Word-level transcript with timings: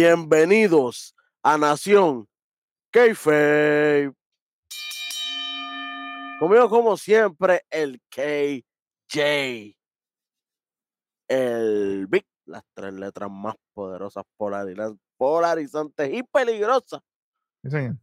Bienvenidos 0.00 1.16
a 1.42 1.56
Nación 1.56 2.28
Kayfabe. 2.90 4.12
Conmigo, 6.38 6.68
como 6.68 6.98
siempre, 6.98 7.62
el 7.70 7.98
KJ. 8.10 9.74
El 11.28 12.06
Big, 12.10 12.26
las 12.44 12.62
tres 12.74 12.92
letras 12.92 13.30
más 13.30 13.54
poderosas, 13.72 14.24
polarizantes 15.16 16.12
y 16.12 16.22
peligrosas 16.24 17.00
Sí, 17.64 17.70
señor. 17.70 17.96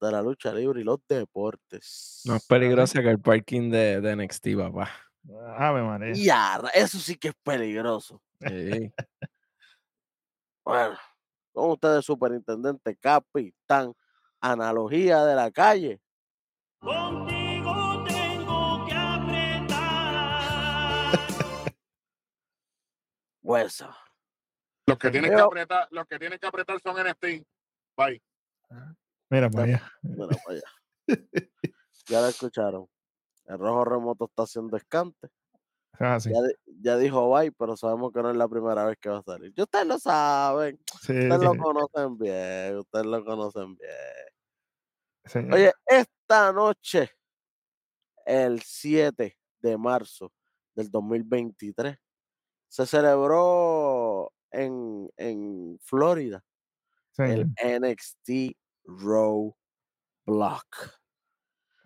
de 0.00 0.10
la 0.10 0.22
lucha 0.22 0.52
libre 0.52 0.80
y 0.80 0.84
los 0.84 0.98
deportes. 1.08 2.22
No 2.24 2.34
es 2.34 2.44
peligrosa 2.44 3.02
que 3.02 3.08
el 3.10 3.20
parking 3.20 3.70
de, 3.70 4.00
de 4.00 4.16
NXT, 4.16 4.48
papá. 4.56 4.90
Ave 5.56 5.80
María. 5.84 6.12
Y 6.16 6.28
a 6.28 6.58
ra- 6.58 6.70
eso 6.70 6.98
sí 6.98 7.14
que 7.14 7.28
es 7.28 7.34
peligroso. 7.44 8.20
Sí. 8.40 8.92
Bueno, 10.64 10.98
con 11.52 11.70
ustedes, 11.70 12.04
superintendente, 12.04 12.96
capitán, 12.96 13.94
analogía 14.40 15.24
de 15.24 15.34
la 15.34 15.50
calle. 15.50 16.00
Contigo 16.78 18.04
tengo 18.06 18.86
que 18.86 18.94
apretar. 18.94 20.38
Hueso. 23.42 23.90
Los 24.86 24.98
que 24.98 25.10
tienen 25.10 25.34
que 25.34 25.40
apretar, 25.40 25.88
los 25.90 26.06
que 26.06 26.18
tienen 26.18 26.38
que 26.38 26.46
apretar 26.46 26.80
son 26.80 26.96
NXT. 26.96 27.46
Bye. 27.96 28.22
Mira 29.28 29.50
para 29.50 29.64
allá. 29.64 29.92
Mira 30.02 30.28
para 30.44 30.56
allá. 30.56 30.62
Ya 32.06 32.20
lo 32.20 32.26
escucharon. 32.26 32.88
El 33.46 33.58
rojo 33.58 33.84
remoto 33.84 34.24
está 34.26 34.44
haciendo 34.44 34.76
escante. 34.76 35.28
Ah, 36.00 36.18
sí. 36.18 36.30
Ya, 36.30 36.40
ya 36.80 36.96
dijo 36.96 37.30
bye, 37.30 37.52
pero 37.52 37.76
sabemos 37.76 38.10
que 38.10 38.22
no 38.22 38.30
es 38.30 38.36
la 38.36 38.48
primera 38.48 38.86
vez 38.86 38.96
que 38.98 39.10
va 39.10 39.18
a 39.18 39.22
salir. 39.22 39.52
Y 39.54 39.60
ustedes 39.62 39.86
lo 39.86 39.98
saben. 39.98 40.80
Sí, 41.02 41.12
Ustedes 41.12 41.42
lo 41.42 41.54
conocen 41.62 42.16
bien. 42.18 42.78
Ustedes 42.78 43.06
lo 43.06 43.24
conocen 43.24 43.76
bien. 43.76 43.92
señor. 45.26 45.54
Oye, 45.54 45.72
esta 45.86 46.52
noche, 46.52 47.10
el 48.24 48.62
7 48.62 49.36
de 49.60 49.76
marzo 49.76 50.32
del 50.74 50.90
2023, 50.90 51.98
se 52.68 52.86
celebró 52.86 54.32
en, 54.50 55.10
en 55.18 55.78
Florida 55.82 56.42
el 57.18 57.52
NXT 57.62 58.56
Raw 58.84 59.54
Block. 60.24 61.00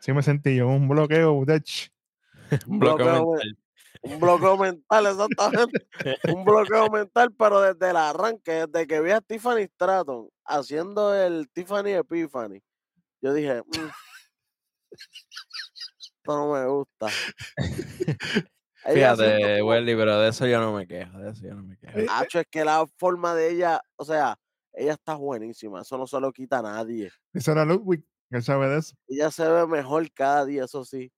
Sí 0.01 0.13
me 0.13 0.23
sentí 0.23 0.57
yo, 0.57 0.69
un 0.69 0.89
bloqueo. 0.89 1.33
Un 1.35 2.79
bloqueo. 2.79 3.35
Un 4.05 4.21
bloqueo 4.21 4.57
mental, 4.59 5.07
exactamente. 5.07 5.87
un 6.33 6.45
bloqueo 6.45 6.91
mental, 6.91 7.33
pero 7.39 7.61
desde 7.61 7.91
el 7.91 7.97
arranque, 7.97 8.67
desde 8.67 8.87
que 8.87 9.01
vi 9.01 9.11
a 9.13 9.21
Tiffany 9.21 9.65
Stratton 9.65 10.29
haciendo 10.45 11.15
el 11.15 11.49
Tiffany 11.53 11.93
Epiphany, 11.95 12.63
yo 13.23 13.33
dije, 13.33 13.63
"Mm, 13.63 13.89
esto 14.93 16.37
no 16.37 16.53
me 16.53 16.67
gusta. 16.67 17.07
Fíjate, 18.87 19.41
como- 19.59 19.71
Welly, 19.71 19.97
pero 19.97 20.21
de 20.21 20.29
eso 20.29 20.47
yo 20.47 20.61
no 20.61 20.73
me 20.73 20.87
quejo. 20.87 21.19
De 21.19 21.31
eso 21.31 21.43
yo 21.47 21.55
no 21.55 21.63
me 21.63 21.79
quejo. 21.79 21.99
Eh, 21.99 22.07
Hacho, 22.11 22.41
es 22.41 22.47
que 22.51 22.65
la 22.65 22.87
forma 22.99 23.35
de 23.35 23.51
ella, 23.51 23.81
o 23.97 24.05
sea, 24.05 24.37
ella 24.75 24.93
está 24.93 25.15
buenísima, 25.15 25.81
eso 25.81 25.97
no 25.97 26.07
se 26.07 26.21
lo 26.21 26.33
quita 26.33 26.59
a 26.59 26.63
nadie. 26.63 27.11
Eso 27.33 27.53
era 27.53 27.65
Ludwig, 27.65 28.03
que 28.31 28.37
él 28.37 28.43
sabe 28.43 28.69
de 28.69 28.79
eso. 28.81 28.95
Ella 29.09 29.31
se 29.31 29.49
ve 29.49 29.67
mejor 29.67 30.11
cada 30.13 30.45
día, 30.45 30.65
eso 30.65 30.85
sí. 30.85 31.11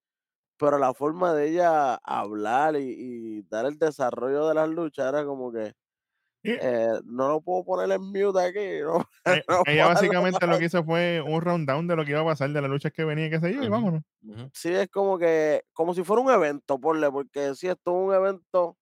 Pero 0.59 0.78
la 0.78 0.94
forma 0.94 1.34
de 1.34 1.50
ella 1.50 1.97
hablar 1.97 2.77
y, 2.77 2.94
y 3.39 3.43
dar 3.43 3.67
el 3.67 3.78
desarrollo 3.78 4.49
de 4.49 4.55
las 4.55 4.69
luchas 4.69 5.09
era 5.09 5.25
como 5.25 5.53
que 5.53 5.75
Eh, 6.44 6.61
eh, 6.61 7.00
no 7.05 7.28
lo 7.28 7.41
puedo 7.43 7.65
poner 7.65 7.91
en 7.93 8.03
mute 8.03 8.41
aquí. 8.41 8.81
¿no? 8.84 9.05
eh, 9.25 9.43
no 9.49 9.62
Ella 9.65 9.87
básicamente 9.87 10.47
lo 10.47 10.59
que 10.59 10.66
hizo 10.66 10.84
fue 10.84 11.21
un 11.22 11.41
rundown 11.41 11.87
de 11.89 11.97
lo 11.97 12.05
que 12.05 12.12
iba 12.12 12.21
a 12.21 12.25
pasar 12.25 12.50
de 12.50 12.61
las 12.61 12.71
luchas 12.71 12.93
que 12.93 13.05
venía, 13.05 13.28
qué 13.31 13.41
sé 13.41 13.53
yo, 13.55 13.62
y 13.65 13.69
vámonos. 13.69 14.03
Ujú. 14.22 14.50
Sí, 14.53 14.72
es 14.75 14.89
como 14.89 15.19
que, 15.19 15.62
como 15.72 15.95
si 15.95 16.03
fuera 16.05 16.22
un 16.22 16.31
evento, 16.31 16.78
porle, 16.81 17.11
porque 17.11 17.55
sí, 17.55 17.69
esto 17.69 17.91
es 17.91 18.09
un 18.09 18.15
evento, 18.15 18.78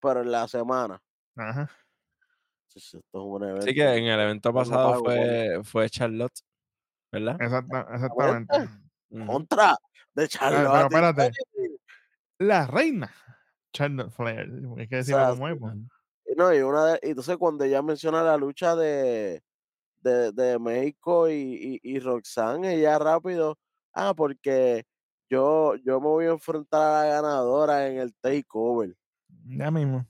pero 0.00 0.22
en 0.22 0.32
la 0.32 0.48
semana. 0.48 1.02
Ajá. 1.36 1.68
Sí, 2.68 2.80
sí, 2.80 2.96
esto 2.98 3.18
es 3.18 3.24
un 3.24 3.42
evento. 3.44 3.64
Así 3.64 3.74
que 3.74 3.82
en 3.96 4.04
el 4.06 4.20
evento 4.20 4.52
no 4.52 4.54
pasado 4.54 4.94
fue, 4.94 5.60
fue 5.64 5.88
Charlotte, 5.90 6.40
¿verdad? 7.12 7.36
Exacta- 7.38 7.86
exactamente. 7.94 8.56
Contra 9.26 9.76
de 10.14 10.28
Charlotte. 10.28 10.88
pero 10.90 11.08
espérate. 11.08 11.30
y- 11.56 11.76
La 12.44 12.66
reina. 12.66 13.12
Charlotte 13.72 14.10
Flair. 14.12 14.48
Hay 14.78 14.88
que 14.88 14.96
decirlo 14.96 15.20
sea, 15.20 15.30
como 15.30 15.48
es. 15.48 15.58
pues. 15.58 15.74
y 16.26 16.34
No, 16.36 16.54
y 16.54 16.60
una 16.60 16.84
de- 16.86 17.00
entonces 17.02 17.36
cuando 17.36 17.64
ella 17.64 17.82
menciona 17.82 18.22
la 18.22 18.36
lucha 18.36 18.74
de, 18.76 19.42
de, 20.02 20.32
de 20.32 20.58
México 20.58 21.28
y, 21.28 21.80
y, 21.82 21.94
y 21.94 21.98
Roxanne, 22.00 22.74
ella 22.74 22.98
rápido, 22.98 23.58
ah, 23.92 24.14
porque 24.14 24.84
yo, 25.30 25.74
yo 25.76 26.00
me 26.00 26.06
voy 26.06 26.26
a 26.26 26.30
enfrentar 26.30 26.80
a 26.82 27.02
la 27.04 27.14
ganadora 27.14 27.88
en 27.88 27.98
el 27.98 28.14
takeover. 28.14 28.94
Ya 29.46 29.70
mismo. 29.70 30.06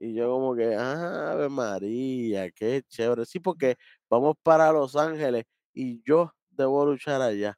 Y 0.00 0.12
yo 0.14 0.30
como 0.32 0.54
que, 0.56 0.74
ah, 0.74 1.32
Ave 1.32 1.48
María, 1.48 2.50
qué 2.50 2.82
chévere. 2.88 3.24
Sí, 3.24 3.38
porque 3.40 3.76
vamos 4.10 4.34
para 4.42 4.72
Los 4.72 4.96
Ángeles 4.96 5.44
y 5.72 6.02
yo 6.04 6.32
debo 6.50 6.84
luchar 6.84 7.22
allá. 7.22 7.56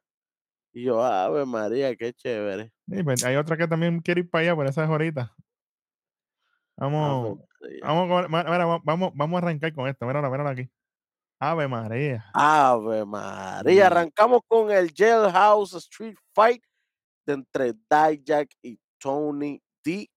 Y 0.77 0.83
yo, 0.83 1.03
Ave 1.03 1.43
María, 1.43 1.95
qué 1.95 2.13
chévere. 2.13 2.71
Sí, 2.87 3.01
pues, 3.01 3.23
hay 3.25 3.35
otra 3.35 3.57
que 3.57 3.67
también 3.67 3.99
quiere 3.99 4.21
ir 4.21 4.29
para 4.29 4.43
allá, 4.43 4.55
pero 4.55 4.69
esa 4.69 4.83
es 4.83 4.89
ahorita. 4.91 5.35
Ave 6.77 6.91
Vamos, 6.93 7.39
María. 7.59 7.79
vamos, 7.81 8.07
con- 8.29 8.31
mira, 8.31 8.65
vamos, 8.83 9.11
vamos 9.15 9.33
a 9.33 9.43
arrancar 9.43 9.73
con 9.73 9.87
esto. 9.87 10.05
Míralo, 10.05 10.29
míralo 10.29 10.49
aquí. 10.49 10.69
Ave 11.39 11.67
María. 11.67 12.29
Ave 12.31 13.05
María. 13.05 13.87
Arrancamos 13.87 14.41
con 14.47 14.69
el 14.69 14.93
Jailhouse 14.95 15.73
Street 15.77 16.15
Fight 16.35 16.63
de 17.25 17.33
entre 17.33 17.73
Dijak 17.73 18.49
y 18.61 18.79
Tony 18.99 19.59
D. 19.83 20.07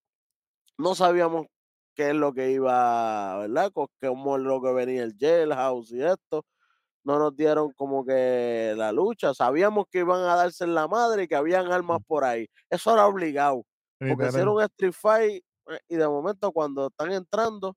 No 0.76 0.94
sabíamos 0.94 1.46
qué 1.94 2.10
es 2.10 2.14
lo 2.14 2.34
que 2.34 2.50
iba, 2.50 3.38
¿verdad? 3.38 3.72
Cómo 3.72 4.36
es 4.36 4.42
lo 4.42 4.60
que 4.60 4.72
venía 4.74 5.04
el 5.04 5.16
Jailhouse 5.18 5.92
y 5.92 6.02
esto. 6.02 6.44
No 7.04 7.18
nos 7.18 7.34
dieron 7.36 7.72
como 7.72 8.04
que 8.04 8.74
la 8.76 8.92
lucha. 8.92 9.34
Sabíamos 9.34 9.86
que 9.90 10.00
iban 10.00 10.20
a 10.22 10.36
darse 10.36 10.64
en 10.64 10.74
la 10.74 10.88
madre 10.88 11.24
y 11.24 11.28
que 11.28 11.36
habían 11.36 11.72
armas 11.72 11.98
por 12.06 12.24
ahí. 12.24 12.46
Eso 12.70 12.92
era 12.94 13.06
obligado. 13.06 13.64
Porque 14.06 14.26
hicieron 14.28 14.56
un 14.56 14.62
Street 14.62 14.92
Fight 14.92 15.44
eh, 15.70 15.78
y 15.88 15.96
de 15.96 16.08
momento 16.08 16.52
cuando 16.52 16.88
están 16.88 17.12
entrando, 17.12 17.76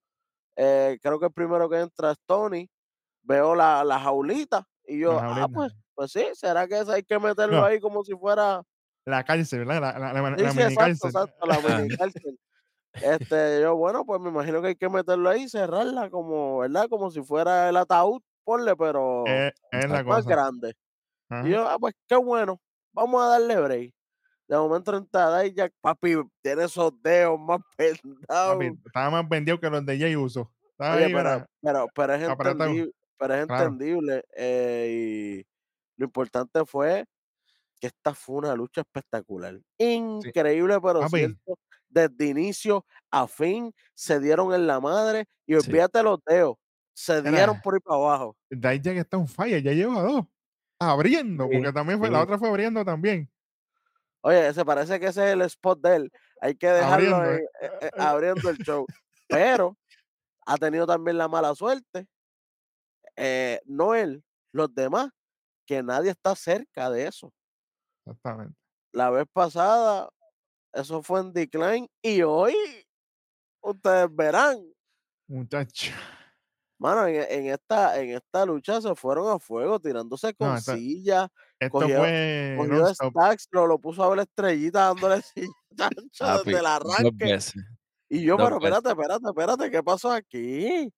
eh, 0.57 0.99
creo 1.01 1.19
que 1.19 1.27
el 1.27 1.33
primero 1.33 1.69
que 1.69 1.79
entra 1.81 2.11
es 2.11 2.17
Tony. 2.27 2.69
Veo 3.23 3.55
la, 3.55 3.83
la 3.85 3.99
jaulita 3.99 4.65
y 4.85 4.99
yo, 4.99 5.23
ah, 5.29 5.47
pues, 5.53 5.73
pues 5.95 6.11
sí, 6.11 6.25
¿será 6.33 6.67
que 6.67 6.79
eso 6.79 6.91
hay 6.93 7.03
que 7.03 7.19
meterlo 7.19 7.63
No. 7.63 7.65
ahí 7.65 7.79
como 7.79 8.03
si 8.03 8.13
fuera 8.15 8.63
La 9.05 9.23
cárcel, 9.23 9.59
¿verdad? 9.65 9.81
La, 9.99 10.13
la, 10.13 10.13
la, 10.31 10.37
Sí, 10.37 10.43
la 10.43 10.51
sí, 10.51 10.59
mini 10.59 10.63
exacto, 10.63 11.07
exacto, 11.07 11.45
la 11.45 11.59
mini 11.61 11.89
cárcel. 11.97 12.39
Este, 12.99 13.61
yo, 13.61 13.75
bueno, 13.77 14.05
pues 14.05 14.21
me 14.21 14.29
imagino 14.29 14.61
que 14.61 14.69
hay 14.69 14.75
que 14.75 14.89
meterlo 14.89 15.29
ahí 15.29 15.43
y 15.43 15.49
cerrarla 15.49 16.09
como, 16.09 16.59
¿verdad? 16.59 16.87
Como 16.89 17.11
si 17.11 17.21
fuera 17.23 17.69
el 17.69 17.77
ataúd, 17.77 18.21
ponle, 18.43 18.75
pero 18.75 19.45
es 19.71 19.89
la 19.89 20.03
más 20.07 20.25
cosa. 20.25 20.29
grande. 20.29 20.73
Ajá. 21.29 21.47
Y 21.47 21.51
yo, 21.51 21.67
ah, 21.67 21.77
pues 21.79 21.95
qué 22.07 22.15
bueno, 22.17 22.59
vamos 22.93 23.23
a 23.23 23.27
darle 23.29 23.59
break. 23.61 23.93
De 24.47 24.57
momento 24.57 24.95
entra 24.97 25.39
Dijak, 25.41 25.73
papi, 25.81 26.15
tiene 26.41 26.65
esos 26.65 26.91
dedos 27.03 27.39
más 27.39 27.61
pendados. 27.77 28.57
Papi, 28.57 28.65
estaba 28.85 29.09
más 29.11 29.29
vendido 29.29 29.59
que 29.59 29.69
los 29.69 29.85
de 29.85 29.97
Jay 29.99 30.15
Uso. 30.15 30.53
Oye, 30.89 31.05
ahí, 31.05 31.13
pero, 31.13 31.45
pero, 31.61 31.87
pero 31.95 32.13
es 32.15 32.23
entendible, 32.23 32.91
pero 33.17 33.33
es 33.35 33.41
Claro. 33.47 33.65
entendible. 33.65 34.23
eh, 34.35 35.41
y 35.43 35.47
lo 35.97 36.05
importante 36.05 36.65
fue 36.65 37.05
que 37.79 37.87
esta 37.87 38.13
fue 38.15 38.37
una 38.37 38.55
lucha 38.55 38.81
espectacular. 38.81 39.59
Increíble, 39.79 40.79
pero 40.81 41.01
Papi. 41.01 41.05
cierto. 41.05 41.55
Desde 41.89 42.27
inicio 42.27 42.85
a 43.11 43.27
fin 43.27 43.73
se 43.95 44.19
dieron 44.19 44.53
en 44.53 44.67
la 44.67 44.79
madre 44.81 45.25
y 45.47 45.55
Sí. 45.57 45.71
olvídate 45.71 46.03
los 46.03 46.19
dedos. 46.27 46.55
Se 46.93 47.21
dieron 47.21 47.59
por 47.61 47.73
ahí 47.75 47.79
para 47.79 47.97
abajo. 47.97 48.37
Dijak 48.49 48.97
está 48.97 49.17
un 49.17 49.27
fire, 49.27 49.61
ya 49.63 49.71
lleva 49.71 50.01
dos. 50.01 50.25
Abriendo, 50.79 51.45
Sí, 51.47 51.57
porque 51.57 51.73
también 51.73 51.97
fue, 51.99 52.09
la 52.09 52.21
otra 52.21 52.37
fue 52.37 52.49
abriendo 52.49 52.83
también. 52.83 53.29
Oye, 54.21 54.53
se 54.53 54.63
parece 54.65 54.99
que 54.99 55.07
ese 55.07 55.27
es 55.27 55.33
el 55.33 55.41
spot 55.43 55.81
de 55.81 55.95
él. 55.95 56.11
Hay 56.41 56.55
que 56.55 56.67
dejarlo 56.67 57.15
Abriendo, 57.15 57.33
en- 57.33 57.47
eh, 57.61 57.71
eh, 57.81 57.89
abriendo 57.97 58.49
el 58.49 58.57
show. 58.57 58.85
Pero 59.27 59.77
ha 60.45 60.57
tenido 60.57 60.85
también 60.85 61.17
la 61.17 61.27
mala 61.27 61.55
suerte. 61.55 62.07
eh, 63.15 63.61
no 63.65 63.95
él, 63.95 64.23
los 64.51 64.73
demás, 64.73 65.09
que 65.65 65.83
nadie 65.83 66.11
está 66.11 66.35
cerca 66.35 66.89
de 66.89 67.07
eso. 67.07 67.31
Exactamente. 68.05 68.55
La 68.91 69.09
vez 69.09 69.25
pasada, 69.31 70.09
eso 70.73 71.01
fue 71.03 71.19
en 71.21 71.31
decline 71.33 71.87
y 72.01 72.21
hoy 72.23 72.55
ustedes 73.61 74.07
verán. 74.13 74.59
Muchacho. 75.27 75.91
Mano, 76.83 77.07
en, 77.07 77.15
en 77.29 77.47
esta, 77.53 77.97
en 78.01 78.09
esta 78.09 78.45
lucha 78.45 78.81
se 78.81 78.93
fueron 78.93 79.29
a 79.33 79.39
fuego, 79.39 79.79
tirándose 79.79 80.33
con 80.33 80.49
No, 80.49 80.55
esta- 80.57 80.75
sillas, 80.75 81.29
Esto 81.57 81.79
Cogió- 81.79 81.97
fue 81.99 82.55
cogió 82.57 82.73
non-stop. 82.73 83.11
Stacks, 83.11 83.47
lo, 83.51 83.67
lo 83.67 83.79
puso 83.79 84.03
a 84.03 84.09
ver 84.09 84.17
la 84.17 84.23
estrellita 84.23 84.79
dándole 84.87 85.21
silla 85.33 85.53
chancho 85.77 86.25
Papi, 86.25 86.51
desde 86.51 86.57
el 86.59 86.63
dos 86.83 86.99
arranque. 86.99 87.39
Y 88.09 88.23
yo, 88.25 88.35
pero 88.35 88.57
espérate, 88.57 88.89
espérate, 88.89 89.25
espérate, 89.27 89.71
¿qué 89.71 89.81
pasó 89.81 90.11
aquí? 90.11 90.91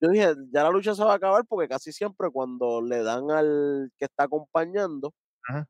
yo 0.00 0.08
dije, 0.10 0.34
ya 0.52 0.62
la 0.64 0.70
lucha 0.70 0.94
se 0.94 1.02
va 1.04 1.12
a 1.12 1.16
acabar 1.16 1.44
porque 1.48 1.68
casi 1.68 1.92
siempre 1.92 2.28
cuando 2.30 2.80
le 2.82 3.02
dan 3.02 3.30
al 3.30 3.90
que 3.98 4.04
está 4.06 4.24
acompañando, 4.24 5.12
Ajá. 5.48 5.66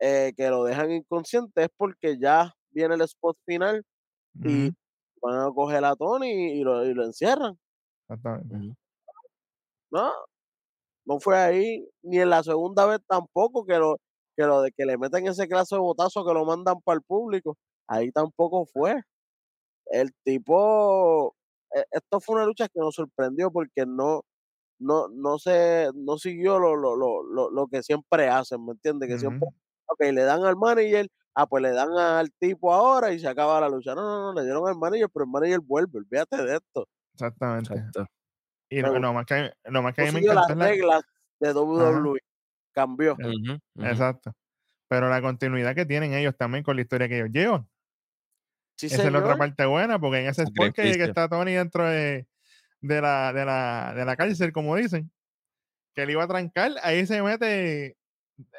eh, 0.00 0.32
que 0.36 0.48
lo 0.50 0.64
dejan 0.64 0.90
inconsciente, 0.92 1.64
es 1.64 1.68
porque 1.76 2.18
ya 2.18 2.54
viene 2.70 2.94
el 2.94 3.00
spot 3.02 3.36
final 3.46 3.82
y 4.44 4.70
van 5.22 5.40
a 5.40 5.50
coger 5.52 5.84
a 5.84 5.96
Tony 5.96 6.52
y 6.58 6.62
lo, 6.62 6.84
y 6.86 6.94
lo 6.94 7.04
encierran. 7.04 7.58
Exactamente. 8.08 8.54
Ujú. 8.54 8.76
No, 9.90 10.12
no 11.06 11.20
fue 11.20 11.38
ahí, 11.38 11.88
ni 12.02 12.18
en 12.20 12.30
la 12.30 12.42
segunda 12.42 12.86
vez 12.86 13.00
tampoco, 13.08 13.66
que 13.66 13.78
lo, 13.78 13.98
que 14.36 14.44
lo 14.44 14.62
de 14.62 14.72
que 14.72 14.86
le 14.86 14.98
meten 14.98 15.26
ese 15.28 15.48
clase 15.48 15.76
de 15.76 15.80
botazo 15.80 16.24
que 16.26 16.34
lo 16.34 16.44
mandan 16.46 16.80
para 16.82 16.96
el 16.98 17.02
público, 17.04 17.56
ahí 17.88 18.10
tampoco 18.12 18.66
fue. 18.66 18.96
El 19.86 20.12
tipo, 20.24 21.34
e- 21.74 21.84
esto 21.92 22.20
fue 22.20 22.36
una 22.36 22.46
lucha 22.46 22.68
que 22.68 22.80
nos 22.80 22.94
sorprendió 22.96 23.50
porque 23.52 23.86
no, 23.86 24.22
no, 24.80 25.08
no 25.10 25.38
se, 25.38 25.90
no 25.94 26.18
siguió 26.18 26.58
lo, 26.58 26.76
lo, 26.76 26.96
lo, 26.96 27.22
lo, 27.24 27.50
lo 27.50 27.68
que 27.68 27.82
siempre 27.82 28.28
hacen, 28.28 28.64
¿me 28.66 28.72
entiendes? 28.72 29.08
Que 29.10 29.18
siempre, 29.18 29.40
Ujú, 29.40 29.52
ok, 29.88 30.00
le 30.12 30.22
dan 30.24 30.44
al 30.44 30.56
manager, 30.56 31.08
ah, 31.34 31.46
pues 31.48 31.62
le 31.62 31.72
dan 31.72 31.92
al 31.98 32.30
tipo 32.40 32.72
ahora 32.74 33.12
y 33.12 33.20
se 33.20 33.28
acaba 33.28 33.60
la 33.60 33.68
lucha. 33.70 33.94
No, 33.94 34.02
no, 34.02 34.22
no, 34.32 34.34
le 34.34 34.44
dieron 34.44 34.68
al 34.68 34.78
manager, 34.78 35.08
pero 35.12 35.24
el 35.26 35.30
manager 35.32 35.60
vuelve, 35.60 35.98
olvídate 36.00 36.38
de 36.44 36.56
esto. 36.56 36.86
Exactamente. 37.18 37.74
Exacto. 37.74 38.06
Y 38.70 38.80
lo, 38.80 38.98
lo 38.98 39.12
más 39.12 39.24
que, 39.24 39.52
lo 39.64 39.82
más 39.82 39.94
que 39.94 40.02
a 40.02 40.04
No 40.06 40.12
mí 40.12 40.14
me 40.14 40.20
siguió 40.20 40.34
las 40.34 40.48
la, 40.56 40.66
reglas 40.66 41.02
de 41.40 41.52
WWE, 41.52 42.20
cambió. 42.72 43.16
Exacto. 43.80 44.34
Pero 44.88 45.08
la 45.08 45.20
continuidad 45.20 45.74
que 45.74 45.86
tienen 45.86 46.14
ellos 46.14 46.36
también 46.36 46.62
con 46.62 46.76
la 46.76 46.82
historia 46.82 47.08
que 47.08 47.16
ellos 47.16 47.30
llevan. 47.30 47.68
Sí, 48.76 48.86
Esa 48.86 49.04
es 49.04 49.12
la 49.12 49.18
otra 49.18 49.36
parte 49.36 49.66
buena, 49.66 49.98
porque 49.98 50.20
en 50.20 50.26
ese 50.28 50.44
spot 50.44 50.72
que, 50.72 50.92
que 50.92 51.04
está 51.04 51.28
Tony 51.28 51.52
dentro 51.52 51.84
de, 51.84 52.28
de, 52.80 53.00
la, 53.00 53.32
de, 53.32 53.44
la, 53.44 53.92
de 53.96 54.04
la 54.04 54.16
cárcel, 54.16 54.52
como 54.52 54.76
dicen, 54.76 55.10
que 55.94 56.02
él 56.02 56.10
iba 56.10 56.22
a 56.22 56.28
trancar, 56.28 56.72
ahí 56.82 57.04
se 57.06 57.20
mete 57.22 57.96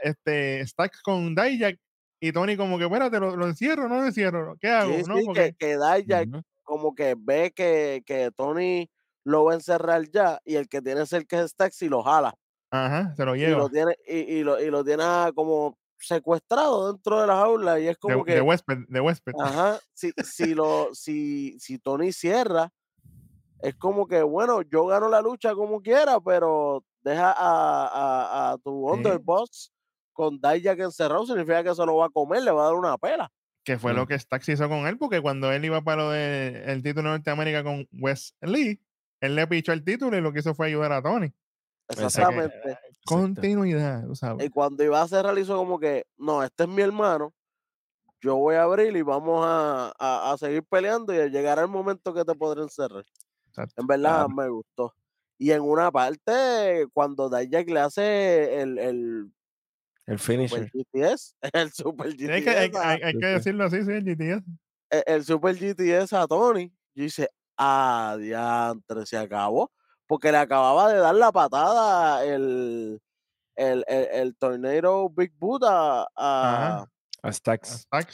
este 0.04 0.66
Stacks 0.68 1.02
con 1.02 1.34
Dijak 1.36 1.80
y 2.20 2.34
Tony 2.34 2.58
como 2.58 2.78
que, 2.78 2.84
espérate, 2.84 3.18
¿lo, 3.20 3.38
lo 3.38 3.48
encierro 3.48 3.88
no 3.88 4.02
lo 4.02 4.08
encierro? 4.08 4.58
¿Qué 4.60 4.68
hago? 4.68 4.94
Sí, 4.94 5.04
¿No? 5.08 5.18
sí, 5.18 5.24
Porque, 5.26 5.56
que, 5.58 5.68
que 5.68 5.78
Dijak. 5.78 6.44
Como 6.70 6.96
que 6.96 7.16
ve 7.18 7.52
que, 7.56 8.04
que 8.06 8.32
Tony 8.36 8.90
lo 9.26 9.46
va 9.46 9.54
a 9.54 9.56
encerrar 9.56 10.10
ya 10.12 10.40
y 10.46 10.56
el 10.58 10.70
que 10.70 10.82
tiene 10.82 11.06
cerca 11.08 11.42
es 11.42 11.52
Stacks 11.52 11.82
y 11.84 11.90
lo 11.90 12.04
jala. 12.04 12.36
ajá, 12.72 13.14
se 13.16 13.26
lo 13.26 13.36
Y 13.42 13.56
lleva. 13.56 13.56
lo 13.56 13.70
tiene, 13.70 13.96
y, 14.06 14.18
y 14.40 14.44
lo, 14.44 14.60
y 14.62 14.70
lo 14.70 14.84
tiene 14.84 15.04
como 15.36 15.78
secuestrado 15.98 16.92
dentro 16.92 17.22
de 17.22 17.28
la 17.28 17.36
jaula 17.38 17.80
y 17.80 17.88
es 17.88 17.98
De, 18.06 18.16
como 18.18 18.26
de 18.28 18.42
que, 18.42 18.42
huésped, 18.42 18.80
de 18.90 19.00
huésped. 19.00 19.36
ajá, 19.38 19.82
si, 19.94 20.14
si, 20.22 20.56
lo, 20.56 20.90
si, 20.94 21.60
si 21.60 21.80
Tony 21.80 22.14
cierra, 22.14 22.72
es 23.60 23.76
como 23.76 24.08
que, 24.08 24.24
bueno, 24.24 24.62
yo 24.64 24.86
gano 24.88 25.10
la 25.10 25.22
lucha 25.22 25.56
como 25.56 25.82
quiera, 25.82 26.20
pero 26.22 26.86
deja 27.02 27.32
a, 27.34 28.50
a, 28.52 28.54
a 28.54 28.58
tu 28.60 28.72
Sí. 28.92 28.92
underboss 28.92 29.72
con 30.14 30.40
Dijak 30.42 30.80
encerrado, 30.80 31.26
significa 31.26 31.64
que 31.64 31.76
se 31.76 31.86
lo 31.86 31.98
va 31.98 32.08
a 32.08 32.10
comer, 32.10 32.44
le 32.44 32.52
va 32.52 32.64
a 32.64 32.66
dar 32.68 32.76
una 32.76 32.98
pela. 32.98 33.32
Que 33.70 33.78
fue 33.78 33.94
lo 33.94 34.02
Ujú. 34.02 34.08
que 34.08 34.18
Stacks 34.18 34.50
hizo 34.50 34.68
con 34.68 34.88
él, 34.88 34.98
porque 34.98 35.22
cuando 35.22 35.52
él 35.52 35.64
iba 35.64 35.80
para 35.84 36.02
lo 36.02 36.10
del 36.10 36.82
título 36.82 37.12
de 37.12 37.18
Norteamérica 37.20 37.64
con 37.64 37.88
Wes 37.92 38.36
Lee, 38.42 38.82
él 39.22 39.36
le 39.36 39.46
pichó 39.46 39.74
el 39.74 39.84
título 39.84 40.18
y 40.18 40.22
lo 40.22 40.34
que 40.34 40.40
hizo 40.40 40.56
fue 40.56 40.66
ayudar 40.66 40.92
a 40.92 41.04
Tony. 41.04 41.32
Exactamente. 41.88 42.80
Continuidad, 43.06 44.06
tú 44.08 44.14
Y 44.14 44.16
sabes. 44.16 44.50
cuando 44.50 44.84
iba 44.84 45.00
a 45.00 45.08
cerrar, 45.08 45.38
hizo 45.38 45.56
como 45.56 45.80
que, 45.80 46.06
no, 46.18 46.42
este 46.44 46.64
es 46.64 46.70
mi 46.70 46.82
hermano, 46.82 47.32
yo 48.22 48.38
voy 48.38 48.56
a 48.56 48.64
abrir 48.64 48.96
y 48.98 49.04
vamos 49.04 49.46
a, 49.46 49.94
a- 50.00 50.32
a 50.34 50.38
seguir 50.40 50.64
peleando 50.64 51.14
y 51.14 51.30
llegará 51.30 51.62
el 51.62 51.68
momento 51.70 52.12
que 52.12 52.26
te 52.26 52.34
podré 52.34 52.64
encerrar. 52.64 53.06
Exacto. 53.50 53.76
En 53.80 53.86
verdad 53.86 54.26
Claro. 54.26 54.30
me 54.30 54.50
gustó. 54.50 54.96
Y 55.38 55.52
en 55.52 55.62
una 55.62 55.92
parte, 55.92 56.88
cuando 56.92 57.30
Dijak 57.30 57.70
le 57.70 57.80
hace 57.82 58.62
el, 58.62 58.80
el 58.80 59.32
El 60.12 60.20
Super 60.20 60.20
finisher. 60.20 60.72
GTS, 60.74 61.36
el 61.54 61.72
Super 61.72 62.12
Sí, 62.12 62.28
hay, 62.30 62.44
que, 62.44 62.50
hay, 62.50 62.70
GTS, 62.70 62.78
hay- 63.04 63.14
que 63.20 63.26
decirlo 63.28 63.64
así, 63.66 63.84
sí, 63.84 63.92
el 63.92 64.04
GTS. 64.04 64.44
el- 64.92 65.04
el 65.06 65.24
Super 65.26 65.56
GTS 65.56 66.14
a 66.14 66.28
Tony, 66.28 66.74
yo 66.96 67.04
hice, 67.04 67.30
ah, 67.58 68.16
diantre, 68.20 69.06
se 69.06 69.18
acabó. 69.18 69.72
Porque 70.08 70.32
le 70.32 70.40
acababa 70.40 70.92
de 70.92 70.98
dar 71.00 71.14
la 71.14 71.32
patada 71.32 72.26
el, 72.26 73.00
el, 73.56 73.86
el, 73.88 74.08
el 74.12 74.36
Tornado 74.38 75.08
Big 75.12 75.32
Boot 75.38 75.64
a, 75.64 76.02
a, 76.02 76.08
Ajá. 76.76 76.92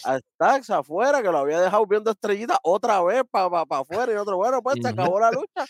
A 0.05 0.17
Stax 0.19 0.69
afuera, 0.71 1.21
que 1.21 1.31
lo 1.31 1.37
había 1.37 1.61
dejado 1.61 1.85
viendo 1.87 2.11
estrellitas 2.11 2.57
otra 2.63 3.01
vez 3.03 3.23
para 3.31 3.49
pa, 3.49 3.65
pa 3.65 3.79
afuera 3.79 4.11
y 4.11 4.15
otro, 4.17 4.35
bueno, 4.35 4.61
pues 4.61 4.75
se 4.81 4.89
acabó 4.89 5.19
la 5.21 5.31
lucha. 5.31 5.63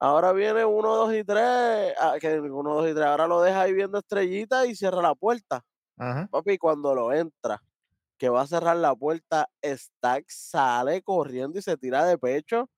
Ahora 0.00 0.32
viene 0.32 0.64
uno, 0.64 0.94
dos 0.96 1.14
y 1.14 1.24
tres, 1.24 1.94
ah, 1.98 2.16
que 2.20 2.40
uno, 2.40 2.74
dos 2.74 2.90
y 2.90 2.94
tres, 2.94 3.06
ahora 3.06 3.26
lo 3.26 3.40
deja 3.40 3.62
ahí 3.62 3.72
viendo 3.72 3.98
estrellitas 3.98 4.66
y 4.66 4.74
cierra 4.76 5.00
la 5.02 5.14
puerta. 5.14 5.62
Ajá. 5.98 6.28
Papi, 6.30 6.58
cuando 6.58 6.94
lo 6.94 7.12
entra, 7.12 7.62
que 8.18 8.28
va 8.28 8.42
a 8.42 8.46
cerrar 8.46 8.76
la 8.76 8.94
puerta, 8.94 9.48
Stax 9.64 10.26
sale 10.50 11.02
corriendo 11.02 11.58
y 11.58 11.62
se 11.62 11.76
tira 11.76 12.04
de 12.04 12.18
pecho. 12.18 12.68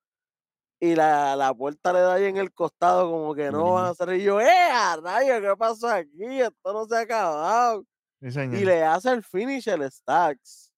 Y 0.79 0.95
la, 0.95 1.37
la 1.37 1.55
puerta 1.55 1.93
le 1.93 2.01
da 2.01 2.15
ahí 2.15 2.25
en 2.25 2.37
el 2.37 2.53
costado, 2.53 3.11
como 3.11 3.35
que 3.35 3.51
no 3.51 3.73
van 3.75 3.87
a 3.87 3.95
cerrar. 3.95 4.17
Y 4.17 4.23
yo, 4.25 4.41
¡eh, 4.41 4.49
a 4.73 4.97
rayos! 4.97 5.41
¿Qué 5.41 5.57
pasó 5.57 5.89
aquí? 5.89 6.41
Esto 6.41 6.73
no 6.73 6.85
se 6.87 6.97
ha 6.97 7.01
acabado. 7.01 7.85
Sí. 8.21 8.41
Y 8.41 8.65
le 8.65 8.85
hace 8.85 9.11
el 9.11 9.23
finish 9.25 9.69
el 9.69 9.91
Stax 9.91 10.73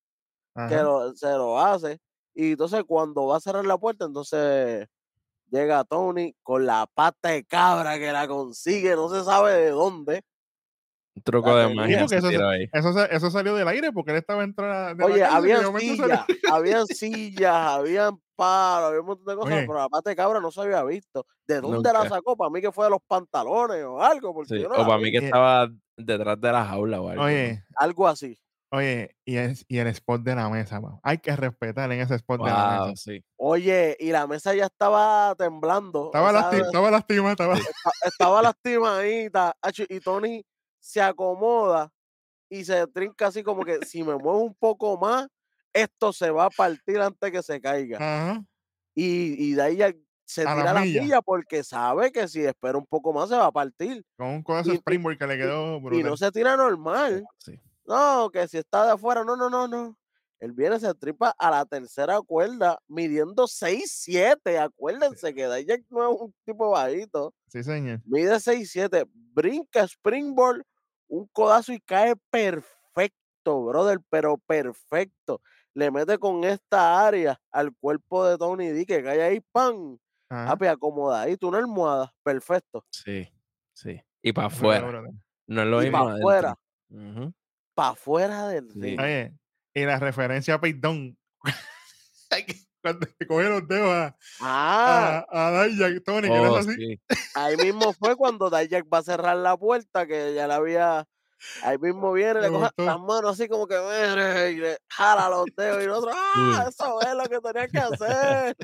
que 0.68 0.76
lo- 0.76 1.14
se 1.16 1.28
lo 1.32 1.58
hace. 1.60 1.98
Y 2.34 2.52
entonces 2.52 2.84
cuando 2.86 3.26
va 3.26 3.36
a 3.38 3.40
cerrar 3.40 3.66
la 3.66 3.78
puerta, 3.78 4.04
entonces 4.04 4.86
llega 5.50 5.84
Tony 5.84 6.34
con 6.42 6.66
la 6.66 6.86
pata 6.92 7.30
de 7.30 7.44
cabra 7.44 7.98
que 7.98 8.12
la 8.12 8.26
consigue, 8.28 8.94
no 8.94 9.08
se 9.08 9.24
sabe 9.24 9.52
de 9.54 9.70
dónde. 9.70 10.22
Un 11.16 11.22
truco 11.22 11.50
La 11.54 11.66
de 11.68 11.74
magia. 11.74 12.06
Eso, 13.12 13.30
salió 13.30 13.54
del 13.56 13.66
aire 13.68 13.90
porque 13.92 14.12
él 14.12 14.18
estaba 14.18 14.46
la 14.46 14.94
Oye, 15.04 15.20
salió- 15.26 15.78
sillas, 15.78 16.24
habían 16.52 16.86
sillas, 16.86 17.54
habían 17.54 18.20
palos, 18.36 18.88
había 18.90 19.00
un 19.00 19.06
montón 19.06 19.26
de 19.26 19.34
cosas, 19.34 19.52
Oye. 19.56 19.66
pero 19.66 19.78
la 19.80 19.88
pata 19.88 20.10
de 20.10 20.16
cabra 20.16 20.40
no 20.40 20.50
se 20.52 20.60
había 20.60 20.84
visto. 20.84 21.26
¿De 21.46 21.60
dónde 21.60 21.92
la 21.92 22.08
sacó? 22.08 22.36
Para 22.36 22.50
mí 22.50 22.60
que 22.60 22.70
fue 22.70 22.84
de 22.84 22.90
los 22.90 23.00
pantalones 23.08 23.84
o 23.84 24.00
algo, 24.00 24.32
porque 24.32 24.54
Sí, 24.56 24.62
yo 24.62 24.68
no 24.68 24.76
O 24.76 24.86
para 24.86 24.96
vi. 24.98 25.04
mí 25.04 25.10
que 25.10 25.18
Eh, 25.18 25.24
estaba 25.24 25.68
detrás 25.96 26.40
de 26.40 26.52
la 26.52 26.64
jaula 26.64 27.00
o 27.00 27.08
algo. 27.08 27.22
¿no? 27.22 27.26
Oye, 27.28 27.64
Algo 27.74 28.06
así. 28.06 28.38
Oye, 28.70 29.16
y, 29.24 29.36
es, 29.36 29.64
y 29.68 29.78
el 29.78 29.86
spot 29.88 30.22
de 30.22 30.34
la 30.34 30.48
mesa, 30.48 30.80
pa. 30.80 30.98
hay 31.02 31.18
que 31.18 31.34
respetar 31.34 31.90
en 31.92 32.00
ese 32.00 32.14
spot 32.16 32.40
de 32.44 32.50
la 32.50 32.84
mesa. 32.86 32.92
sí. 32.96 33.24
Oye, 33.36 33.96
y 33.98 34.10
la 34.10 34.26
mesa 34.26 34.54
ya 34.54 34.66
estaba 34.66 35.34
temblando. 35.36 36.06
Estaba, 36.06 36.30
esa- 36.30 36.50
lasti- 36.50 36.66
estaba 36.66 37.30
estaba. 37.32 37.54
esta- 37.56 37.90
estaba 38.04 38.42
lastimadita. 38.42 39.56
Y 39.88 40.00
Tony 40.00 40.44
se 40.80 41.00
acomoda 41.00 41.90
y 42.50 42.64
se 42.64 42.86
trinca 42.88 43.26
así 43.28 43.42
como 43.42 43.64
que 43.64 43.84
si 43.86 44.02
me 44.02 44.14
muevo 44.16 44.38
un 44.38 44.54
poco 44.54 44.96
más, 44.98 45.28
esto 45.72 46.12
se 46.12 46.30
va 46.30 46.46
a 46.46 46.50
partir 46.50 47.00
antes 47.00 47.30
que 47.30 47.42
se 47.42 47.60
caiga. 47.60 47.98
Ajá. 47.98 48.42
Y, 48.94 49.50
y 49.50 49.52
de 49.54 49.62
ahí 49.62 49.76
ya 49.76 49.92
se 50.26 50.42
A 50.46 50.54
tira 50.56 50.72
la 50.74 50.80
milla. 50.80 51.02
milla 51.02 51.22
porque 51.22 51.62
sabe 51.62 52.10
que 52.10 52.26
si 52.28 52.44
espera 52.44 52.76
un 52.76 52.86
poco 52.86 53.12
más 53.12 53.28
se 53.28 53.36
va 53.36 53.46
a 53.46 53.52
partir. 53.52 54.04
Con 54.16 54.28
un 54.28 54.42
codazo 54.42 54.70
Y- 54.70 54.74
y- 54.74 54.76
springboard 54.78 55.18
que 55.18 55.26
le 55.26 55.36
quedó 55.38 55.76
Y 55.76 55.80
brutal. 55.80 56.10
no 56.10 56.16
se 56.16 56.30
tira 56.32 56.56
normal. 56.56 57.24
sí. 57.38 57.58
No, 57.88 58.28
que 58.30 58.46
si 58.48 58.58
está 58.58 58.84
de 58.84 58.92
afuera, 58.92 59.24
no, 59.24 59.34
no, 59.34 59.48
no, 59.48 59.66
no. 59.66 59.96
Él 60.40 60.52
viene, 60.52 60.78
se 60.78 60.92
tripa 60.94 61.34
a 61.38 61.50
la 61.50 61.64
tercera 61.64 62.20
cuerda, 62.20 62.78
midiendo 62.86 63.46
6'7". 63.48 64.58
Acuérdense 64.58 65.34
que 65.34 65.48
Dijak 65.48 65.84
no 65.90 66.12
es 66.14 66.20
un 66.20 66.34
tipo 66.44 66.70
bajito. 66.70 67.34
Sí, 67.48 67.62
señor. 67.64 68.02
Mide 68.04 68.40
6'7". 68.40 69.04
Brinca 69.14 69.84
springboard, 69.88 70.62
un 71.08 71.28
codazo 71.32 71.72
y 71.72 71.80
cae 71.80 72.14
perfecto, 72.30 73.64
brother, 73.64 74.00
pero 74.10 74.38
perfecto. 74.38 75.42
Le 75.74 75.90
mete 75.90 76.18
con 76.18 76.44
esta 76.44 77.06
área 77.06 77.40
al 77.52 77.72
cuerpo 77.80 78.26
de 78.26 78.38
Tony 78.38 78.68
D, 78.70 78.86
que 78.86 79.02
cae 79.02 79.22
ahí, 79.22 79.40
¡pam! 79.52 79.98
Papi, 80.44 80.66
acomodadito, 80.66 81.48
una 81.48 81.58
almohada, 81.58 82.14
perfecto. 82.24 82.84
Sí, 82.92 83.28
sí. 83.72 84.00
Y 84.22 84.32
para 84.32 84.48
afuera. 84.48 84.96
No 85.46 85.62
es 85.62 85.68
lo 85.68 85.78
Y 85.78 85.86
mismo 85.90 85.98
para 86.04 86.06
afuera, 86.06 86.56
Ujú. 86.90 87.34
Para 87.78 87.90
afuera 87.90 88.48
del 88.48 88.68
Sí. 88.72 88.80
ring. 88.80 88.98
Oye, 88.98 89.32
y 89.74 89.84
la 89.84 89.98
referencia 89.98 90.54
a 90.54 90.58
Dunne. 90.58 91.16
Cuando 92.82 93.06
le 93.18 93.26
coge 93.26 93.48
los 93.48 93.68
dedos 93.68 93.90
a, 93.90 94.16
Ah, 94.40 95.20
a, 95.30 95.60
a 95.60 95.64
Dijak, 95.68 96.04
Tony, 96.04 96.28
Oh, 96.28 96.56
hace 96.56 96.70
así. 96.70 96.70
sí. 96.76 97.00
ahí 97.34 97.56
mismo 97.56 97.94
fue 97.94 98.16
cuando 98.16 98.50
Dijak 98.50 98.86
va 98.92 98.98
a 98.98 99.02
cerrar 99.02 99.36
la 99.36 99.56
puerta, 99.56 100.06
que 100.06 100.34
ya 100.34 100.46
la 100.46 100.56
había. 100.56 101.06
Ahí 101.60 101.78
mismo 101.78 102.12
viene, 102.12 102.40
le 102.42 102.50
coge 102.50 102.70
las 102.86 102.98
manos 103.00 103.32
así 103.32 103.48
como 103.48 103.66
que 103.68 103.76
"Mire", 103.76 104.52
y 104.52 104.56
le 104.58 104.78
jala 104.88 105.28
los 105.30 105.48
dedos 105.56 105.80
y 105.82 105.84
el 105.84 105.90
otro, 105.90 106.12
¡ah! 106.14 106.66
Eso 106.68 107.02
es 107.02 107.14
lo 107.14 107.28
que 107.28 107.40
tenía 107.40 107.68
que 107.68 107.80
hacer. 107.80 108.56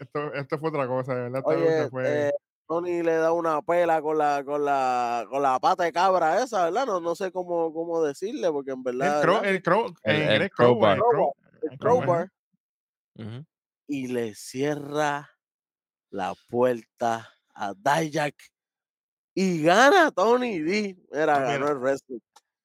Esto, 0.00 0.34
esto 0.34 0.58
fue 0.58 0.68
otra 0.70 0.86
cosa, 0.86 1.14
de 1.14 1.20
verdad. 1.22 1.42
Oye, 1.44 1.88
fue. 1.90 2.28
eh, 2.28 2.32
Tony 2.70 3.02
le 3.02 3.14
da 3.16 3.32
una 3.32 3.60
pela 3.62 4.00
con 4.00 4.16
la, 4.16 4.44
con 4.44 4.64
la, 4.64 5.26
con 5.28 5.42
la 5.42 5.58
pata 5.58 5.82
de 5.82 5.92
cabra 5.92 6.40
esa, 6.40 6.66
¿verdad? 6.66 6.86
No, 6.86 7.00
no 7.00 7.16
sé 7.16 7.32
cómo, 7.32 7.72
cómo 7.74 8.00
decirle, 8.04 8.48
porque 8.52 8.70
en 8.70 8.84
verdad. 8.84 9.16
el 9.44 9.60
crow, 9.60 9.92
el 10.04 10.50
crowbar, 10.52 10.96
el 10.98 11.02
crow- 11.02 11.32
El 11.62 11.72
el 11.72 11.78
crowbar. 11.80 12.28
y 13.88 14.06
le 14.06 14.36
cierra 14.36 15.28
la 16.10 16.32
puerta 16.48 17.28
a 17.54 17.74
Dijak 17.74 18.36
y 19.34 19.64
gana 19.64 20.12
Tony 20.12 20.60
D. 20.60 20.96
Mira, 21.10 21.34
Ah, 21.34 21.40
ganó 21.40 21.58
mira. 21.66 21.70
el 21.72 21.78
wrestling. 21.78 22.20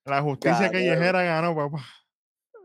La 0.05 0.21
justicia 0.21 0.69
Ganó. 0.69 0.71
callejera 0.71 1.23
ganó, 1.23 1.55
papá. 1.55 1.83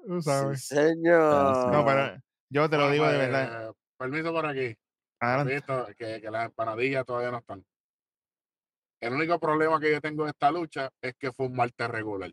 Tú 0.07 0.21
Sí, 0.21 0.29
sabes. 0.31 0.67
señor. 0.67 1.69
No, 1.73 1.87
pero 1.87 2.21
yo 2.51 2.69
te 2.69 2.77
lo 2.77 2.91
digo 2.91 3.09
de 3.09 3.17
verdad. 3.17 3.71
eh, 3.71 3.73
Permiso 3.97 4.31
por 4.31 4.45
aquí. 4.45 4.77
Adelante. 5.21 5.55
Visto 5.55 5.87
que, 5.99 6.21
que 6.21 6.31
las 6.31 6.47
empanadillas 6.47 7.05
todavía 7.05 7.31
no 7.31 7.39
están. 7.39 7.65
El 9.01 9.15
único 9.15 9.39
problema 9.39 9.81
que 9.81 9.93
yo 9.93 10.01
tengo 10.01 10.25
en 10.25 10.31
esta 10.31 10.51
lucha 10.51 10.91
es 11.01 11.15
que 11.17 11.33
fue 11.33 11.47
un 11.47 11.55
martes 11.57 11.89
regular. 11.89 12.33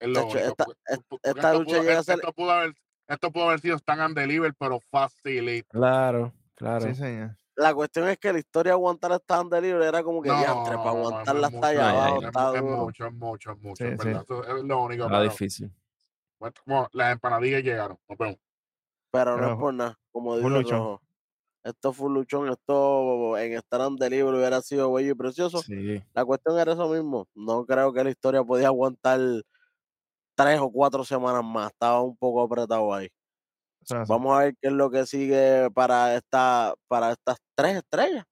Es 0.00 0.08
lo 0.08 0.14
Chacho, 0.14 0.28
único. 0.30 0.38
esta- 0.50 0.64
porque- 0.64 0.80
est- 0.86 1.02
porque 1.08 1.28
esta 1.28 1.40
esto 1.48 1.58
lucha 1.58 1.70
pudo- 1.76 1.82
llega 1.82 1.98
a 1.98 2.02
ser- 2.02 2.14
esto 2.16 2.32
pudo 2.32 2.50
haber, 2.50 2.74
esto 3.08 3.30
pudo 3.32 3.44
haber 3.44 3.60
sido 3.60 3.76
stand 3.76 4.00
and 4.00 4.16
deliver, 4.18 4.54
pero 4.54 4.80
facilito. 4.90 5.68
Claro, 5.70 6.32
claro. 6.54 6.86
Sí, 6.86 6.94
señor. 6.94 7.36
La 7.54 7.74
cuestión 7.74 8.08
es 8.08 8.18
que 8.18 8.32
la 8.32 8.38
historia 8.38 8.70
de 8.70 8.74
aguantar 8.74 9.12
stand 9.12 9.52
libre 9.60 9.86
era 9.86 10.02
como 10.02 10.22
que 10.22 10.30
No, 10.30 10.38
diantre, 10.38 10.74
para 10.76 10.90
allá 10.90 11.50
Ay, 11.62 11.76
ay, 11.76 12.24
abajo 12.34 12.56
es, 12.56 12.62
mucho, 12.62 13.06
es 13.06 13.12
mucho, 13.12 13.52
es 13.52 13.58
mucho, 13.58 13.84
Sí, 13.84 13.90
es 13.92 14.00
sí. 14.02 14.08
Eso 14.08 14.42
es 14.58 14.64
lo 14.64 14.82
único. 14.82 15.06
Pero, 15.06 15.22
difícil. 15.22 15.70
bueno, 16.38 16.88
las 16.92 17.12
empanadillas 17.12 17.62
llegaron. 17.62 17.98
Nos 18.08 18.18
vemos. 18.18 18.36
Pero 19.12 19.36
no 19.36 19.52
es 19.52 19.58
por 19.58 19.74
nada, 19.74 19.98
como 20.10 20.36
luchón. 20.36 20.78
rojo. 20.78 21.02
Esto 21.64 21.92
fue 21.92 22.06
un 22.06 22.14
luchón, 22.14 22.48
esto 22.48 23.38
en 23.38 23.52
stand 23.58 23.98
de 24.00 24.10
libre 24.10 24.36
hubiera 24.36 24.60
sido 24.62 24.92
bello 24.92 25.12
y 25.12 25.14
precioso. 25.14 25.58
Sí. 25.58 26.02
La 26.12 26.24
cuestión 26.24 26.58
era 26.58 26.72
eso 26.72 26.88
mismo. 26.88 27.28
No 27.34 27.64
creo 27.64 27.92
que 27.92 28.02
la 28.02 28.10
historia 28.10 28.42
podía 28.42 28.66
aguantar 28.66 29.20
tres 30.34 30.58
o 30.60 30.70
cuatro 30.72 31.04
semanas 31.04 31.44
más. 31.44 31.70
Estaba 31.70 32.02
un 32.02 32.16
poco 32.16 32.42
apretado 32.42 32.92
ahí. 32.92 33.08
Vamos 34.08 34.36
a 34.36 34.44
ver 34.44 34.54
qué 34.60 34.68
es 34.68 34.72
lo 34.72 34.90
que 34.90 35.06
sigue 35.06 35.68
para 35.72 36.16
esta, 36.16 36.74
para 36.88 37.12
estas 37.12 37.36
tres 37.54 37.76
estrellas. 37.76 38.24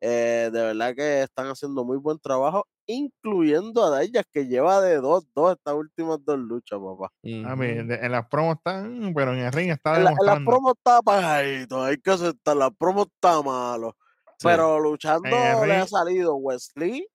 Eh, 0.00 0.50
de 0.52 0.62
verdad 0.62 0.94
que 0.94 1.22
están 1.22 1.46
haciendo 1.48 1.84
muy 1.84 1.96
buen 1.96 2.18
trabajo, 2.18 2.66
incluyendo 2.86 3.84
a 3.84 3.90
Dayas, 3.90 4.24
que 4.30 4.46
lleva 4.46 4.80
de 4.80 4.96
dos, 4.96 5.26
dos 5.34 5.52
estas 5.56 5.74
últimas 5.74 6.18
dos 6.24 6.38
luchas, 6.38 6.78
papá. 6.78 7.06
a 7.22 7.56
mí, 7.56 7.72
Ujú. 7.72 7.86
de- 7.88 7.98
en 8.02 8.12
las 8.12 8.28
promos 8.28 8.56
están, 8.56 9.12
pero 9.14 9.32
en 9.32 9.40
el 9.40 9.52
ring 9.52 9.70
está 9.70 9.96
En 9.96 10.04
la, 10.04 10.10
en 10.10 10.16
la 10.26 10.34
promo 10.44 10.72
está 10.72 10.98
apagado, 10.98 11.82
hay 11.82 11.96
que 11.98 12.10
aceptar, 12.10 12.56
la 12.56 12.70
promo 12.70 13.02
está 13.04 13.42
malo. 13.42 13.96
Sí. 14.38 14.48
Pero 14.48 14.78
luchando 14.80 15.28
le 15.28 15.74
ha 15.76 15.86
salido 15.86 16.34
Wesley, 16.36 17.06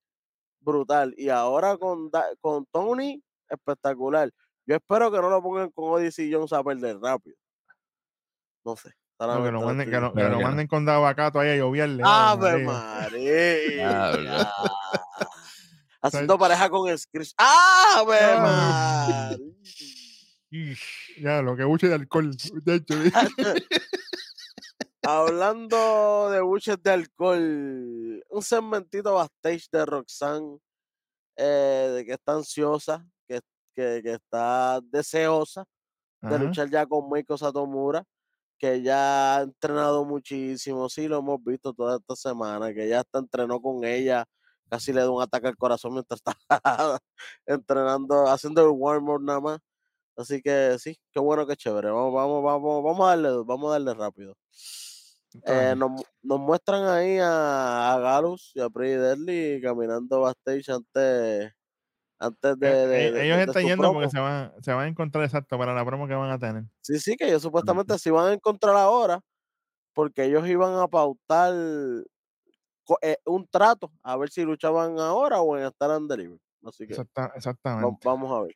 brutal. 0.61 1.13
Y 1.17 1.29
ahora 1.29 1.77
con, 1.77 2.09
con 2.39 2.65
Tony, 2.71 3.21
espectacular. 3.49 4.31
Yo 4.65 4.75
espero 4.75 5.11
que 5.11 5.17
no 5.19 5.29
lo 5.29 5.41
pongan 5.41 5.69
con 5.71 5.91
Odyssey 5.91 6.31
Jones 6.31 6.53
a 6.53 6.63
perder 6.63 6.97
rápido. 6.99 7.35
No 8.65 8.75
sé. 8.75 8.91
No, 9.19 9.43
que 9.43 9.51
lo 9.51 9.61
manden, 9.61 9.89
que 9.89 9.99
lo, 9.99 10.13
que 10.13 10.23
lo 10.23 10.39
manden 10.39 10.67
con 10.67 10.85
Dabacato 10.85 11.39
ahí 11.41 11.49
a 11.49 11.55
lloviarle. 11.57 12.01
¡Ave. 12.05 12.63
María! 12.63 14.49
Haciendo 16.01 16.37
pareja 16.37 16.69
con 16.69 16.97
Screech. 16.97 17.33
¡Ave 17.37 18.17
Ah. 18.21 19.29
María! 19.31 19.45
Ya, 21.21 21.43
lo 21.43 21.55
que 21.55 21.63
buche 21.63 21.87
de 21.87 21.93
alcohol. 21.93 22.31
muchacho. 22.53 22.95
Hablando 25.03 26.29
de 26.31 26.41
buches 26.41 26.81
de 26.81 26.91
alcohol, 26.91 28.23
un 28.29 28.41
segmentito 28.41 29.13
backstage 29.13 29.69
de 29.71 29.85
Roxanne, 29.85 30.57
eh, 31.37 31.91
de 31.95 32.05
que 32.05 32.13
está 32.13 32.33
ansiosa, 32.33 33.05
que, 33.27 33.41
que, 33.75 34.01
que 34.03 34.13
está 34.13 34.79
deseosa 34.83 35.65
de 36.21 36.37
luchar 36.37 36.69
ya 36.69 36.85
con 36.85 37.09
Meiko 37.09 37.37
Satomura, 37.37 38.03
que 38.57 38.81
ya 38.81 39.37
ha 39.37 39.41
entrenado 39.43 40.03
muchísimo, 40.03 40.89
sí, 40.89 41.07
lo 41.07 41.19
hemos 41.19 41.41
visto 41.43 41.73
toda 41.73 41.97
esta 41.97 42.15
semana, 42.15 42.73
que 42.73 42.89
ya 42.89 42.99
está 43.01 43.19
entrenó 43.19 43.61
con 43.61 43.85
ella, 43.85 44.25
casi 44.69 44.93
le 44.93 45.01
da 45.01 45.11
un 45.11 45.21
ataque 45.21 45.47
al 45.47 45.57
corazón 45.57 45.93
mientras 45.93 46.19
está 46.25 46.37
entrenando, 47.45 48.27
haciendo 48.27 48.61
el 48.63 48.69
warm-up 48.75 49.21
nada 49.21 49.39
más. 49.41 49.59
Así 50.17 50.41
que 50.41 50.77
sí, 50.79 50.97
qué 51.11 51.19
bueno, 51.19 51.47
qué 51.47 51.55
chévere. 51.55 51.91
Vamos, 51.91 52.13
vamos, 52.13 52.43
vamos, 52.43 52.83
vamos 52.83 53.05
a 53.07 53.09
darle, 53.11 53.29
vamos 53.45 53.69
a 53.69 53.73
darle 53.73 53.93
rápido. 53.93 54.35
Eh, 55.45 55.75
nos, 55.77 55.91
mu- 55.91 56.03
nos 56.23 56.39
muestran 56.39 56.85
ahí 56.87 57.17
a, 57.19 57.93
a 57.93 57.99
Galus 57.99 58.51
y 58.55 58.61
a 58.61 58.69
Pretty 58.69 58.95
Deadly 58.95 59.61
caminando 59.61 60.21
backstage 60.21 60.69
antes, 60.69 61.51
antes 62.19 62.59
de, 62.59 62.67
Eh, 62.69 62.87
de- 62.87 63.07
eh, 63.07 63.11
de- 63.11 63.25
ellos 63.25 63.37
de 63.37 63.43
están 63.43 63.63
yendo 63.63 63.77
promo. 63.83 63.93
porque 63.99 64.09
se 64.09 64.19
van, 64.19 64.53
se 64.61 64.73
van 64.73 64.85
a 64.85 64.87
encontrar 64.89 65.23
exacto 65.23 65.57
para 65.57 65.73
la 65.73 65.85
promo 65.85 66.07
que 66.07 66.15
van 66.15 66.31
a 66.31 66.39
tener. 66.39 66.63
Sí, 66.81 66.99
sí, 66.99 67.15
que 67.15 67.27
ellos 67.27 67.41
supuestamente 67.43 67.97
se 67.99 68.09
iban 68.09 68.27
a 68.27 68.33
encontrar 68.33 68.75
ahora 68.75 69.21
porque 69.93 70.25
ellos 70.25 70.47
iban 70.47 70.75
a 70.79 70.87
pautar 70.87 71.53
eh, 73.01 73.17
un 73.25 73.47
trato 73.47 73.91
a 74.03 74.17
ver 74.17 74.29
si 74.29 74.43
luchaban 74.43 74.99
ahora 74.99 75.41
o 75.41 75.57
en 75.57 75.63
Star 75.65 75.91
and 75.91 76.09
Deliver. 76.09 76.39
Así 76.63 76.85
que 76.87 76.93
Exacta- 76.93 77.31
exactamente. 77.35 77.99
vamos 78.05 78.31
a 78.37 78.41
ver. 78.43 78.55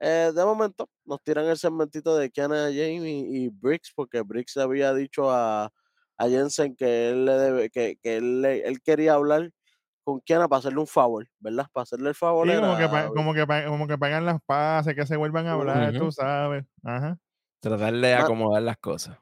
Eh, 0.00 0.32
de 0.34 0.44
momento 0.44 0.88
nos 1.04 1.20
tiran 1.22 1.46
el 1.46 1.56
segmentito 1.58 2.16
de 2.16 2.30
Kiana 2.30 2.66
James 2.66 3.02
y, 3.04 3.44
y 3.44 3.48
Briggs 3.48 3.92
porque 3.94 4.22
Briggs 4.22 4.56
había 4.56 4.94
dicho 4.94 5.30
a, 5.30 5.70
a 6.16 6.28
Jensen 6.28 6.76
que 6.76 7.10
él 7.10 7.24
le 7.24 7.32
debe, 7.32 7.70
que, 7.70 7.96
que 8.00 8.16
él, 8.18 8.42
le- 8.42 8.66
él 8.66 8.80
quería 8.80 9.14
hablar 9.14 9.50
con 10.04 10.20
Kiana 10.20 10.48
para 10.48 10.60
hacerle 10.60 10.78
un 10.80 10.86
favor, 10.86 11.26
¿verdad? 11.38 11.66
Para 11.72 11.82
hacerle 11.82 12.08
el 12.10 12.14
favor. 12.14 12.48
Sí, 12.48 12.54
como, 12.58 12.76
que 12.78 12.88
pa- 12.88 13.08
como, 13.08 13.34
que 13.34 13.46
pa- 13.46 13.64
como 13.66 13.86
que 13.88 13.98
pagan 13.98 14.24
las 14.24 14.40
pases, 14.46 14.94
que 14.94 15.04
se 15.06 15.16
vuelvan 15.16 15.46
a 15.48 15.52
hablar, 15.52 15.90
Ujú. 15.94 16.06
tú 16.06 16.12
sabes. 16.12 16.64
Ajá. 16.84 17.18
Tratar 17.60 17.92
de 17.92 18.14
Ma- 18.16 18.22
acomodar 18.22 18.62
las 18.62 18.78
cosas. 18.78 19.18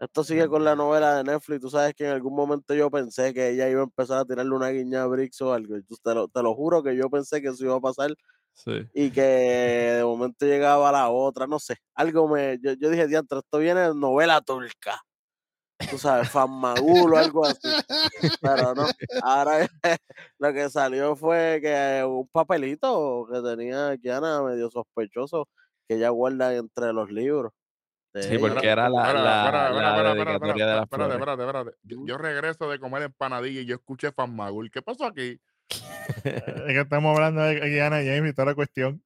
Esto 0.00 0.22
sigue 0.22 0.46
con 0.48 0.62
la 0.64 0.76
novela 0.76 1.16
de 1.16 1.24
Netflix. 1.24 1.60
Tú 1.60 1.70
sabes 1.70 1.94
que 1.94 2.04
en 2.04 2.12
algún 2.12 2.34
momento 2.36 2.72
yo 2.74 2.88
pensé 2.90 3.34
que 3.34 3.50
ella 3.50 3.68
iba 3.68 3.80
a 3.80 3.84
empezar 3.84 4.18
a 4.18 4.24
tirarle 4.24 4.54
una 4.54 4.68
guiña 4.68 5.02
a 5.02 5.06
Briggs 5.06 5.40
o 5.42 5.52
algo. 5.52 5.74
Te 6.02 6.14
lo, 6.14 6.28
te 6.28 6.42
lo 6.42 6.54
juro 6.54 6.82
que 6.82 6.96
yo 6.96 7.10
pensé 7.10 7.42
que 7.42 7.48
eso 7.48 7.64
iba 7.64 7.76
a 7.76 7.80
pasar 7.80 8.14
Sí. 8.52 8.72
y 8.92 9.10
que 9.12 9.22
de 9.22 10.02
momento 10.04 10.44
llegaba 10.44 10.90
la 10.90 11.10
otra, 11.10 11.46
no 11.46 11.60
sé. 11.60 11.76
Algo 11.94 12.28
me. 12.28 12.58
Yo, 12.60 12.72
yo 12.72 12.90
dije, 12.90 13.06
diantre, 13.06 13.38
esto 13.38 13.58
viene 13.58 13.80
de 13.82 13.94
novela 13.94 14.40
turca. 14.40 15.00
Tú 15.90 15.96
sabes, 15.96 16.28
Fanmagulo, 16.28 17.16
algo 17.18 17.46
así. 17.46 17.68
Pero 18.40 18.74
no. 18.74 18.84
Ahora 19.22 19.68
lo 20.38 20.52
que 20.52 20.68
salió 20.70 21.14
fue 21.14 21.60
que 21.62 22.04
un 22.04 22.26
papelito 22.28 23.28
que 23.32 23.40
tenía 23.42 23.96
Kiana 23.96 24.42
medio 24.42 24.70
sospechoso 24.70 25.46
que 25.86 25.94
ella 25.94 26.08
guarda 26.08 26.52
entre 26.56 26.92
los 26.92 27.10
libros. 27.12 27.52
Sí, 28.14 28.34
ella. 28.34 28.40
porque 28.40 28.66
era 28.68 28.88
la, 28.88 29.12
la, 29.12 29.70
la 29.70 30.14
dedicatoria 30.14 30.66
de 30.66 30.74
las 30.74 30.82
espérate, 30.84 31.14
espérate, 31.14 31.42
espérate. 31.42 31.70
Yo, 31.82 32.16
regreso 32.18 32.68
de 32.70 32.78
comer 32.80 33.02
empanadilla 33.02 33.60
y 33.60 33.66
yo 33.66 33.74
escuché 33.76 34.12
Fanmagul. 34.12 34.70
¿Qué 34.70 34.82
pasó 34.82 35.06
aquí? 35.06 35.40
Es 36.24 36.32
que 36.72 36.80
estamos 36.80 37.14
hablando 37.14 37.42
de 37.42 37.60
Diana 37.68 37.96
James 37.96 38.30
y 38.32 38.34
toda 38.34 38.46
la 38.46 38.54
cuestión. 38.54 39.02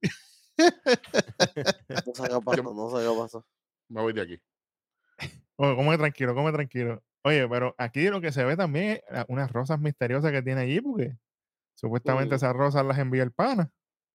No 0.57 2.13
sé 2.13 2.23
qué 2.29 2.41
pasó, 2.45 2.63
no 2.73 2.89
sé 2.89 3.05
qué 3.07 3.19
pasó. 3.19 3.45
Me 3.89 4.01
voy 4.01 4.13
de 4.13 4.21
aquí. 4.21 4.39
Oye, 5.57 5.75
come 5.75 5.97
tranquilo, 5.97 6.33
come 6.33 6.51
tranquilo. 6.51 7.03
Oye, 7.23 7.47
pero 7.47 7.75
aquí 7.77 8.07
lo 8.09 8.21
que 8.21 8.31
se 8.31 8.43
ve 8.43 8.55
también 8.57 8.91
es 8.91 9.01
la- 9.11 9.25
unas 9.27 9.51
rosas 9.51 9.79
misteriosas 9.79 10.31
que 10.31 10.41
tiene 10.41 10.61
allí, 10.61 10.81
porque 10.81 11.17
supuestamente 11.75 12.35
esas 12.35 12.53
rosas 12.53 12.85
las 12.85 12.97
envía 12.97 13.23
el 13.23 13.31
pana. 13.31 13.69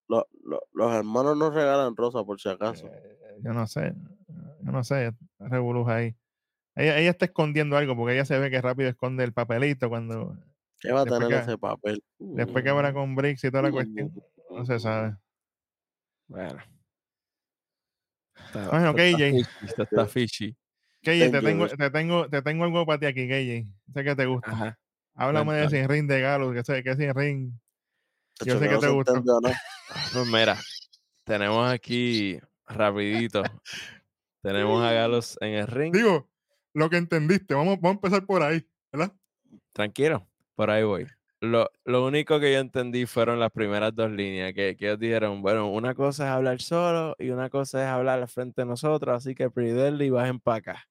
Lo- 0.09 0.26
lo- 0.42 0.62
los 0.73 0.92
hermanos 0.95 1.37
no 1.37 1.50
regalan 1.50 1.95
rosas 1.97 2.25
por 2.25 2.40
si 2.40 2.49
acaso. 2.49 2.87
Eh, 2.87 3.38
yo 3.42 3.52
no 3.52 3.66
sé, 3.66 3.95
yo 4.62 4.73
no 4.73 4.85
sé, 4.85 5.12
revoluja 5.38 5.97
ahí. 5.97 6.17
Ella, 6.75 6.99
ella 6.99 7.11
está 7.11 7.25
escondiendo 7.27 7.77
algo 7.77 7.97
porque 7.97 8.15
ella 8.15 8.25
se 8.25 8.38
ve 8.38 8.50
que 8.50 8.61
rápido 8.61 8.88
esconde 8.88 9.25
el 9.25 9.33
papelito 9.33 9.88
cuando 9.88 10.37
¿Qué 10.81 10.93
va 10.93 11.00
a 11.00 11.05
después 11.05 11.21
tener 11.21 11.38
que- 11.38 11.45
ese 11.50 11.59
papel? 11.59 12.03
después 12.19 12.62
que 12.65 12.71
habla 12.71 12.93
con 12.93 13.15
Briggs 13.17 13.43
y 13.45 13.50
toda 13.50 13.62
la 13.65 13.71
cuestión. 13.73 14.12
No 14.50 14.65
se 14.65 14.79
sabe. 14.79 15.17
Bueno. 16.29 16.59
Está, 18.47 18.69
Bueno, 18.71 18.91
está 18.91 19.03
KJ. 19.03 19.49
está 19.67 20.07
fishy. 20.07 20.57
KJ, 21.03 21.31
te 21.31 21.43
tengo, 21.43 21.69
te 21.69 21.91
tengo, 21.91 22.29
te 22.29 22.43
tengo 22.43 22.65
algo 22.65 22.87
para 22.87 22.99
ti 22.99 23.07
aquí, 23.07 23.27
KJ. 23.29 23.67
Sé 23.93 24.05
que 24.05 24.15
te 24.17 24.27
gusta. 24.27 24.50
Ajá. 24.50 24.79
Háblame 25.15 25.55
de. 25.55 25.69
Sin 25.71 25.88
Ring 25.88 26.07
de 26.09 26.21
Galo, 26.21 26.53
que 26.53 26.62
sé 26.65 26.83
que 26.83 26.95
Sin 26.97 27.12
Ring. 27.15 27.53
Yo 28.45 28.59
sé 28.59 28.69
que 28.69 28.75
no 28.75 28.81
te 28.81 28.88
gustó. 28.88 29.12
entendió 29.17 29.41
nada. 29.41 29.57
Pues 30.12 30.27
mira, 30.27 30.57
tenemos 31.25 31.69
aquí 31.71 32.38
rapidito. 32.67 33.43
Tenemos 34.42 34.83
a 34.85 34.92
Galos 34.92 35.37
en 35.40 35.54
el 35.54 35.66
ring. 35.66 35.92
Digo, 35.95 36.28
lo 36.75 36.90
que 36.90 36.97
entendiste, 36.97 37.54
vamos, 37.54 37.76
vamos 37.80 37.97
a 38.02 38.07
empezar 38.07 38.26
por 38.26 38.42
ahí, 38.42 38.66
¿verdad? 38.92 39.12
Tranquilo, 39.73 40.26
por 40.54 40.71
ahí 40.71 40.83
voy. 40.85 41.07
Lo, 41.40 41.71
lo 41.85 42.04
único 42.04 42.40
que 42.40 42.52
yo 42.52 42.59
entendí 42.59 43.07
fueron 43.07 43.38
las 43.38 43.52
primeras 43.52 43.95
dos 43.95 44.11
líneas, 44.11 44.52
que, 44.54 44.76
que 44.76 44.87
ellos 44.87 44.99
dijeron, 44.99 45.40
bueno, 45.40 45.71
una 45.71 45.95
cosa 45.95 46.25
es 46.25 46.30
hablar 46.30 46.61
solo 46.61 47.14
y 47.18 47.30
una 47.30 47.49
cosa 47.49 47.80
es 47.83 47.87
hablar 47.88 48.21
al 48.21 48.28
frente 48.28 48.62
de 48.62 48.66
nosotros, 48.66 49.14
así 49.16 49.35
que 49.37 49.49
Pretty 49.49 50.11
bajen 50.11 50.40
para 50.40 50.57
acá. 50.59 50.88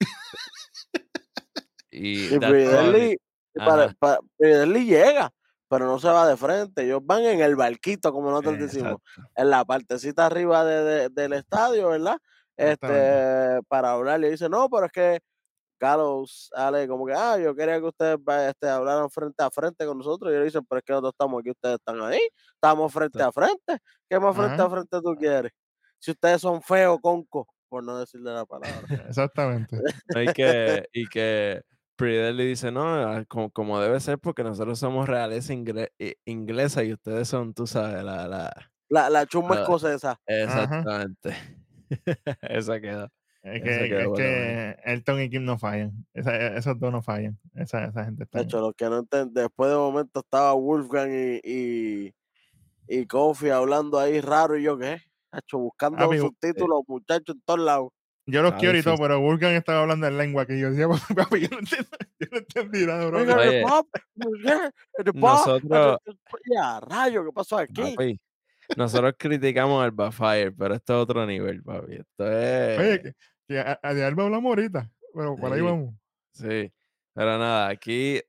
y 1.90 2.26
Y. 2.26 2.38
Pridelli, 2.38 3.16
para, 3.54 3.84
Ajá. 3.86 3.94
para- 3.98 4.18
Pridelli 4.36 4.84
llega, 4.84 5.32
pero 5.68 5.86
no 5.86 5.98
se 5.98 6.08
va 6.08 6.26
de 6.26 6.36
frente. 6.36 6.84
Ellos 6.84 7.00
van 7.04 7.22
en 7.24 7.40
el 7.40 7.56
barquito, 7.56 8.12
como 8.12 8.30
nosotros 8.30 8.58
decimos, 8.58 8.96
Exacto. 9.06 9.30
en 9.36 9.50
la 9.50 9.64
partecita 9.64 10.26
arriba 10.26 10.64
de- 10.64 10.82
de- 10.84 11.08
del 11.10 11.32
estadio, 11.34 11.88
¿verdad? 11.90 12.18
Este, 12.56 13.60
para 13.68 13.92
hablar. 13.92 14.20
Le 14.20 14.30
dice, 14.30 14.48
no, 14.48 14.68
pero 14.68 14.86
es 14.86 14.92
que 14.92 15.20
Gallows 15.80 16.50
sale 16.52 16.88
como 16.88 17.06
que, 17.06 17.12
ah, 17.14 17.38
yo 17.38 17.54
quería 17.54 17.78
que 17.78 17.86
ustedes 17.86 18.18
este, 18.48 18.68
hablaran 18.68 19.08
frente 19.10 19.42
a 19.44 19.50
frente 19.50 19.86
con 19.86 19.98
nosotros. 19.98 20.32
Y 20.32 20.36
le 20.36 20.44
dicen, 20.44 20.64
pero 20.68 20.78
es 20.80 20.84
que 20.84 20.92
nosotros 20.92 21.12
estamos 21.14 21.40
aquí, 21.40 21.50
ustedes 21.50 21.76
están 21.76 22.00
ahí. 22.02 22.18
Estamos 22.54 22.92
frente 22.92 23.22
a 23.22 23.30
frente. 23.30 23.78
¿Qué 24.08 24.18
más 24.18 24.34
frente 24.34 24.60
a 24.60 24.64
Ajá. 24.64 24.70
frente 24.70 25.00
tú 25.00 25.14
quieres? 25.16 25.52
Si 26.00 26.10
ustedes 26.10 26.40
son 26.40 26.62
feos, 26.62 26.98
conco, 27.00 27.46
por 27.68 27.84
no 27.84 27.98
decirle 27.98 28.32
la 28.32 28.44
palabra. 28.44 28.72
Exactamente. 29.08 29.78
No, 30.14 30.22
y 30.22 30.26
que, 30.32 30.88
y 30.92 31.06
que 31.08 31.62
Pretty 31.98 32.32
le 32.36 32.44
dice, 32.44 32.70
no, 32.70 32.84
ah, 32.86 33.24
como, 33.28 33.50
como 33.50 33.80
debe 33.80 33.98
ser 33.98 34.20
porque 34.20 34.44
nosotros 34.44 34.78
somos 34.78 35.08
realeza 35.08 35.52
ingle- 35.52 35.90
i- 35.98 36.14
inglesa 36.26 36.84
y 36.84 36.92
ustedes 36.92 37.26
son, 37.28 37.54
tú 37.54 37.66
sabes, 37.66 38.04
la... 38.04 38.28
la 38.28 38.70
La, 38.88 39.10
la 39.10 39.26
chumba 39.26 39.56
Ah, 39.56 39.60
escocesa. 39.62 40.16
exactamente. 40.26 41.34
Esa 42.42 42.80
quedó. 42.80 43.08
Es 43.42 43.62
Esa 43.62 43.82
que, 43.82 43.88
quedó 43.88 44.14
es 44.14 44.20
que 44.20 44.76
Elton 44.84 45.22
y 45.22 45.30
Kim 45.30 45.44
no 45.44 45.58
fallan. 45.58 46.06
Esa- 46.14 46.36
e- 46.36 46.56
esos 46.58 46.78
dos 46.78 46.92
no 46.92 47.02
fallan. 47.02 47.36
Esa, 47.54 47.86
esa 47.86 48.04
gente 48.04 48.22
está. 48.24 48.38
De 48.38 48.44
hecho, 48.44 48.60
los 48.60 48.74
que 48.76 48.88
no 48.88 48.98
entienden, 48.98 49.34
después 49.34 49.68
de 49.70 49.76
momento 49.76 50.20
estaba 50.20 50.52
Wolfgang 50.54 51.10
y, 51.10 51.40
y, 51.42 52.14
y 52.86 53.06
Kofi 53.06 53.50
hablando 53.50 53.98
ahí 53.98 54.20
raro 54.20 54.56
y 54.56 54.62
yo 54.62 54.78
qué. 54.78 54.98
Hacho, 55.32 55.58
buscando 55.58 55.98
subtítulos, 56.16 56.82
muchachos, 56.86 57.34
en 57.34 57.42
todos 57.44 57.60
lados. 57.60 57.88
Yo 58.30 58.42
los 58.42 58.52
quiero 58.54 58.76
y 58.78 58.82
todo, 58.82 58.96
pero 58.98 59.20
Vulcan 59.20 59.52
estaba 59.54 59.80
hablando 59.80 60.06
en 60.06 60.18
lengua 60.18 60.44
que 60.46 60.58
yo 60.58 60.70
decía, 60.70 60.86
papi, 61.16 61.40
yo 61.40 61.48
no 61.50 61.58
entiendo, 61.60 61.88
yo 62.20 62.26
no 62.30 62.38
entendí 62.38 62.86
nada, 62.86 63.06
bro. 63.06 63.18
Oye, 63.36 63.62
nosotros- 65.14 65.98
rayo, 66.82 67.24
¿qué 67.24 67.32
pasó 67.32 67.58
aquí? 67.58 67.94
Papi, 67.96 68.20
nosotros 68.76 69.14
criticamos 69.18 69.82
al 69.82 69.92
Backfire, 69.92 70.52
pero 70.52 70.74
esto 70.74 70.94
es 70.96 71.02
otro 71.02 71.26
nivel, 71.26 71.62
papi. 71.62 71.94
Esto 71.96 72.30
es... 72.30 72.78
Oye, 72.78 73.02
que, 73.02 73.12
que 73.48 73.58
a, 73.60 73.80
a 73.82 73.94
de 73.94 74.04
Alba 74.04 74.24
hablamos 74.24 74.50
ahorita, 74.50 74.90
pero 75.14 75.36
por 75.36 75.52
ahí 75.52 75.60
vamos. 75.62 75.94
Sí, 76.32 76.70
pero 77.14 77.38
nada, 77.38 77.68
aquí 77.68 78.20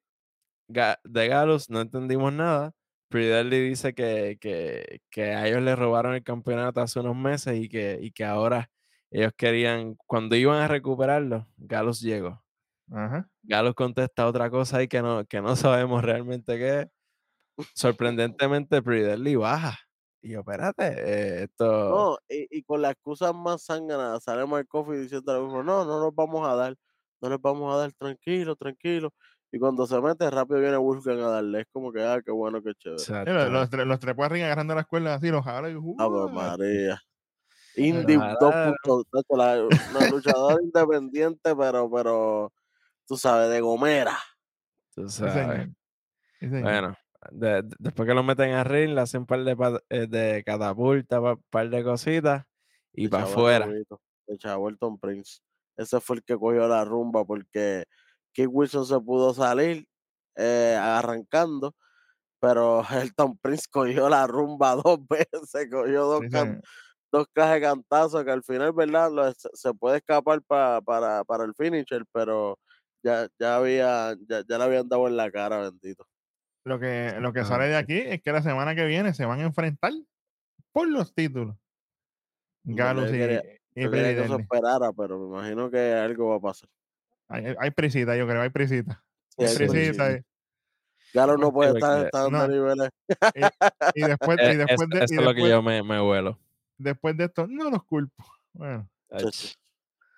Ga- 0.70 1.00
de 1.03 1.27
Galus 1.27 1.70
no 1.70 1.82
entendimos 1.82 2.32
nada. 2.32 2.72
Pridelli 3.10 3.60
dice 3.70 3.94
que, 3.94 4.38
que, 4.39 5.01
que 5.10 5.34
a 5.34 5.48
ellos 5.48 5.62
les 5.63 5.77
robaron 5.77 6.13
el 6.13 6.24
campeonato 6.24 6.79
hace 6.79 7.00
unos 7.00 7.15
meses 7.15 7.58
y 7.58 7.68
que, 7.68 7.98
y 8.01 8.12
que 8.12 8.24
ahora 8.24 8.70
ellos 9.11 9.31
querían, 9.35 9.95
cuando 10.05 10.35
iban 10.35 10.61
a 10.61 10.67
recuperarlo, 10.67 11.47
Galus 11.57 12.01
llegó. 12.01 12.43
Ajá. 12.91 13.29
Galus 13.43 13.75
contesta 13.75 14.27
otra 14.27 14.49
cosa 14.49 14.77
ahí 14.77 14.87
que 14.87 15.01
no, 15.01 15.25
que 15.25 15.41
no 15.41 15.55
sabemos 15.55 16.03
realmente 16.03 16.57
qué 16.57 16.79
es. 16.81 16.87
Sorprendentemente, 17.75 18.81
Pridelli 18.81 19.35
baja. 19.35 19.77
Y 20.21 20.31
yo, 20.31 20.39
espérate, 20.39 20.83
eh, 20.83 21.43
esto... 21.43 21.89
No, 21.89 22.17
y, 22.27 22.59
y 22.59 22.63
con 22.63 22.81
las 22.81 22.91
excusas 22.91 23.33
más 23.33 23.63
sangradas, 23.63 24.23
sale 24.23 24.45
Mark 24.45 24.67
Coffey 24.67 24.99
diciendo 24.99 25.41
mismo, 25.43 25.63
no, 25.63 25.85
no 25.85 25.99
nos 25.99 26.13
vamos 26.13 26.47
a 26.47 26.55
dar, 26.55 26.75
no 27.21 27.29
les 27.29 27.41
vamos 27.41 27.73
a 27.73 27.77
dar, 27.77 27.93
tranquilo, 27.93 28.55
tranquilo. 28.55 29.13
Y 29.51 29.59
cuando 29.59 29.87
se 29.87 29.99
mete, 29.99 30.29
rápido 30.29 30.59
viene 30.59 30.77
Wolfgang 30.77 31.19
a 31.21 31.29
darle. 31.29 31.61
Es 31.61 31.67
como 31.71 31.91
que, 31.91 32.03
ah, 32.03 32.21
qué 32.23 32.31
bueno, 32.31 32.61
qué 32.61 32.73
chévere. 32.75 32.99
Sí, 32.99 33.13
los, 33.13 33.49
los, 33.49 33.87
los 33.87 33.99
trepó 33.99 34.23
arriba 34.23 34.45
agarrando 34.45 34.75
las 34.75 34.85
cuerdas 34.85 35.17
así, 35.17 35.29
los 35.29 35.43
jala 35.43 35.69
y 35.69 35.75
¡uh! 35.75 36.29
María. 36.29 37.01
Indie 37.79 38.17
jalaron. 38.17 38.75
2.0, 38.83 39.37
la- 39.37 40.00
una 40.00 40.09
luchadora 40.11 40.57
independiente, 40.63 41.55
pero, 41.55 41.89
pero, 41.92 42.53
tú 43.07 43.18
sabes, 43.18 43.50
de 43.50 43.61
gomera. 43.61 44.18
Tú 44.96 45.07
sabes. 45.09 45.70
Bueno, 46.42 46.96
de- 47.31 47.63
de- 47.63 47.75
después 47.79 48.07
que 48.07 48.13
lo 48.13 48.24
meten 48.24 48.51
a 48.53 48.63
ring, 48.63 48.94
le 48.94 49.01
hacen 49.01 49.22
un 49.22 49.27
par 49.27 49.44
de, 49.44 49.81
eh, 49.89 50.07
de 50.07 50.44
catapulta, 50.46 51.20
un 51.20 51.44
par 51.50 51.70
de 51.70 51.83
cositas 51.83 52.46
y 52.94 53.07
para 53.07 53.24
afuera. 53.24 53.68
De 53.68 54.37
Chavalton 54.37 55.00
Prince. 55.00 55.42
Ese 55.75 56.00
fue 56.01 56.18
el 56.18 56.24
que 56.24 56.37
cogió 56.37 56.68
la 56.68 56.83
rumba 56.85 57.25
porque 57.25 57.85
Keith 58.33 58.50
Wilson 58.51 58.85
se 58.85 59.00
pudo 59.00 59.33
salir 59.33 59.87
eh, 60.35 60.77
arrancando, 60.79 61.75
pero 62.39 62.83
Elton 63.13 63.37
Prince 63.37 63.68
cogió 63.72 64.07
la 64.09 64.27
rumba 64.27 64.75
dos 64.75 65.00
veces, 65.09 65.68
cogió 65.72 66.05
dos, 66.05 66.22
Sí, 66.24 66.29
can-. 66.29 66.61
Dos 67.11 67.27
cajas 67.33 67.55
de 67.55 67.61
cantazos 67.61 68.24
que 68.24 68.31
al 68.31 68.43
final, 68.43 68.72
¿verdad? 68.74 69.11
Lo- 69.11 69.31
se, 69.33 69.74
puede 69.74 69.98
escapar 69.98 70.41
pa- 70.43 70.81
para, 70.81 71.24
para 71.24 71.43
el 71.45 71.53
finisher, 71.55 72.03
pero 72.11 72.57
ya, 73.03 73.27
ya 73.39 73.55
había, 73.57 74.15
ya, 74.27 74.43
ya 74.48 74.57
le 74.57 74.63
habían 74.63 74.87
dado 74.87 75.07
en 75.07 75.17
la 75.17 75.31
cara, 75.31 75.59
bendito. 75.59 76.05
Lo 76.65 76.79
que, 76.79 77.15
lo 77.19 77.31
que 77.33 77.45
sale 77.45 77.67
de 77.67 77.77
aquí 77.77 77.98
es 77.98 78.22
que 78.22 78.31
la 78.31 78.41
semana 78.43 78.75
que 78.75 78.85
viene 78.85 79.13
se 79.13 79.25
van 79.25 79.39
a 79.39 79.43
enfrentar 79.43 79.91
por 80.72 80.87
los 80.87 81.13
títulos. 81.13 81.55
En 82.65 82.75
Galus 82.75 83.09
y, 83.09 83.13
quería- 83.13 83.43
y 83.74 83.83
Yo 83.83 83.89
quería 83.91 84.03
que 84.07 84.11
eso 84.11 84.35
Pridelli. 84.35 84.43
esperara, 84.43 84.91
pero 84.93 85.17
me 85.19 85.25
imagino 85.37 85.72
que 85.72 85.93
algo 85.93 86.29
va 86.29 86.35
a 86.35 86.39
pasar. 86.41 86.69
Hay, 87.29 87.55
hay- 87.57 87.72
prisita, 87.72 88.15
yo 88.17 88.27
creo, 88.27 88.41
hay 88.41 88.50
prisita. 88.50 89.03
Sí, 89.37 89.45
Hay 89.45 89.55
prisita. 89.55 90.11
eh. 90.11 90.24
Galo 91.13 91.37
no 91.37 91.51
puede 91.51 91.72
estar 91.74 92.05
estando 92.05 92.29
no. 92.31 92.41
a 92.43 92.48
niveles. 92.48 92.89
Y 93.95 94.01
después, 94.01 94.37
Eh, 94.41 94.53
y 94.53 94.55
después, 94.57 94.81
es- 94.81 94.89
de, 94.89 94.98
y 95.00 95.03
es 95.19 95.24
lo 95.24 95.33
que 95.33 95.41
después- 95.41 95.50
yo 95.51 95.61
me, 95.63 95.81
me 95.81 96.00
vuelo. 96.01 96.37
Después 96.79 97.15
de 97.15 97.25
esto, 97.25 97.46
no 97.48 97.70
los 97.70 97.83
culpo. 97.83 98.24
Bueno, 98.51 98.89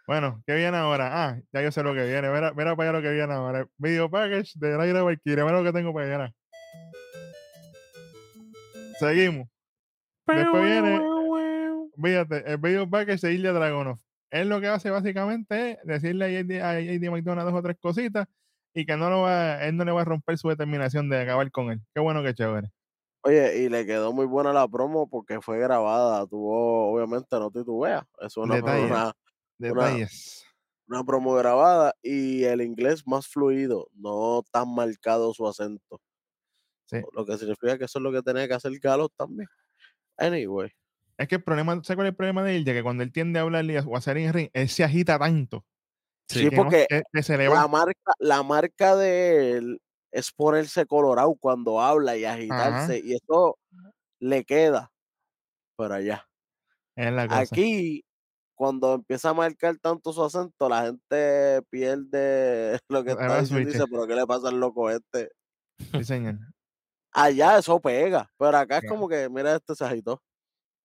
bueno, 0.07 0.41
¿qué 0.47 0.55
viene 0.55 0.77
ahora? 0.77 1.09
Ah, 1.11 1.41
ya 1.51 1.61
yo 1.61 1.71
sé 1.71 1.83
lo 1.83 1.93
que 1.93 2.05
viene. 2.05 2.29
Mira, 2.29 2.53
mira 2.53 2.75
para 2.75 2.89
allá 2.89 2.99
lo 2.99 3.03
que 3.03 3.13
viene 3.13 3.33
ahora. 3.33 3.67
Video 3.77 4.09
package 4.09 4.53
de 4.55 4.81
Aire 4.81 5.01
Valkyrie. 5.01 5.43
Mira 5.43 5.57
lo 5.57 5.63
que 5.63 5.73
tengo 5.73 5.93
para 5.93 6.15
allá. 6.15 6.33
Seguimos. 8.97 9.47
Después 10.25 10.63
viene, 10.63 11.01
fíjate, 12.01 12.51
el 12.51 12.57
video 12.57 12.89
package 12.89 13.27
de 13.27 13.33
Ilya 13.33 13.51
Dragonov. 13.51 13.99
Él 14.31 14.47
lo 14.47 14.61
que 14.61 14.67
hace 14.67 14.89
básicamente 14.89 15.71
es 15.71 15.77
decirle 15.83 16.25
a 16.25 16.41
JD, 16.41 16.61
a 16.61 16.79
JD 16.79 17.11
McDonald 17.11 17.49
dos 17.49 17.59
o 17.59 17.61
tres 17.61 17.77
cositas 17.79 18.27
y 18.73 18.85
que 18.85 18.95
no 18.95 19.09
lo 19.09 19.21
va, 19.21 19.63
él 19.65 19.75
no 19.75 19.83
le 19.83 19.91
va 19.91 20.01
a 20.01 20.05
romper 20.05 20.37
su 20.37 20.47
determinación 20.47 21.09
de 21.09 21.21
acabar 21.21 21.51
con 21.51 21.69
él. 21.71 21.81
Qué 21.93 21.99
bueno 21.99 22.23
que 22.23 22.33
chévere. 22.33 22.69
Oye, 23.23 23.59
y 23.59 23.69
le 23.69 23.85
quedó 23.85 24.11
muy 24.13 24.25
buena 24.25 24.51
la 24.51 24.67
promo 24.67 25.07
porque 25.07 25.41
fue 25.41 25.59
grabada. 25.59 26.25
Tuvo, 26.25 26.91
obviamente, 26.91 27.27
no 27.37 27.51
titubeas. 27.51 28.03
Es 28.19 28.35
una, 28.37 28.55
Detalle. 28.55 28.85
una, 28.85 29.13
Detalles. 29.59 30.45
una 30.87 31.03
promo 31.03 31.33
grabada 31.35 31.93
y 32.01 32.43
el 32.45 32.61
inglés 32.61 33.03
más 33.05 33.27
fluido, 33.27 33.87
no 33.93 34.43
tan 34.51 34.73
marcado 34.73 35.33
su 35.33 35.47
acento. 35.47 36.01
Sí. 36.87 36.97
Lo 37.13 37.25
que 37.25 37.37
significa 37.37 37.77
que 37.77 37.85
eso 37.85 37.99
es 37.99 38.03
lo 38.03 38.11
que 38.11 38.21
tenía 38.23 38.47
que 38.47 38.53
hacer 38.55 38.71
Galo 38.79 39.07
también. 39.09 39.47
Anyway, 40.17 40.69
Es 41.17 41.27
que 41.27 41.35
el 41.35 41.43
problema, 41.43 41.73
¿sabes 41.83 41.95
cuál 41.95 42.07
es 42.07 42.11
el 42.11 42.15
problema 42.17 42.43
de 42.43 42.57
Ilya? 42.57 42.73
Que 42.73 42.83
cuando 42.83 43.03
él 43.03 43.11
tiende 43.11 43.39
a 43.39 43.43
hablar 43.43 43.63
o 43.87 43.95
a 43.95 43.99
hacer 43.99 44.17
en 44.17 44.33
ring, 44.33 44.49
él 44.53 44.67
se 44.67 44.83
agita 44.83 45.19
tanto. 45.19 45.63
Sí, 46.27 46.49
que 46.49 46.55
no- 46.55 46.63
porque 46.63 46.85
que- 46.89 47.03
que 47.13 47.23
se 47.23 47.37
le 47.37 47.47
la 47.47 47.67
marca, 47.67 48.13
la 48.19 48.41
marca 48.43 48.95
de 48.95 49.51
él 49.57 49.81
es 50.11 50.31
ponerse 50.31 50.85
colorado 50.85 51.35
cuando 51.39 51.79
habla 51.81 52.17
y 52.17 52.25
agitarse, 52.25 52.99
y 53.03 53.13
eso 53.15 53.57
le 54.19 54.43
queda. 54.43 54.91
Pero 55.77 55.93
allá. 55.95 56.27
Es 56.95 57.11
la 57.11 57.27
cosa. 57.27 57.39
Aquí, 57.39 58.03
cuando 58.55 58.93
empieza 58.95 59.29
a 59.29 59.33
marcar 59.33 59.77
tanto 59.77 60.13
su 60.13 60.23
acento, 60.23 60.69
la 60.69 60.83
gente 60.85 61.61
pierde 61.69 62.79
lo 62.89 63.03
que 63.03 63.11
está 63.11 63.39
diciendo 63.39 63.69
y 63.69 63.73
dice, 63.73 63.85
pero 63.89 64.05
¿qué 64.07 64.15
le 64.15 64.27
pasa 64.27 64.49
al 64.49 64.59
loco 64.59 64.89
este? 64.89 65.31
Sí, 65.91 66.03
señor. 66.03 66.35
Allá 67.13 67.57
eso 67.57 67.79
pega, 67.79 68.31
pero 68.37 68.57
acá 68.57 68.77
es 68.77 68.87
como 68.89 69.09
que, 69.09 69.27
mira, 69.29 69.55
este 69.55 69.75
se 69.75 69.83
agitó. 69.83 70.21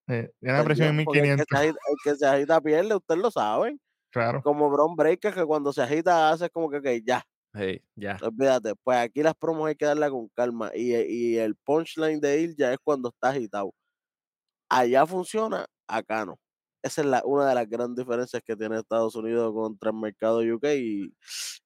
Eh, 0.08 0.30
tiene 0.40 0.54
una 0.54 0.64
presión 0.64 0.88
en 0.88 0.96
perdió, 0.96 1.04
porque 1.06 1.18
el 1.20 1.24
que 1.24 1.30
1500. 1.36 1.46
se 1.48 1.56
agita- 1.56 1.78
el 1.88 1.96
que 2.02 2.16
se 2.18 2.26
agita 2.26 2.60
pierde, 2.60 2.94
ustedes 2.96 3.20
lo 3.20 3.30
saben. 3.30 3.80
Claro. 4.10 4.42
Como 4.42 4.70
Bron 4.70 4.96
Breaker, 4.96 5.34
que 5.34 5.44
cuando 5.44 5.72
se 5.72 5.82
agita 5.82 6.30
hace 6.30 6.48
como 6.50 6.70
que, 6.70 6.78
ok, 6.78 6.86
ya, 7.04 7.22
Ya. 7.96 8.18
olvídate. 8.20 8.74
Pues 8.82 8.98
aquí 8.98 9.22
las 9.22 9.34
promos 9.34 9.68
hay 9.68 9.76
que 9.76 9.84
darla 9.86 10.10
con 10.10 10.28
calma. 10.28 10.70
Y, 10.74 10.94
y 10.94 11.38
el 11.38 11.56
punchline 11.56 12.20
de 12.20 12.40
ir 12.40 12.56
ya 12.56 12.72
es 12.72 12.78
cuando 12.82 13.08
está 13.10 13.30
agitado. 13.30 13.72
Allá 14.68 15.06
funciona, 15.06 15.66
acá 15.86 16.24
no. 16.24 16.38
Esa 16.82 17.00
es 17.02 17.06
la, 17.06 17.22
una 17.24 17.48
de 17.48 17.54
las 17.54 17.68
grandes 17.68 18.04
diferencias 18.04 18.42
que 18.44 18.56
tiene 18.56 18.78
Estados 18.78 19.14
Unidos 19.16 19.52
contra 19.52 19.90
el 19.90 19.96
mercado 19.96 20.40
UK 20.40 20.64
y, 20.76 21.14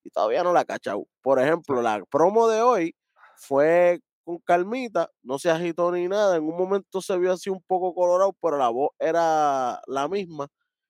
y 0.03 0.09
todavía 0.11 0.43
no 0.43 0.53
la 0.53 0.61
ha 0.61 0.65
cachado. 0.65 1.05
Por 1.21 1.39
ejemplo, 1.39 1.81
la 1.81 2.03
promo 2.09 2.47
de 2.47 2.61
hoy 2.61 2.95
fue 3.35 3.99
con 4.23 4.39
calmita, 4.39 5.09
no 5.23 5.39
se 5.39 5.49
agitó 5.51 5.91
ni 5.91 6.07
nada. 6.07 6.37
En 6.37 6.43
un 6.43 6.57
momento 6.57 7.01
se 7.01 7.17
vio 7.17 7.33
así 7.33 7.49
un 7.49 7.61
poco 7.63 7.93
colorado, 7.95 8.35
pero 8.41 8.57
la 8.57 8.69
voz 8.69 8.91
era 8.99 9.81
la 9.87 10.07
misma. 10.07 10.47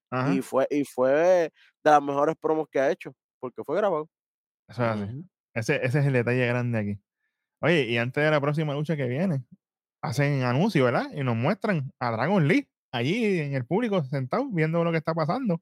Ajá. 0.09 0.31
Y 0.33 0.41
fue, 0.41 0.67
y 0.71 0.85
fue 0.85 1.11
de 1.13 1.91
las 1.91 2.01
mejores 2.03 2.35
promos 2.39 2.67
que 2.71 2.79
ha 2.79 2.91
hecho, 2.91 3.13
porque 3.39 3.63
fue 3.65 3.77
grabado. 3.77 4.09
Eso 4.71 4.83
es 4.83 5.01
así. 5.01 5.25
Ese, 5.53 5.85
ese 5.85 5.99
es 5.99 6.05
el 6.05 6.13
detalle 6.13 6.47
grande 6.47 6.79
aquí. 6.79 7.01
Oye, 7.61 7.83
y 7.83 7.97
antes 7.97 8.23
de 8.23 8.31
la 8.31 8.39
próxima 8.39 8.73
lucha 8.73 8.95
que 8.95 9.05
viene, 9.05 9.43
hacen 10.01 10.43
anuncio, 10.43 10.85
¿verdad? 10.85 11.11
Y 11.13 11.23
nos 11.23 11.35
muestran 11.35 11.91
a 11.99 12.11
Dragon 12.11 12.47
Lee 12.47 12.67
allí 12.91 13.39
en 13.39 13.53
el 13.53 13.65
público 13.65 14.03
sentado 14.05 14.49
viendo 14.49 14.83
lo 14.83 14.91
que 14.91 14.97
está 14.97 15.13
pasando. 15.13 15.61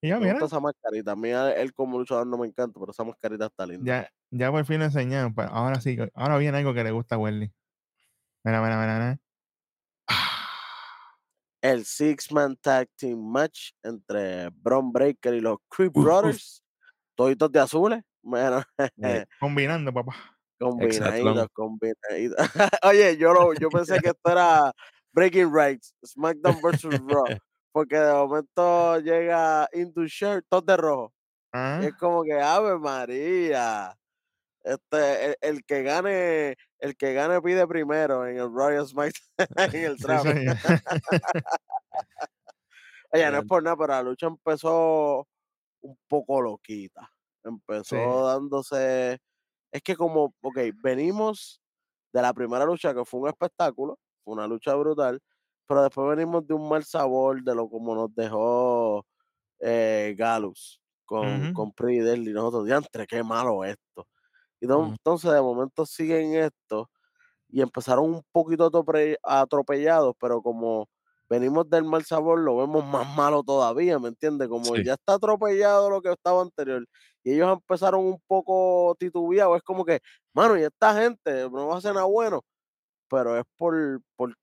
Y 0.00 0.08
ya, 0.08 0.18
Me 0.18 0.32
mira, 0.32 0.44
esa 0.44 0.60
mascarita. 0.60 1.12
A 1.12 1.16
mí 1.16 1.30
él 1.30 1.74
como 1.74 1.98
luchador 1.98 2.26
no 2.26 2.38
me 2.38 2.46
encanta, 2.46 2.78
pero 2.78 2.92
esa 2.92 3.04
mascarita 3.04 3.46
está 3.46 3.66
linda. 3.66 3.84
ya, 3.84 4.10
ya 4.30 4.50
por 4.50 4.64
fin 4.64 4.78
lo 4.78 4.86
enseñaron. 4.86 5.34
Pues 5.34 5.48
ahora 5.50 5.80
sí, 5.80 5.96
ahora 6.14 6.38
viene 6.38 6.58
algo 6.58 6.72
que 6.72 6.84
le 6.84 6.90
gusta 6.90 7.16
a 7.16 7.18
Welly. 7.18 7.52
Mira, 8.44 8.62
mira, 8.62 8.80
mira, 8.80 8.98
mira. 8.98 9.20
el 11.60 11.84
Six 11.84 12.32
Man 12.32 12.56
Tag 12.56 12.88
Team 12.96 13.18
Match 13.18 13.72
entre 13.82 14.48
Bron 14.50 14.92
Breaker 14.92 15.34
y 15.34 15.40
los 15.40 15.58
Creep 15.68 15.92
Brothers, 15.92 16.62
toditos 17.14 17.50
de 17.50 17.60
azules, 17.60 18.02
bueno, 18.22 18.62
Combinando, 19.40 19.92
papá. 19.92 20.14
combinaditos, 20.58 21.48
combinaditos. 21.52 22.36
Oye, 22.82 23.16
yo, 23.16 23.32
lo, 23.32 23.54
yo 23.54 23.68
pensé 23.70 23.98
que 24.00 24.08
esto 24.10 24.30
era 24.32 24.72
Breaking 25.12 25.52
Rights, 25.54 25.94
SmackDown 26.04 26.60
vs. 26.60 26.82
Raw, 27.06 27.24
porque 27.72 27.96
de 27.96 28.12
momento 28.12 28.98
llega 29.00 29.68
Into 29.72 30.04
Shirt, 30.06 30.44
todo 30.48 30.60
de 30.62 30.76
rojo. 30.76 31.12
Ah, 31.52 31.80
Y 31.82 31.86
es 31.86 31.94
como 31.94 32.22
que 32.24 32.34
Ave 32.40 32.78
María. 32.78 33.94
Este, 34.64 35.24
el, 35.26 35.36
el 35.40 35.64
que 35.64 35.82
gane, 35.82 36.56
el 36.80 36.96
que 36.96 37.14
gane 37.14 37.40
pide 37.40 37.66
primero 37.66 38.26
en 38.26 38.36
el 38.38 38.52
Royal 38.52 38.86
SmackDown, 38.86 39.48
en 39.72 39.84
el 39.84 39.96
draft. 39.96 40.26
Oye, 43.10 43.30
no 43.30 43.38
es 43.38 43.44
por 43.46 43.62
nada, 43.62 43.76
pero 43.76 43.92
la 43.94 44.02
lucha 44.02 44.26
empezó 44.26 45.26
un 45.80 45.98
poco 46.06 46.42
loquita. 46.42 47.10
Empezó 47.48 47.96
Sí. 47.96 48.28
dándose. 48.28 49.18
Es 49.72 49.82
que 49.82 49.96
como, 49.96 50.34
ok, 50.42 50.58
venimos 50.82 51.60
de 52.12 52.22
la 52.22 52.34
primera 52.34 52.64
lucha 52.66 52.94
que 52.94 53.04
fue 53.04 53.20
un 53.20 53.28
espectáculo, 53.28 53.98
fue 54.24 54.34
una 54.34 54.46
lucha 54.48 54.74
brutal, 54.76 55.20
pero 55.68 55.82
después 55.84 56.16
venimos 56.16 56.46
de 56.46 56.54
un 56.54 56.68
mal 56.68 56.84
sabor 56.84 57.42
de 57.44 57.54
lo 57.54 57.68
como 57.70 57.94
nos 57.94 58.14
dejó 58.14 59.06
eh, 59.60 60.14
Galus 60.18 60.80
con, 61.06 61.48
Ujú. 61.48 61.50
con 61.50 61.72
Pretty 61.72 62.00
Deadly. 62.00 62.32
Nosotros, 62.32 62.66
diantre, 62.66 63.06
qué 63.06 63.22
malo 63.24 63.64
esto. 63.64 64.08
Y 64.60 64.66
entonces 64.72 65.32
de 65.32 65.40
momento 65.42 65.86
siguen 65.86 66.34
esto 66.34 66.90
y 67.48 67.62
empezaron 67.62 68.06
un 68.14 68.22
poquito 68.32 68.70
atrope- 68.70 69.18
atropellados, 69.22 70.14
pero 70.20 70.42
como 70.42 70.88
venimos 71.30 71.68
del 71.70 71.84
mal 71.84 72.04
sabor, 72.04 72.40
lo 72.40 72.56
vemos 72.58 72.84
más 72.84 73.06
malo 73.06 73.42
todavía, 73.42 73.98
¿me 73.98 74.08
entiendes? 74.08 74.48
Como 74.48 74.76
Sí. 74.76 74.82
ya 74.82 74.94
está 74.94 75.14
atropellado 75.14 75.90
lo 75.90 76.02
que 76.02 76.12
estaba 76.12 76.42
anterior 76.42 76.86
y 77.24 77.34
ellos 77.34 77.52
empezaron 77.52 78.04
un 78.06 78.20
poco 78.26 78.94
titubeados, 78.98 79.56
es 79.58 79.62
como 79.62 79.84
que, 79.84 80.00
mano, 80.34 80.56
y 80.58 80.62
esta 80.62 80.94
gente 81.00 81.48
no 81.50 81.68
va 81.68 81.74
a 81.76 81.78
hacer 81.78 81.94
nada 81.94 82.06
bueno, 82.06 82.42
pero 83.10 83.38
es 83.38 83.44
por, 83.56 84.00
por, 84.16 84.34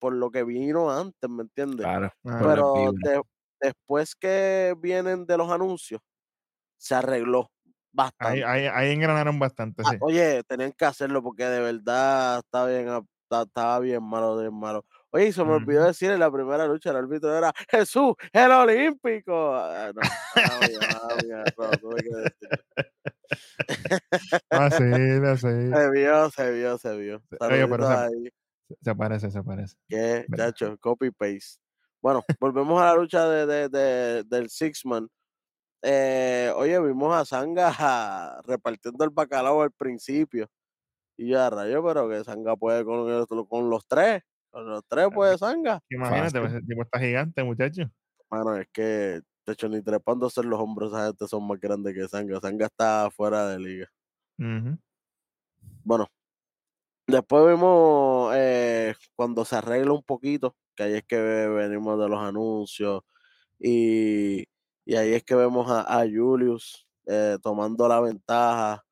por 0.00 0.14
lo 0.14 0.30
que 0.30 0.44
vino 0.44 0.90
antes, 0.92 1.30
¿me 1.30 1.42
entiendes? 1.44 1.88
Claro. 1.88 2.10
Pero 2.36 2.92
de- 3.02 3.22
después 3.60 4.14
que 4.16 4.74
vienen 4.80 5.26
de 5.26 5.38
los 5.38 5.50
anuncios, 5.50 6.00
se 6.78 6.94
arregló 6.96 7.50
bastante. 7.92 8.18
Ahí, 8.18 8.42
ahí, 8.42 8.66
ahí 8.72 8.90
engranaron 8.92 9.38
bastante, 9.38 9.84
Ah, 9.84 9.92
sí. 9.92 9.96
oye, 9.98 10.42
tenían 10.44 10.72
que 10.72 10.84
hacerlo 10.84 11.22
porque 11.22 11.44
de 11.44 11.60
verdad 11.60 12.38
está 12.40 12.66
bien, 12.66 12.86
ta- 13.28 13.42
estaba 13.42 13.78
bien 13.80 14.02
malo, 14.02 14.38
bien 14.38 14.54
malo. 14.54 14.84
Oye, 15.16 15.28
y 15.28 15.32
se 15.32 15.42
me 15.44 15.52
olvidó 15.52 15.84
decir 15.84 16.10
en 16.10 16.20
la 16.20 16.30
primera 16.30 16.66
lucha, 16.66 16.90
el 16.90 16.96
árbitro 16.96 17.34
era 17.36 17.50
Jesús, 17.70 18.14
el 18.32 18.50
olímpico. 18.50 19.54
Ah, 19.56 19.90
no, 19.94 20.00
tuve 21.80 22.02
que 22.02 22.16
decirlo. 22.16 22.58
Ah. 24.50 24.70
Se 24.76 25.90
vio, 25.90 26.30
se 26.30 26.52
vio, 26.52 26.78
se 26.78 26.96
vio. 26.96 27.22
Oye, 27.40 27.66
pero 27.68 27.86
Saluditos 27.86 28.32
se, 28.68 28.76
se 28.84 28.94
parece, 28.94 29.30
se 29.30 29.42
parece. 29.42 29.76
que, 29.88 30.26
chacho, 30.36 30.76
copy 30.80 31.10
paste. 31.10 31.60
Bueno, 32.02 32.22
volvemos 32.38 32.80
a 32.82 32.86
la 32.86 32.94
lucha 32.94 33.28
de, 33.28 33.46
de- 33.46 33.68
de- 33.68 34.24
del 34.24 34.50
Six 34.50 34.84
Man. 34.84 35.08
Eh, 35.82 36.52
oye, 36.56 36.78
vimos 36.80 37.14
a 37.16 37.24
Sanga 37.24 38.40
repartiendo 38.44 39.04
el 39.04 39.10
bacalao 39.10 39.62
al 39.62 39.72
principio. 39.72 40.48
Y 41.16 41.28
yo, 41.30 41.40
a 41.42 41.48
rayo, 41.48 41.82
pero 41.84 42.08
que 42.08 42.22
Sanga 42.24 42.54
puede 42.56 42.84
con, 42.84 43.24
con 43.46 43.70
los 43.70 43.86
tres. 43.86 44.22
Los 44.52 44.82
tres 44.88 45.08
puede 45.14 45.36
Sanga. 45.38 45.80
Imagínate, 45.90 46.38
ese 46.46 46.60
tipo 46.66 46.82
está 46.82 46.98
gigante, 46.98 47.44
muchacho. 47.44 47.90
Mano, 48.30 48.56
es 48.56 48.66
que, 48.72 48.82
de 48.82 49.52
hecho, 49.52 49.68
ni 49.68 49.82
trepándose 49.82 50.42
los 50.42 50.58
hombros, 50.60 50.92
esa 50.92 51.06
gente 51.06 51.28
son 51.28 51.46
más 51.46 51.60
grandes 51.60 51.94
que 51.94 52.08
Sanga. 52.08 52.40
Sanga 52.40 52.66
está 52.66 53.10
fuera 53.10 53.48
de 53.48 53.58
liga. 53.58 53.88
Ujú. 54.38 54.78
Bueno, 55.84 56.08
después 57.06 57.46
vimos 57.54 58.32
eh, 58.34 58.94
cuando 59.14 59.44
se 59.44 59.56
arregla 59.56 59.92
un 59.92 60.02
poquito, 60.02 60.56
que 60.74 60.82
ahí 60.84 60.94
es 60.94 61.04
que 61.04 61.16
ve- 61.20 61.48
venimos 61.48 61.98
de 62.00 62.08
los 62.08 62.20
anuncios. 62.20 63.02
Y, 63.58 64.44
y 64.84 64.96
ahí 64.96 65.14
es 65.14 65.24
que 65.24 65.34
vemos 65.34 65.70
a, 65.70 66.00
a 66.00 66.04
Julius 66.08 66.86
eh, 67.06 67.38
tomando 67.42 67.86
la 67.88 68.00
ventaja. 68.00 68.82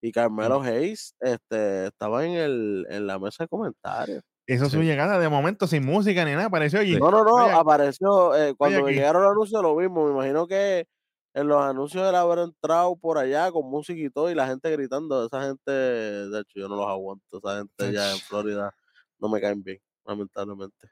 Y 0.00 0.12
Carmelo 0.12 0.60
Hayes 0.60 1.14
este, 1.20 1.86
estaba 1.86 2.24
en, 2.26 2.32
el, 2.32 2.86
en 2.90 3.06
la 3.06 3.18
mesa 3.18 3.44
de 3.44 3.48
comentarios. 3.48 4.22
Hizo 4.46 4.66
su 4.66 4.78
Sí. 4.80 4.84
llegada 4.84 5.18
de 5.18 5.28
momento 5.28 5.66
sin 5.66 5.84
música 5.86 6.24
ni 6.24 6.32
nada, 6.32 6.46
apareció 6.46 6.80
allí. 6.80 6.98
No, 6.98 7.10
no, 7.10 7.24
no, 7.24 7.34
Oye, 7.46 7.52
apareció, 7.52 8.34
eh, 8.36 8.54
cuando 8.56 8.88
llegaron 8.88 9.22
los 9.22 9.32
anuncios 9.32 9.62
lo 9.62 9.74
vimos, 9.76 10.06
me 10.06 10.12
imagino 10.14 10.46
que 10.46 10.86
en 11.32 11.48
los 11.48 11.62
anuncios 11.62 12.06
él 12.08 12.14
haber 12.14 12.40
entrado 12.40 12.94
por 12.96 13.16
allá 13.18 13.50
con 13.50 13.68
música 13.70 13.98
y 13.98 14.10
todo 14.10 14.30
y 14.30 14.34
la 14.34 14.46
gente 14.46 14.70
gritando, 14.70 15.26
esa 15.26 15.42
gente, 15.42 15.70
de 15.72 16.40
hecho 16.40 16.60
yo 16.60 16.68
no 16.68 16.76
los 16.76 16.86
aguanto, 16.88 17.38
esa 17.38 17.56
gente 17.58 17.92
ya 17.92 18.12
en. 18.12 18.18
Florida 18.18 18.74
no 19.18 19.28
me 19.30 19.40
caen 19.40 19.62
bien, 19.62 19.80
lamentablemente. 20.04 20.88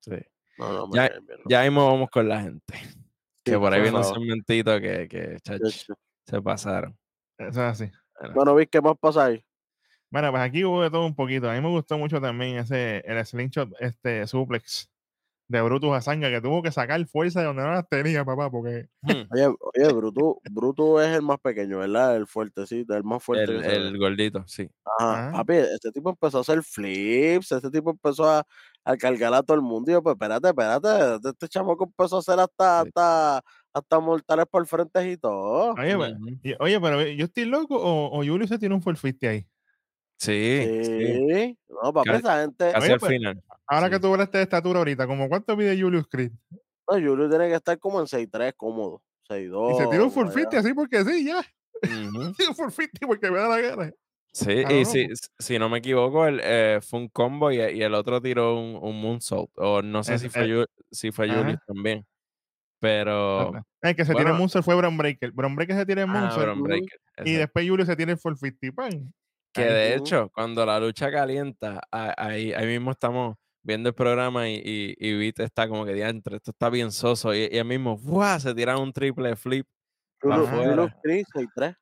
Sí. 0.00 0.16
No, 0.58 0.72
no 0.72 0.86
me 0.88 0.96
Ya- 0.96 1.08
caen 1.08 1.26
bien. 1.26 1.38
no. 1.38 1.44
Ya 1.48 1.62
mismo 1.62 1.86
vamos 1.86 2.10
con 2.10 2.28
la 2.28 2.40
gente. 2.42 2.74
Que 3.44 3.56
por 3.58 3.72
ahí 3.72 3.80
vino 3.80 3.98
un 3.98 4.04
segmentito 4.04 4.80
que, 4.80 5.06
que 5.08 5.36
chach, 5.40 5.60
De 5.60 5.68
hecho. 5.68 5.94
se 6.26 6.42
pasaron. 6.42 6.98
Eso 7.38 7.48
es 7.50 7.58
así. 7.58 7.90
Bueno, 8.34 8.54
vi 8.56 8.66
qué 8.66 8.80
más 8.80 8.94
pasa 8.98 9.26
ahí. 9.26 9.44
Bueno, 10.16 10.30
pues 10.30 10.42
aquí 10.44 10.64
hubo 10.64 10.80
de 10.82 10.90
todo 10.90 11.04
un 11.04 11.14
poquito. 11.14 11.50
A 11.50 11.52
mí 11.52 11.60
me 11.60 11.68
gustó 11.68 11.98
mucho 11.98 12.22
también 12.22 12.56
ese, 12.56 13.02
el 13.04 13.22
slingshot, 13.22 13.68
este 13.80 14.26
suplex 14.26 14.90
de 15.46 15.60
Brutus 15.60 15.92
a 15.92 16.00
Sanga, 16.00 16.30
que 16.30 16.40
tuvo 16.40 16.62
que 16.62 16.72
sacar 16.72 17.04
fuerza 17.04 17.40
de 17.40 17.46
donde 17.48 17.62
no 17.62 17.72
las 17.72 17.86
tenía, 17.86 18.24
papá, 18.24 18.50
porque 18.50 18.88
Hmm, 19.02 19.28
Oye, 19.30 19.46
oye, 19.74 19.92
Bruto, 19.92 20.38
Bruto 20.50 21.02
es 21.02 21.14
el 21.14 21.20
más 21.20 21.38
pequeño, 21.38 21.80
¿verdad? 21.80 22.16
El 22.16 22.26
fuertecito, 22.26 22.96
el 22.96 23.04
más 23.04 23.22
fuerte. 23.22 23.52
El, 23.76 23.98
gordito, 23.98 24.42
sí. 24.46 24.70
Ajá, 24.98 25.32
papi, 25.32 25.56
este 25.56 25.92
tipo 25.92 26.08
empezó 26.08 26.38
a 26.38 26.40
hacer 26.40 26.62
flips, 26.62 27.52
este 27.52 27.70
tipo 27.70 27.90
empezó 27.90 28.26
a, 28.26 28.42
a 28.86 28.96
cargar 28.96 29.34
a 29.34 29.42
todo 29.42 29.54
el 29.54 29.62
mundo. 29.62 29.90
Y 29.90 29.94
yo, 29.94 30.02
pues 30.02 30.14
espérate, 30.14 30.48
espérate, 30.48 31.28
este 31.28 31.46
chamaco 31.46 31.84
empezó 31.84 32.16
a 32.16 32.20
hacer 32.20 32.40
hasta, 32.40 32.84
Sí. 32.84 32.88
hasta, 32.88 33.42
hasta 33.74 34.00
mortales 34.00 34.46
por 34.50 34.66
frente 34.66 35.10
y 35.10 35.18
todo. 35.18 35.74
Oye, 35.74 35.94
pero, 35.98 36.16
y- 36.42 36.56
oye, 36.58 36.80
pero 36.80 37.02
yo 37.02 37.26
estoy 37.26 37.44
loco 37.44 37.76
o, 37.76 38.18
o 38.18 38.24
Julio 38.24 38.46
se 38.46 38.58
tiene 38.58 38.74
un 38.74 38.80
450 38.80 39.28
ahí. 39.28 39.46
Sí, 40.18 40.62
Sí, 40.64 40.84
sí. 40.84 41.58
no, 41.68 41.92
Casi- 41.92 42.18
esa 42.18 42.40
gente, 42.42 42.70
Casi 42.72 42.84
Oye, 42.84 42.92
al 42.94 42.98
pues, 43.00 43.12
final. 43.12 43.42
Ahora 43.66 43.86
Sí. 43.86 43.92
que 43.92 44.00
tú 44.00 44.06
hablaste 44.12 44.38
de 44.38 44.44
estatura 44.44 44.78
ahorita, 44.78 45.06
¿como 45.06 45.28
cuánto 45.28 45.56
mide 45.56 45.78
Julius 45.80 46.06
Creed? 46.08 46.32
no, 46.88 46.94
Julio 46.94 47.28
tiene 47.28 47.48
que 47.48 47.54
estar 47.56 47.78
como 47.78 48.00
en 48.00 48.06
6'3 48.06 48.54
cómodo, 48.56 49.02
6'2. 49.28 49.72
Y 49.72 49.76
se 49.82 49.86
tira 49.88 50.04
un. 50.04 50.10
450 50.10 50.58
así 50.60 50.72
porque 50.72 51.04
sí, 51.04 51.24
ya. 51.26 51.38
Ujú. 51.38 51.42
Tira 52.38 52.50
un 52.50 52.54
450 52.56 53.06
porque 53.06 53.30
me 53.30 53.38
da 53.38 53.48
la 53.48 53.60
gana. 53.60 53.92
Sí, 54.32 54.62
Ah, 54.66 54.72
y 54.72 54.80
no, 54.80 54.84
si, 54.84 55.06
si 55.38 55.58
no 55.58 55.68
me 55.68 55.78
equivoco, 55.78 56.26
el, 56.26 56.40
eh, 56.44 56.78
fue 56.82 57.00
un 57.00 57.08
combo 57.08 57.50
y, 57.50 57.56
y 57.56 57.82
el 57.82 57.94
otro 57.94 58.20
tiró 58.22 58.58
un, 58.58 58.78
un 58.80 59.00
moonsault. 59.00 59.50
O 59.56 59.82
no 59.82 60.04
sé 60.04 60.14
Es- 60.14 60.20
si 60.22 60.28
fue, 60.28 60.62
eh, 60.62 60.66
si 60.90 61.10
fue 61.10 61.28
ajá. 61.30 61.38
Julius 61.40 61.58
también. 61.66 62.06
Pero. 62.78 63.52
El 63.80 63.96
que 63.96 64.04
se 64.04 64.12
bueno. 64.12 64.30
el 64.30 64.36
Moonsault 64.36 64.64
fue 64.64 64.74
Bron 64.74 64.96
Breaker. 64.96 65.32
Bron 65.32 65.56
Breaker 65.56 65.76
se 65.76 65.86
tira 65.86 66.02
el 66.02 66.10
Ah, 66.10 66.12
Moonsault 66.12 66.60
Breaker. 66.62 66.98
y 67.24 67.32
después 67.32 67.66
Julio 67.68 67.86
se 67.86 67.96
tira 67.96 68.12
el 68.12 68.18
450 68.18 68.72
pan. 68.76 69.12
Que 69.56 69.64
de 69.64 69.94
hecho, 69.96 70.30
cuando 70.34 70.64
la 70.66 70.78
lucha 70.78 71.10
calienta, 71.10 71.80
ahí, 71.90 72.52
ahí 72.52 72.66
mismo 72.66 72.92
estamos 72.92 73.36
viendo 73.62 73.88
el 73.88 73.94
programa 73.94 74.48
y, 74.48 74.54
y, 74.64 74.94
y 74.98 75.16
Vite 75.18 75.42
está 75.42 75.68
como 75.68 75.84
que 75.84 75.92
diantre, 75.92 76.36
esto 76.36 76.52
está 76.52 76.70
bien 76.70 76.92
soso. 76.92 77.34
Y, 77.34 77.48
y 77.50 77.58
él 77.58 77.64
mismo, 77.64 77.96
¡buah! 77.96 78.38
se 78.38 78.54
tira 78.54 78.78
un 78.78 78.92
triple 78.92 79.34
flip. 79.36 79.66
Ajá. 80.22 80.46
Julio 80.46 80.84
afuera. 80.84 81.00
Creed, 81.02 81.24
6'3. 81.34 81.76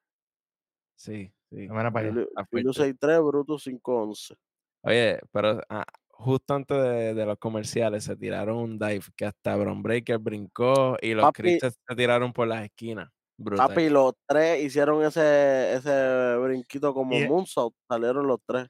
Sí, 0.97 1.33
sí. 1.51 1.57
Mira 1.57 1.91
para 1.91 2.07
allá. 2.07 2.11
Julio, 2.11 2.29
está 2.29 2.47
Julio 2.51 2.73
fuerte. 2.73 3.07
6'3, 3.07 3.27
Bruto 3.27 3.59
5'11. 3.59 4.37
Oye, 4.83 5.21
pero 5.33 5.61
ah, 5.69 5.85
justo 6.09 6.55
antes 6.55 6.77
de, 6.77 7.15
de 7.15 7.27
los 7.27 7.39
comerciales 7.39 8.05
se 8.05 8.17
tiraron 8.17 8.57
un 8.57 8.79
dive 8.79 9.05
que 9.17 9.27
hasta 9.27 9.57
Bron 9.57 9.83
Breaker 9.83 10.19
brincó 10.19 10.97
y 11.01 11.15
los 11.15 11.25
Papi. 11.25 11.43
Chris 11.43 11.61
se, 11.61 11.71
se 11.71 11.97
tiraron 11.97 12.33
por 12.33 12.49
las 12.49 12.65
esquinas. 12.65 13.11
Brutal. 13.37 13.69
Papi, 13.69 13.89
los 13.89 14.15
tres 14.29 14.63
hicieron 14.63 15.03
ese, 15.05 15.75
ese 15.75 16.37
brinquito 16.37 16.95
como 16.95 17.15
Y- 17.17 17.27
Moonsault, 17.27 17.75
salieron 17.89 18.27
los 18.27 18.39
tres. 18.47 18.69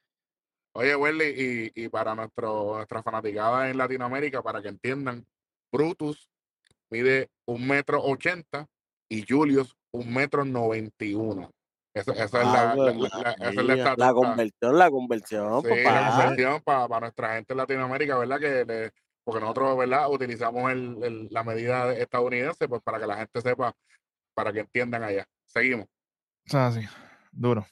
Oye, 0.76 0.96
Welly, 0.96 1.70
y, 1.76 1.84
y 1.84 1.88
para 1.88 2.14
nuestro, 2.14 2.76
nuestra 2.76 3.02
fanaticada 3.02 3.70
en 3.70 3.78
Latinoamérica, 3.78 4.42
para 4.42 4.60
que 4.60 4.68
entiendan, 4.68 5.24
Brutus 5.72 6.28
mide 6.90 7.28
un 7.46 7.66
metro 7.66 8.02
ochenta 8.02 8.66
y 9.08 9.24
Julius 9.28 9.76
un 9.92 10.12
metro 10.12 10.44
noventa 10.44 11.04
y 11.04 11.14
uno. 11.14 11.50
Esa, 11.94 12.12
esa 12.12 12.24
es 12.24 12.32
la, 12.32 12.74
la- 12.74 12.74
la- 12.74 12.92
la- 12.92 13.32
esa 13.32 13.48
es 13.48 13.54
la 13.56 13.94
la 13.96 14.12
conversión, 14.12 14.78
la 14.78 14.90
conversión, 14.90 15.62
Sí, 15.62 15.68
la 15.68 15.84
papá. 15.84 16.16
conversión 16.16 16.62
para 16.62 17.00
nuestra 17.00 17.34
gente 17.36 17.52
en 17.52 17.56
Latinoamérica, 17.58 18.18
¿verdad? 18.18 18.40
Que 18.40 18.64
le- 18.64 18.90
porque 19.24 19.40
nosotros, 19.40 19.78
¿verdad? 19.78 20.10
Utilizamos 20.10 20.72
el- 20.72 20.98
el- 21.04 21.28
la 21.30 21.44
medida 21.44 21.92
estadounidense, 21.94 22.66
pues 22.68 22.82
para 22.82 22.98
que 22.98 23.06
la 23.06 23.16
gente 23.18 23.40
sepa, 23.40 23.72
para 24.34 24.52
que 24.52 24.60
entiendan 24.60 25.02
allá. 25.02 25.26
Seguimos. 25.46 25.86
O 26.46 26.50
sea, 26.50 26.66
así. 26.66 26.80
Duro. 27.32 27.66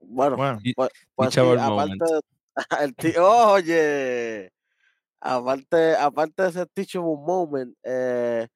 Bueno, 0.00 0.36
Bueno, 0.36 0.58
Y- 0.62 0.74
pues, 0.74 0.90
pues 1.14 1.34
sí, 1.34 1.40
aparte 1.40 2.04
el 2.82 2.94
tío, 2.96 3.24
oye, 3.52 4.52
aparte, 5.20 5.96
aparte 5.96 6.42
de 6.42 6.48
ese 6.48 6.66
teachable 6.66 7.16
moment, 7.18 7.76
eh, 7.82 8.46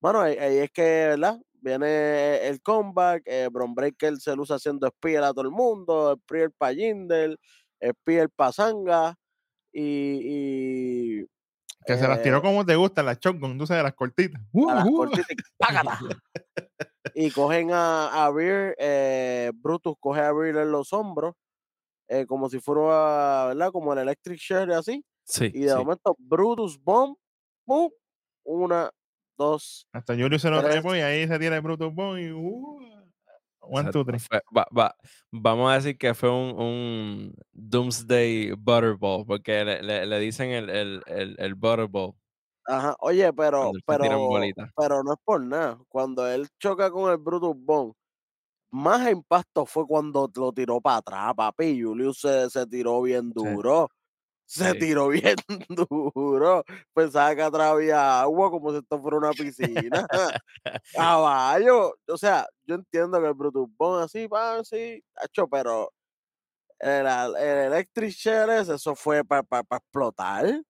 bueno, 0.00 0.20
ahí, 0.20 0.36
ahí 0.38 0.58
es 0.58 0.70
que, 0.70 0.82
¿verdad? 0.82 1.40
Viene 1.60 2.46
el 2.46 2.62
comeback, 2.62 3.22
eh, 3.26 3.48
Bron 3.50 3.74
Breaker 3.74 4.16
se 4.18 4.36
luce 4.36 4.54
haciendo 4.54 4.88
spear 4.88 5.24
a 5.24 5.32
todo 5.32 5.42
el 5.42 5.50
mundo, 5.50 6.16
spear 6.22 6.52
para 6.56 6.74
Jinder, 6.74 7.36
spear 7.82 8.30
para 8.30 8.52
Sanga, 8.52 9.14
y, 9.72 11.20
y 11.22 11.26
Que 11.88 11.98
se 11.98 12.06
las 12.08 12.22
tiró 12.22 12.38
eh, 12.38 12.42
como 12.42 12.64
te 12.64 12.76
gustan, 12.76 13.06
las 13.06 13.18
shotgun, 13.18 13.58
tú 13.58 13.66
sabes, 13.66 13.82
las 13.82 13.94
cortitas. 13.94 14.40
a 14.68 14.74
las 14.74 14.84
Uh, 14.86 14.88
uh. 14.90 14.96
cortitas 14.96 15.36
y 17.14 17.30
cogen 17.30 17.70
a, 17.72 18.24
a 18.26 18.30
Beer, 18.30 18.74
eh, 18.78 19.50
Brutus 19.54 19.94
coge 19.98 20.20
a 20.20 20.32
Beer 20.32 20.56
en 20.58 20.70
los 20.72 20.92
hombros, 20.92 21.34
eh, 22.08 22.26
como 22.26 22.48
si 22.48 22.60
fuera, 22.60 23.46
¿verdad? 23.46 23.70
Como 23.72 23.92
el 23.92 24.00
Electric 24.00 24.38
Share 24.38 24.70
así, 24.72 25.04
Sí, 25.24 25.46
y 25.52 25.60
de 25.60 25.70
sí. 25.70 25.76
momento 25.76 26.14
Brutus 26.18 26.78
Bomb, 26.82 27.16
¡pum! 27.66 27.90
una, 28.44 28.90
dos, 29.36 29.86
Hasta 29.92 30.14
Julio 30.14 30.38
se 30.38 30.48
lo 30.50 30.62
Tres. 30.62 30.82
y 30.84 31.00
ahí 31.00 31.26
se 31.28 31.38
tira 31.38 31.56
el 31.56 31.62
Brutus 31.62 31.92
Bomb 31.94 32.18
y 32.18 32.30
uh, 32.32 32.97
one, 33.68 33.88
two, 33.90 34.04
three. 34.04 34.18
fue- 34.18 34.40
va- 34.56 34.66
va- 34.76 34.96
vamos 35.32 35.70
a 35.70 35.74
decir 35.76 35.98
que 35.98 36.14
fue 36.14 36.30
un, 36.30 36.58
un 36.60 37.34
Doomsday 37.52 38.52
Butterball, 38.52 39.24
porque 39.26 39.64
le, 39.64 39.82
le- 39.82 40.06
le 40.06 40.18
dicen 40.20 40.50
el, 40.50 40.70
el, 40.70 41.02
el, 41.06 41.36
el 41.38 41.54
Butterball. 41.54 42.12
Ajá, 42.66 42.96
oye, 43.00 43.32
pero, 43.32 43.72
pero, 43.86 44.04
pero 44.76 45.02
no 45.02 45.12
es 45.14 45.18
por 45.24 45.40
nada. 45.42 45.78
Cuando 45.88 46.26
él 46.28 46.48
choca 46.58 46.90
con 46.90 47.10
el 47.10 47.16
Brutus 47.18 47.54
Bomb, 47.56 47.94
más 48.70 49.10
impacto 49.10 49.66
fue 49.66 49.86
cuando 49.86 50.30
lo 50.36 50.52
tiró 50.52 50.80
para 50.80 50.98
atrás, 50.98 51.34
papi. 51.36 51.82
Julius 51.82 52.20
se, 52.20 52.50
se 52.50 52.66
tiró 52.66 53.02
bien 53.02 53.32
duro. 53.32 53.88
Se 54.50 54.72
Sí. 54.72 54.78
tiró 54.78 55.08
bien 55.08 55.36
duro. 55.68 56.64
Pensaba 56.94 57.34
que 57.36 57.42
atrás 57.42 57.68
había 57.72 58.22
agua 58.22 58.50
como 58.50 58.70
si 58.72 58.78
esto 58.78 58.98
fuera 59.00 59.18
una 59.18 59.32
piscina. 59.32 60.06
Caballo. 60.94 61.94
O 62.08 62.16
sea, 62.16 62.46
yo 62.64 62.76
entiendo 62.76 63.20
que 63.20 63.26
el 63.28 63.34
Brutus 63.34 63.68
Bomb 63.76 64.02
así, 64.02 64.26
pa, 64.26 64.64
sí, 64.64 65.04
tacho, 65.12 65.46
pero 65.48 65.92
el, 66.78 67.06
el 67.06 67.58
Electric 67.72 68.10
ese, 68.14 68.74
eso 68.74 68.94
fue 68.94 69.22
para 69.22 69.44
explotar. 69.70 70.62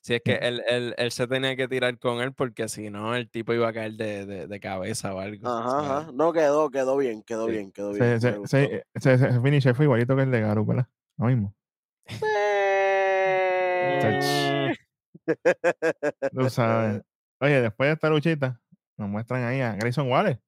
Si 0.00 0.14
es 0.14 0.22
que 0.22 0.34
él, 0.34 0.62
él, 0.68 0.94
él 0.96 1.10
se 1.10 1.26
tenía 1.26 1.56
que 1.56 1.66
tirar 1.66 1.98
con 1.98 2.20
él 2.20 2.32
porque 2.34 2.68
si 2.68 2.90
no 2.90 3.14
el 3.14 3.30
tipo 3.30 3.52
iba 3.54 3.68
a 3.68 3.72
caer 3.72 3.92
de, 3.94 4.26
de, 4.26 4.46
de 4.46 4.60
cabeza 4.60 5.14
o 5.14 5.18
algo. 5.18 5.48
Ajá, 5.48 5.80
ajá. 6.00 6.12
No 6.12 6.32
quedó, 6.32 6.70
quedó 6.70 6.96
bien, 6.98 7.22
quedó 7.22 7.46
Sí. 7.46 7.52
bien, 7.52 7.72
quedó 7.72 7.92
bien. 7.92 8.04
me 8.04 8.20
se, 8.20 8.32
gustó. 8.36 8.56
se, 8.58 8.84
se, 9.00 9.12
ese 9.14 9.40
finisher 9.40 9.74
fue 9.74 9.86
igualito 9.86 10.14
que 10.14 10.22
el 10.22 10.30
de 10.30 10.40
Garu, 10.40 10.64
¿verdad? 10.66 10.86
Lo 11.16 11.26
mismo. 11.26 11.54
Eh, 14.00 14.74
Tú 16.32 16.50
sabes. 16.50 17.02
Oye, 17.40 17.60
después 17.62 17.88
de 17.88 17.92
esta 17.94 18.08
luchita, 18.10 18.60
nos 18.96 19.08
muestran 19.08 19.44
ahí 19.44 19.60
a 19.60 19.74
Grayson 19.74 20.10
Waller. 20.10 20.40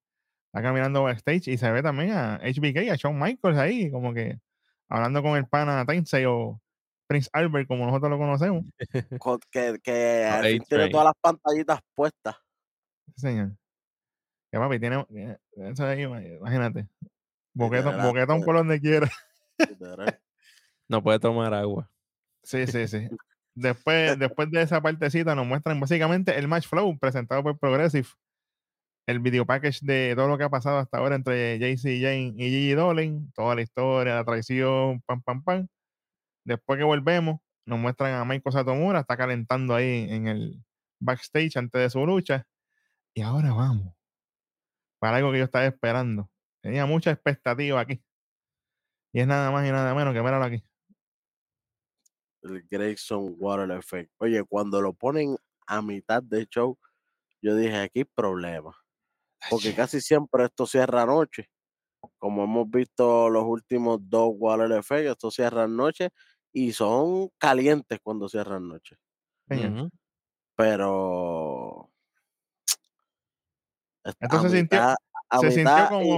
Está 0.47 0.63
caminando 0.63 1.03
backstage 1.05 1.49
y 1.49 1.59
se 1.59 1.71
ve 1.71 1.83
también 1.83 2.11
a 2.13 2.39
HBK, 2.39 2.91
a 2.91 2.97
Shawn 2.97 3.19
Michaels 3.19 3.59
ahí, 3.59 3.91
como 3.91 4.13
que 4.13 4.41
hablando 4.89 5.23
con 5.23 5.37
el 5.37 5.47
pana 5.47 5.85
Tensei 5.87 6.25
o 6.27 6.61
Prince 7.07 7.31
Albert, 7.33 7.69
como 7.69 7.87
nosotros 7.87 8.11
lo 8.11 8.19
conocemos. 8.19 8.65
co- 9.21 9.39
que, 9.51 9.79
que 9.83 10.27
O 10.29 10.33
al 10.33 10.45
fin 10.45 10.63
tiene 10.69 10.89
todas 10.91 11.05
las 11.07 11.15
pantallitas 11.21 11.81
puestas. 11.95 12.37
Sí, 13.15 13.21
señor. 13.21 13.53
Que 14.51 14.59
papi, 14.59 14.81
tiene. 14.81 15.05
tiene- 15.05 15.39
Eso 15.55 15.87
ahí, 15.87 16.03
imagínate. 16.03 16.89
Boquetón, 17.55 18.03
boquetón 18.03 18.41
eh. 18.41 18.45
por 18.45 18.57
donde 18.57 18.81
quiera. 18.81 19.09
No 20.91 21.05
puede 21.05 21.21
tomar 21.21 21.55
agua. 21.55 21.89
Sí, 22.43 22.67
sí, 22.67 22.89
sí. 22.89 23.09
Después, 23.55 24.19
después 24.19 24.51
de 24.51 24.63
esa 24.63 24.81
partecita 24.81 25.35
nos 25.35 25.45
muestran 25.45 25.79
básicamente 25.81 26.39
el 26.39 26.49
match 26.49 26.67
flow 26.67 26.97
presentado 26.99 27.43
por 27.43 27.59
Progressive. 27.59 28.07
El 29.07 29.19
video 29.19 29.45
package 29.45 29.81
de 29.83 30.15
todo 30.17 30.29
lo 30.29 30.39
que 30.39 30.45
ha 30.45 30.49
pasado 30.49 30.79
hasta 30.79 30.99
ahora 30.99 31.17
entre 31.17 31.59
JC 31.59 32.01
Jane 32.01 32.33
y 32.37 32.49
Gigi 32.49 32.73
Dolan. 32.73 33.31
Toda 33.35 33.57
la 33.57 33.63
historia, 33.63 34.15
la 34.15 34.25
traición, 34.25 35.03
pam, 35.03 35.21
pam, 35.23 35.43
pam. 35.43 35.69
Después 36.45 36.79
que 36.79 36.85
volvemos, 36.85 37.41
nos 37.67 37.79
muestran 37.79 38.15
a 38.15 38.25
Michael 38.25 38.53
Satomura. 38.53 39.01
Está 39.01 39.17
calentando 39.17 39.75
ahí 39.75 40.07
en 40.11 40.29
el 40.29 40.65
backstage 41.01 41.57
antes 41.57 41.81
de 41.81 41.91
su 41.91 42.07
lucha. 42.07 42.47
Y 43.15 43.23
ahora 43.23 43.53
vamos. 43.53 43.95
Para 45.01 45.19
algo 45.19 45.33
que 45.33 45.39
yo 45.39 45.45
estaba 45.45 45.67
esperando. 45.67 46.31
Tenía 46.63 46.87
mucha 46.87 47.11
expectativa 47.11 47.81
aquí. 47.81 48.03
Y 49.13 49.21
es 49.21 49.27
nada 49.27 49.51
más 49.51 49.69
y 49.69 49.73
nada 49.73 49.95
menos 49.95 50.15
que 50.15 50.23
míralo 50.23 50.45
aquí. 50.45 50.65
El 52.43 52.63
Grayson 52.71 53.37
Water 53.39 53.71
Effect. 53.73 54.13
Oye, 54.19 54.43
cuando 54.45 54.81
lo 54.81 54.93
ponen 54.95 55.37
a 55.67 55.83
mitad 55.83 56.23
del 56.23 56.49
show, 56.49 56.79
yo 57.43 57.55
dije, 57.57 57.77
aquí 57.77 58.05
problema. 58.05 58.77
Porque 59.51 59.75
casi 59.75 60.01
siempre 60.01 60.45
esto 60.45 60.67
cierra 60.67 61.03
anoche. 61.03 61.51
Como 62.19 62.45
hemos 62.45 62.71
visto 62.71 63.31
los 63.31 63.45
últimos 63.45 64.01
dos 64.03 64.33
Water 64.37 64.73
Effect, 64.73 65.09
esto 65.11 65.31
cierra 65.31 65.69
noche 65.69 66.11
y 66.53 66.73
son 66.73 67.31
calientes 67.39 67.99
cuando 68.03 68.29
cierran 68.29 68.69
noche. 68.69 68.97
Pero. 70.57 71.91
a 74.05 74.11
Esto 74.11 74.41
se 74.41 74.49
sintió- 74.51 74.79
mitad- 74.79 74.97
a 75.31 75.39
se 75.41 75.51
sintió 75.53 76.03
y- 76.03 76.09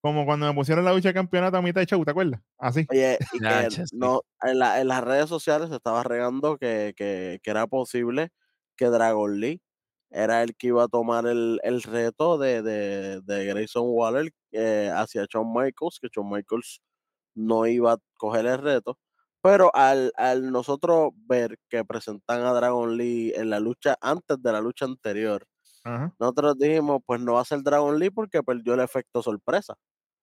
como, 0.00 0.24
cuando 0.26 0.46
me 0.46 0.54
pusieron 0.54 0.84
la 0.84 0.92
lucha 0.92 1.08
de 1.10 1.14
campeonato 1.14 1.56
a 1.56 1.62
mitad 1.62 1.80
de 1.80 1.86
show, 1.86 2.04
¿te 2.04 2.10
acuerdas? 2.12 2.40
Así. 2.58 2.88
Oye, 2.88 3.20
y 3.30 3.40
que 3.40 3.68
no, 3.92 4.22
en, 4.42 4.58
la- 4.58 4.80
en 4.80 4.88
las 4.88 5.04
redes 5.04 5.28
sociales 5.28 5.68
se 5.70 5.76
estaba 5.76 6.02
regando 6.02 6.58
que, 6.58 6.92
que- 6.96 7.38
que 7.42 7.50
era 7.50 7.66
posible 7.66 8.30
que 8.76 8.86
Dragon 8.86 9.38
Lee 9.40 9.62
era 10.10 10.42
el 10.42 10.56
que 10.56 10.68
iba 10.68 10.84
a 10.84 10.88
tomar 10.88 11.26
el, 11.26 11.60
el 11.62 11.82
reto 11.82 12.36
de, 12.38 12.62
de, 12.62 13.20
de 13.22 13.44
Grayson 13.46 13.84
Waller 13.86 14.32
eh, 14.52 14.90
hacia 14.92 15.24
Shawn 15.30 15.52
Michaels, 15.52 15.98
que 16.00 16.08
Shawn 16.12 16.28
Michaels 16.30 16.80
no 17.34 17.66
iba 17.66 17.94
a 17.94 17.98
coger 18.18 18.46
el 18.46 18.58
reto. 18.58 18.98
Pero 19.42 19.70
al, 19.74 20.12
al 20.16 20.52
nosotros 20.52 21.10
ver 21.16 21.58
que 21.68 21.84
presentan 21.84 22.42
a 22.44 22.54
Dragon 22.54 22.96
Lee 22.96 23.32
en 23.36 23.50
la 23.50 23.60
lucha 23.60 23.96
antes 24.00 24.42
de 24.42 24.52
la 24.52 24.60
lucha 24.62 24.86
anterior, 24.86 25.46
Ajá, 25.84 26.16
nosotros 26.18 26.58
dijimos, 26.58 27.00
pues 27.06 27.20
no 27.20 27.34
va 27.34 27.40
a 27.42 27.44
ser 27.44 27.62
Dragon 27.62 27.98
Lee 27.98 28.10
porque 28.10 28.42
perdió 28.42 28.74
el 28.74 28.80
efecto 28.80 29.22
sorpresa 29.22 29.74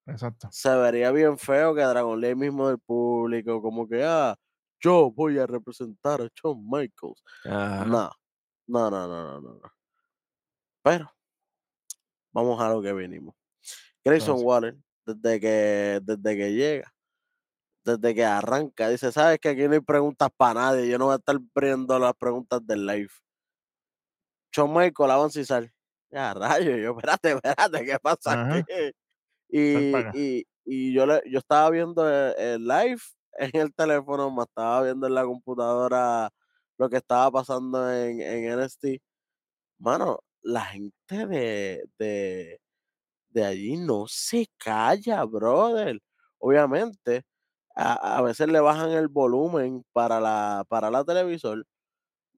exacto. 0.08 0.48
se 0.52 0.76
vería 0.76 1.12
bien 1.12 1.38
feo 1.38 1.76
que 1.76 1.82
Dragon 1.82 2.20
Lee 2.20 2.36
mismo 2.36 2.68
del 2.70 2.80
público, 2.80 3.62
como 3.62 3.88
que, 3.88 4.04
ah, 4.04 4.36
yo 4.80 5.12
voy 5.12 5.40
a 5.40 5.48
representar 5.48 6.22
a 6.22 6.30
Shawn 6.36 6.64
Michaels. 6.70 7.24
Ajá. 7.46 7.86
No, 7.86 8.12
no, 8.68 8.90
no, 8.92 9.08
no, 9.08 9.42
no, 9.42 9.42
no. 9.42 9.72
Pero, 10.84 11.12
vamos 12.32 12.62
a 12.62 12.70
lo 12.70 12.82
que 12.82 12.94
vinimos. 12.94 13.36
Grayson. 14.04 14.40
Waller, 14.42 14.78
desde 15.06 15.40
que, 15.40 16.00
desde 16.04 16.38
que 16.38 16.54
llega, 16.54 16.94
desde 17.84 18.16
que 18.16 18.26
arranca, 18.26 18.90
dice, 18.90 19.12
sabes 19.12 19.40
que 19.40 19.50
aquí 19.50 19.68
no 19.68 19.74
hay 19.74 19.82
preguntas 19.82 20.30
para 20.36 20.62
nadie, 20.62 20.90
yo 20.90 20.98
no 20.98 21.06
voy 21.06 21.14
a 21.14 21.18
estar 21.18 21.38
viendo 21.56 21.98
las 22.00 22.14
preguntas 22.14 22.66
del 22.66 22.86
live. 22.86 23.12
Shawn 24.54 24.74
Michaels, 24.74 25.12
avanza 25.12 25.40
y 25.40 25.46
sal. 25.46 25.74
Ya, 26.10 26.34
rayo, 26.34 26.78
yo, 26.78 26.92
espérate, 26.92 27.32
espérate, 27.44 27.86
¿qué 27.86 28.00
pasa 28.00 28.34
Ajá. 28.34 28.56
aquí? 28.58 28.94
Y, 29.50 30.08
y, 30.12 30.46
y 30.66 30.94
yo, 30.94 31.06
le, 31.06 31.22
yo 31.30 31.40
estaba 31.40 31.70
viendo 31.70 32.08
el, 32.10 32.36
el 32.38 32.68
live 32.68 33.02
en 33.38 33.52
el 33.62 33.74
teléfono, 33.74 34.32
me 34.32 34.44
estaba 34.44 34.84
viendo 34.84 35.08
en 35.08 35.16
la 35.16 35.24
computadora 35.26 36.30
lo 36.78 36.90
que 36.90 36.98
estaba 36.98 37.32
pasando 37.32 37.92
en, 37.92 38.22
en 38.22 38.46
NXT. 38.46 39.02
Mano, 39.80 40.20
la 40.42 40.66
gente 40.66 41.28
de, 41.28 41.86
de, 42.00 42.60
de 43.30 43.46
allí 43.46 43.78
no 43.78 44.06
se 44.08 44.48
calla, 44.58 45.24
brother. 45.26 46.00
Obviamente, 46.40 47.24
a, 47.76 48.18
a 48.20 48.22
veces 48.24 48.48
le 48.50 48.60
bajan 48.62 48.92
el 48.92 49.08
volumen 49.10 49.84
para 49.94 50.20
la, 50.22 50.66
para 50.70 50.92
la 50.92 51.04
televisor. 51.06 51.66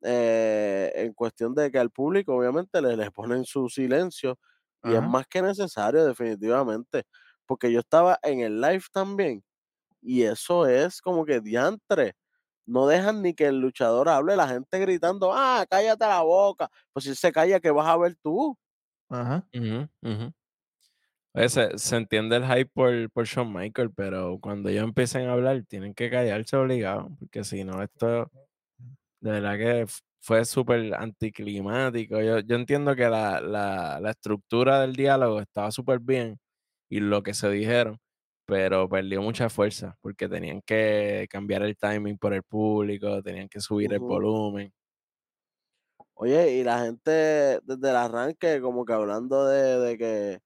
eh, 0.03 0.91
en 0.95 1.13
cuestión 1.13 1.53
de 1.55 1.71
que 1.71 1.79
al 1.79 1.91
público 1.91 2.35
obviamente 2.35 2.81
le, 2.81 2.95
le 2.97 3.11
ponen 3.11 3.45
su 3.45 3.69
silencio 3.69 4.39
y 4.83 4.95
es 4.95 5.03
más 5.03 5.27
que 5.27 5.41
necesario 5.41 6.05
definitivamente 6.05 7.03
porque 7.45 7.71
yo 7.71 7.79
estaba 7.81 8.19
en 8.23 8.41
el 8.41 8.61
live 8.61 8.83
también 8.93 9.43
y 10.01 10.23
eso 10.23 10.67
es 10.67 11.01
como 11.01 11.25
que 11.25 11.41
diantre 11.41 12.15
no 12.67 12.87
dejan 12.87 13.21
ni 13.23 13.33
que 13.35 13.47
el 13.47 13.59
luchador 13.61 14.09
hable 14.09 14.35
la 14.37 14.47
gente 14.49 14.79
gritando 14.79 15.31
ah 15.33 15.65
cállate 15.69 16.05
la 16.07 16.21
boca 16.23 16.69
pues 16.93 17.05
si 17.05 17.11
él 17.11 17.17
se 17.17 17.31
calla 17.33 17.59
que 17.59 17.71
vas 17.71 17.87
a 17.87 17.97
ver 17.97 18.15
tú 18.23 18.57
Ajá. 19.09 19.47
Ujú, 19.53 19.87
ujú. 20.01 20.33
Oye, 21.33 21.49
se, 21.49 21.77
se 21.77 21.95
entiende 21.95 22.35
el 22.37 22.45
hype 22.45 22.65
por, 22.73 23.09
por 23.11 23.25
Shawn 23.25 23.53
Michael, 23.53 23.91
pero 23.95 24.39
cuando 24.41 24.69
ellos 24.69 24.83
empiecen 24.83 25.27
a 25.27 25.33
hablar, 25.33 25.63
tienen 25.67 25.93
que 25.93 26.09
callarse 26.09 26.57
obligados, 26.57 27.11
porque 27.19 27.43
si 27.43 27.63
no, 27.63 27.83
esto 27.83 28.31
de 29.21 29.31
verdad 29.31 29.57
que 29.57 29.85
fue 30.19 30.45
súper 30.45 30.93
anticlimático. 30.95 32.21
Yo, 32.21 32.39
yo 32.39 32.55
entiendo 32.55 32.95
que 32.95 33.09
la, 33.09 33.41
la, 33.41 33.99
la 34.01 34.11
estructura 34.11 34.81
del 34.81 34.95
diálogo 34.95 35.39
estaba 35.41 35.71
súper 35.71 35.99
bien 35.99 36.37
y 36.89 36.99
lo 36.99 37.23
que 37.23 37.33
se 37.33 37.49
dijeron, 37.49 37.97
pero 38.45 38.89
perdió 38.89 39.21
mucha 39.21 39.49
fuerza 39.49 39.95
porque 40.01 40.27
tenían 40.29 40.61
que 40.65 41.27
cambiar 41.29 41.63
el 41.63 41.77
timing 41.77 42.17
por 42.17 42.33
el 42.33 42.43
público, 42.43 43.21
tenían 43.23 43.49
que 43.49 43.61
subir 43.61 43.93
el 43.93 44.01
volumen. 44.01 44.71
Oye, 46.13 46.57
y 46.57 46.63
la 46.63 46.79
gente 46.85 47.11
desde 47.63 47.89
el 47.89 47.95
arranque, 47.95 48.61
como 48.61 48.83
que 48.85 48.93
hablando 48.93 49.45
de, 49.47 49.79
de 49.79 49.97
que 49.97 50.39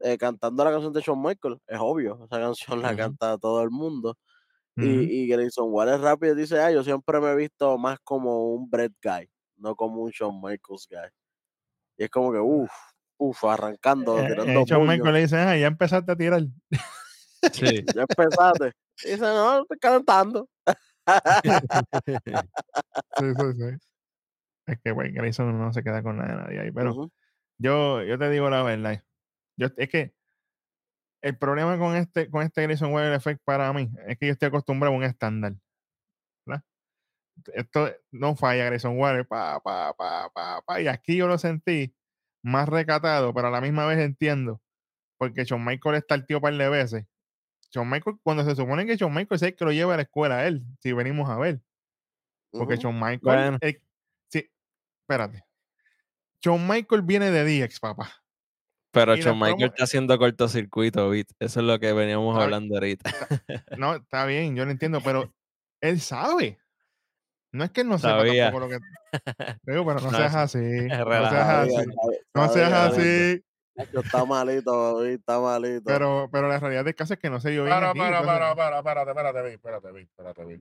eh, 0.00 0.18
cantando 0.18 0.64
la 0.64 0.72
canción 0.72 0.92
de 0.92 1.02
Shawn 1.02 1.22
Michaels, 1.22 1.60
es 1.66 1.78
obvio, 1.80 2.16
esa 2.24 2.40
canción 2.40 2.82
la 2.82 2.94
Ujú. 2.94 2.96
canta 2.96 3.38
todo 3.38 3.62
el 3.62 3.70
mundo. 3.70 4.16
Ujú. 4.78 4.86
Y, 4.86 5.24
y 5.24 5.28
Grayson 5.28 5.72
Waller 5.72 6.00
rápido 6.00 6.34
dice, 6.34 6.60
ah, 6.60 6.70
yo 6.70 6.84
siempre 6.84 7.20
me 7.20 7.32
he 7.32 7.36
visto 7.36 7.76
más 7.78 7.98
como 8.00 8.52
un 8.54 8.70
Brett 8.70 8.92
guy, 9.02 9.28
no 9.56 9.74
como 9.74 10.02
un 10.02 10.10
Shawn 10.10 10.40
Michaels 10.40 10.86
guy. 10.88 11.08
Y 11.96 12.04
es 12.04 12.10
como 12.10 12.32
que, 12.32 12.38
uff, 12.38 12.70
uff, 13.18 13.44
arrancando, 13.44 14.18
Eh, 14.18 14.26
tirando 14.28 14.52
eh, 14.52 14.64
Shawn. 14.64 14.86
Michaels 14.86 15.12
le 15.12 15.20
dice, 15.20 15.36
ah, 15.36 15.56
ya 15.56 15.66
empezaste 15.66 16.12
a 16.12 16.16
tirar. 16.16 16.42
Sí. 17.52 17.82
Ya 17.94 18.02
empezaste. 18.02 18.72
Y 19.04 19.10
dice, 19.10 19.20
no, 19.20 19.62
estoy 19.62 19.78
cantando. 19.78 20.48
Sí, 23.18 23.24
sí, 23.34 23.52
sí. 23.54 23.78
Es 24.66 24.78
que, 24.84 24.92
güey, 24.92 25.12
Grayson 25.12 25.58
no 25.58 25.72
se 25.72 25.82
queda 25.82 26.02
con 26.02 26.18
nada 26.18 26.28
de 26.28 26.36
nadie 26.42 26.60
ahí. 26.60 26.70
Pero 26.70 26.92
Ujú, 26.92 27.10
yo, 27.58 28.02
yo 28.02 28.18
te 28.18 28.30
digo 28.30 28.50
la 28.50 28.62
verdad. 28.62 29.02
Yo, 29.56 29.68
es 29.76 29.88
que 29.88 30.14
el 31.22 31.36
problema 31.36 31.78
con 31.78 31.96
este, 31.96 32.30
con 32.30 32.42
este 32.42 32.62
Grayson 32.62 32.92
Waller 32.92 33.12
Effect 33.14 33.42
para 33.44 33.72
mí 33.72 33.90
es 34.06 34.18
que 34.18 34.26
yo 34.26 34.32
estoy 34.32 34.48
acostumbrado 34.48 34.94
a 34.94 34.98
un 34.98 35.04
estándar. 35.04 35.54
¿verdad? 36.46 36.64
Esto 37.54 37.90
no 38.10 38.36
falla 38.36 38.66
Grayson 38.66 38.98
Waller, 38.98 39.26
pa, 39.26 39.60
pa, 39.60 39.94
pa, 39.94 40.30
pa, 40.32 40.62
pa. 40.62 40.80
Y 40.80 40.88
aquí 40.88 41.16
yo 41.16 41.26
lo 41.26 41.38
sentí 41.38 41.94
más 42.42 42.68
recatado, 42.68 43.34
pero 43.34 43.48
a 43.48 43.50
la 43.50 43.60
misma 43.60 43.86
vez 43.86 43.98
entiendo. 43.98 44.60
Porque 45.18 45.44
Shawn 45.44 45.64
Michaels 45.64 45.98
está 45.98 46.14
el 46.14 46.26
tío 46.26 46.40
par 46.40 46.54
de 46.54 46.68
veces. 46.68 47.06
Shawn 47.70 47.90
Michaels, 47.90 48.18
cuando 48.22 48.44
se 48.44 48.54
supone 48.54 48.86
que 48.86 48.96
Shawn 48.96 49.12
Michaels 49.12 49.42
es 49.42 49.48
el 49.48 49.56
que 49.56 49.64
lo 49.64 49.72
lleva 49.72 49.94
a 49.94 49.96
la 49.96 50.04
escuela 50.04 50.38
a 50.38 50.46
él, 50.46 50.64
si 50.80 50.92
venimos 50.92 51.28
a 51.28 51.38
ver. 51.38 51.60
Porque 52.50 52.76
Michaels. 52.76 53.20
Bueno. 53.22 53.58
eh, 53.60 53.82
sí, 54.30 54.50
espérate. 55.02 55.44
Shawn 56.40 56.66
Michaels 56.66 57.04
viene 57.04 57.30
de 57.30 57.66
DX, 57.66 57.80
papá. 57.80 58.10
Pero 58.98 59.16
Shawn 59.16 59.38
promos- 59.40 59.64
está 59.64 59.84
haciendo 59.84 60.18
cortocircuito, 60.18 61.08
¿viste? 61.10 61.34
Eso 61.38 61.60
es 61.60 61.66
lo 61.66 61.78
que 61.78 61.92
veníamos 61.92 62.34
Está- 62.34 62.44
hablando 62.44 62.74
ahorita. 62.76 63.04
No, 63.78 63.94
está 63.96 64.24
bien, 64.26 64.54
yo 64.56 64.64
lo 64.64 64.70
entiendo, 64.70 65.00
pero 65.02 65.32
él 65.80 66.00
sabe. 66.00 66.58
No 67.52 67.64
es 67.64 67.70
que 67.70 67.80
él 67.80 67.88
no 67.88 67.98
sepa 67.98 68.18
Sabía. 68.18 68.50
tampoco 68.52 68.66
lo 68.66 68.70
que. 68.70 68.78
Digo, 69.62 69.86
pero 69.86 70.00
no 70.00 70.10
No, 70.10 70.18
seas 70.18 70.32
sí. 70.52 70.58
así. 70.58 70.58
No 70.88 71.28
seas 71.30 71.46
Sabía, 71.46 71.60
así. 71.80 71.90
No 72.34 72.48
seas 72.48 72.70
sabía, 72.70 72.84
así. 72.86 73.44
Está 73.76 74.24
malito, 74.24 75.04
está 75.06 75.38
malito. 75.40 75.84
Pero, 75.86 76.28
pero 76.32 76.48
la 76.48 76.58
realidad 76.58 76.84
del 76.84 76.94
caso 76.96 77.14
es 77.14 77.20
que 77.20 77.30
no 77.30 77.40
se 77.40 77.54
yo 77.54 77.62
bien 77.64 77.74
Para, 77.74 77.90
aquí. 77.90 77.98
para, 78.00 78.18
entonces- 78.18 78.36
para, 78.56 78.82
para, 78.82 79.00
espérate, 79.02 79.52
espérate, 79.54 80.00
espérate, 80.02 80.60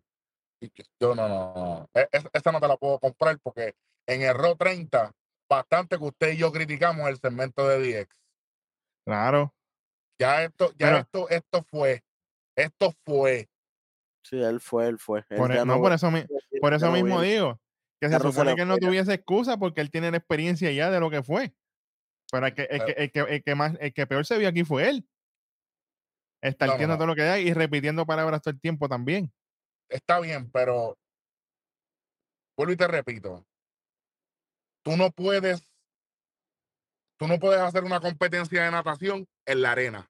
Yo 1.02 1.16
no, 1.16 1.28
no, 1.28 1.54
no. 1.56 1.90
E- 1.94 2.08
es- 2.12 2.28
Esta 2.32 2.52
no 2.52 2.60
te 2.60 2.68
la 2.68 2.78
puedo 2.78 3.00
comprar 3.00 3.38
porque 3.42 3.74
en 4.08 4.22
el 4.22 4.34
RO 4.36 4.56
30, 4.56 5.12
bastante 5.50 5.98
que 5.98 6.04
usted 6.04 6.34
y 6.34 6.38
yo 6.38 6.52
criticamos 6.52 7.10
el 7.10 7.18
segmento 7.18 7.68
de 7.68 7.80
DX. 8.06 8.16
Claro. 9.08 9.54
Ya 10.20 10.44
esto, 10.44 10.72
ya 10.72 10.88
Pero- 10.88 10.98
esto, 10.98 11.30
esto 11.30 11.64
fue, 11.64 12.04
esto 12.58 12.94
fue. 13.06 13.50
Sí, 14.26 14.42
él 14.42 14.60
fue, 14.60 14.88
él 14.88 15.00
fue. 15.00 15.24
Él 15.30 15.38
Por, 15.38 15.52
e- 15.54 15.64
no, 15.64 15.80
por 15.80 15.94
eso, 15.94 16.12
mi- 16.12 16.26
por 16.60 16.74
eso 16.74 16.88
no 16.88 16.92
mismo 16.92 17.20
viene. 17.22 17.34
digo 17.36 17.62
que 18.02 18.10
se 18.10 18.20
supone 18.20 18.54
que 18.56 18.64
él 18.64 18.68
no 18.68 18.78
tuviese 18.78 19.14
excusa 19.14 19.56
porque 19.58 19.80
él 19.80 19.90
tiene 19.90 20.12
la 20.12 20.18
experiencia 20.18 20.70
ya 20.72 20.92
de 20.92 21.00
lo 21.00 21.10
que 21.10 21.24
fue. 21.24 21.54
Pero 22.30 22.46
el 22.48 22.54
que, 22.54 22.64
el 22.64 22.84
que, 22.86 22.92
el 22.92 23.12
que, 23.12 23.20
el 23.22 23.44
que 23.44 23.56
más, 23.56 23.78
el 23.80 23.94
que 23.94 24.06
peor 24.06 24.26
se 24.26 24.38
vio 24.38 24.50
aquí 24.50 24.66
fue 24.66 24.90
él. 24.90 25.08
Estar 26.42 26.68
No, 26.68 26.74
no, 26.74 26.78
diciendo 26.78 26.94
no. 26.96 26.98
todo 26.98 27.08
lo 27.08 27.16
que 27.16 27.22
hay 27.24 27.48
y 27.48 27.54
repitiendo 27.54 28.06
palabras 28.06 28.42
todo 28.42 28.52
el 28.52 28.60
tiempo 28.60 28.90
también. 28.90 29.32
Está 29.90 30.20
bien, 30.20 30.52
pero 30.52 30.98
vuelvo 32.58 32.74
y 32.74 32.78
te 32.78 32.88
repito. 32.88 33.46
Tú 34.84 34.98
no 34.98 35.10
puedes, 35.12 35.64
tú 37.18 37.28
no 37.28 37.40
puedes 37.40 37.60
hacer 37.62 37.84
una 37.84 38.00
competencia 38.00 38.64
de 38.64 38.72
natación 38.72 39.28
en 39.46 39.62
la 39.62 39.72
arena. 39.72 40.10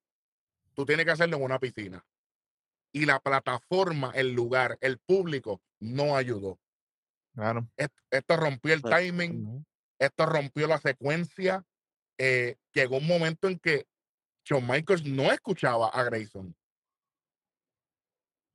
Tú 0.74 0.86
tienes 0.86 1.06
que 1.06 1.12
hacerlo 1.12 1.38
en 1.38 1.44
una 1.44 1.60
piscina. 1.60 2.06
Y 2.94 3.06
la 3.06 3.20
plataforma, 3.20 4.12
el 4.16 4.34
lugar, 4.34 4.78
el 4.82 4.98
público 5.00 5.62
no 5.80 6.16
ayudó. 6.16 6.60
Claro. 7.36 7.68
Est- 7.78 7.94
Esto 8.10 8.38
rompió 8.38 8.74
el 8.74 8.82
timing, 8.82 9.66
esto 10.00 10.26
rompió 10.26 10.68
la 10.68 10.78
secuencia. 10.80 11.64
eh, 12.20 12.56
llegó 12.74 12.98
un 12.98 13.06
momento 13.06 13.48
en 13.48 13.60
que 13.60 13.86
Shawn 14.44 14.66
Michaels 14.68 15.06
no 15.06 15.32
escuchaba 15.32 15.90
a 15.90 16.04
Grayson 16.04 16.56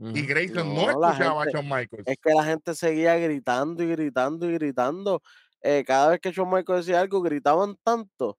y. 0.01 0.27
Grayson 0.27 0.75
no, 0.75 0.89
escuchaba 0.91 1.45
gente- 1.45 1.59
a 1.59 1.61
Shawn 1.63 1.69
Michaels. 1.69 2.03
Es 2.09 2.17
que 2.21 2.35
la 2.35 2.45
gente 2.45 2.75
seguía 2.75 3.17
gritando 3.19 3.85
y 3.85 3.89
gritando 3.91 4.51
y 4.51 4.55
gritando. 4.55 5.23
Eh, 5.63 5.85
cada 5.87 6.11
vez 6.11 6.21
que 6.21 6.33
Shawn 6.33 6.51
Michaels 6.51 6.87
decía 6.87 7.01
algo, 7.01 7.23
gritaban 7.23 7.77
tanto 7.85 8.39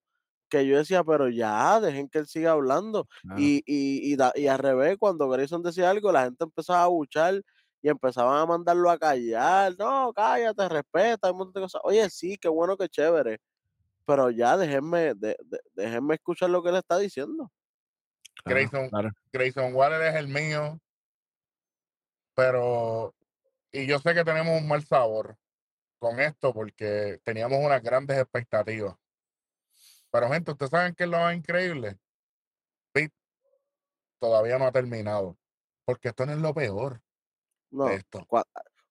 que 0.49 0.67
yo 0.67 0.77
decía, 0.77 1.03
pero 1.03 1.29
ya, 1.29 1.79
dejen 1.81 2.07
que 2.09 2.19
él 2.19 2.27
siga 2.27 2.51
hablando. 2.51 3.07
Claro. 3.23 3.41
Y, 3.41 3.63
y, 3.65 4.11
y, 4.13 4.15
da- 4.15 4.33
y 4.35 4.45
al 4.47 4.59
revés, 4.59 4.97
cuando 4.99 5.27
Grayson 5.27 5.63
decía 5.63 5.89
algo, 5.89 6.11
la 6.11 6.25
gente 6.25 6.43
empezaba 6.43 6.83
a 6.83 6.87
buchar 6.87 7.41
y 7.81 7.89
empezaban 7.89 8.37
a 8.39 8.45
mandarlo 8.45 8.89
a 8.91 8.99
callar. 8.99 9.73
No, 9.79 10.13
cállate, 10.13 10.69
respeta, 10.69 11.31
un 11.31 11.37
montón 11.39 11.53
de 11.61 11.65
cosas. 11.65 11.81
Oye, 11.83 12.07
sí, 12.11 12.37
qué 12.37 12.49
bueno, 12.49 12.77
qué 12.77 12.87
chévere. 12.87 13.39
Pero 14.05 14.29
ya, 14.29 14.55
déjenme, 14.57 15.15
de- 15.15 15.37
de- 15.43 15.59
déjenme 15.73 16.15
escuchar 16.15 16.51
lo 16.51 16.61
que 16.61 16.69
él 16.69 16.75
está 16.75 16.99
diciendo. 16.99 17.49
Claro, 18.43 18.59
Grayson- 18.59 18.89
claro. 18.89 19.09
Grayson 19.31 19.73
Waller 19.73 20.01
es 20.03 20.15
el 20.15 20.27
mío, 20.27 20.79
pero 22.35 23.13
y 23.71 23.85
yo 23.87 23.97
sé 23.99 24.13
que 24.13 24.23
tenemos 24.23 24.61
un 24.61 24.67
mal 24.67 24.85
sabor 24.85 25.35
con 26.03 26.19
esto 26.19 26.53
porque 26.53 27.21
teníamos 27.23 27.59
unas 27.63 27.81
grandes 27.81 28.17
expectativas. 28.19 28.95
Pero 30.11 30.29
gente, 30.29 30.51
ustedes 30.51 30.69
saben 30.69 30.93
que 30.93 31.05
es 31.05 31.09
lo 31.09 31.17
más 31.17 31.33
increíble. 31.35 31.97
Pete 32.91 33.15
todavía 34.19 34.59
no 34.59 34.65
ha 34.67 34.71
terminado, 34.71 35.37
porque 35.85 36.09
esto 36.09 36.25
no 36.25 36.33
es 36.33 36.39
lo 36.39 36.53
peor 36.53 37.01
No, 37.71 37.85
de 37.85 37.95
esto. 37.95 38.27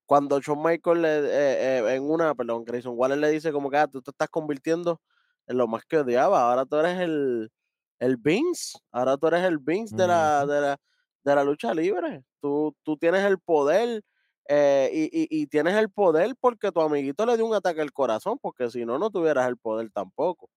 cuando 0.07 0.40
Shawn 0.40 0.62
Michaels 0.62 1.01
le, 1.01 1.18
eh, 1.18 1.79
eh, 1.79 1.94
en 1.94 2.11
una, 2.11 2.35
perdón, 2.35 2.64
Grayson 2.64 2.94
Waller 2.96 3.18
le 3.18 3.31
dice 3.31 3.53
como 3.53 3.70
que 3.70 3.77
ah, 3.77 3.87
tú 3.87 4.01
te 4.03 4.11
estás 4.11 4.29
convirtiendo 4.31 5.01
en 5.46 5.59
lo 5.59 5.68
más 5.68 5.85
que 5.85 5.98
odiaba, 5.98 6.48
ahora 6.48 6.64
tú 6.64 6.77
eres 6.77 6.98
el, 6.98 7.53
el 7.98 8.16
Vince, 8.16 8.79
ahora 8.90 9.18
tú 9.18 9.27
eres 9.27 9.44
el 9.44 9.59
Vince 9.59 9.94
de 9.94 10.07
la, 10.07 10.46
de 10.46 10.61
la, 10.61 10.77
de 11.25 11.35
la 11.35 11.44
lucha 11.44 11.75
libre, 11.75 12.25
tú, 12.40 12.75
tú 12.83 12.96
tienes 12.96 13.22
el 13.25 13.38
poder 13.38 14.03
eh, 14.48 14.90
y, 14.92 15.05
y- 15.24 15.42
y 15.42 15.46
tienes 15.46 15.74
el 15.76 15.90
poder 15.90 16.35
porque 16.40 16.72
tu 16.72 16.81
amiguito 16.81 17.26
le 17.26 17.37
dio 17.37 17.46
un 17.46 17.55
ataque 17.55 17.81
al 17.81 17.92
corazón, 17.92 18.38
porque 18.40 18.70
si 18.70 18.85
no, 18.87 18.98
no 18.98 19.11
tuvieras 19.11 19.48
el 19.48 19.57
poder 19.59 19.90
tampoco. 19.92 20.50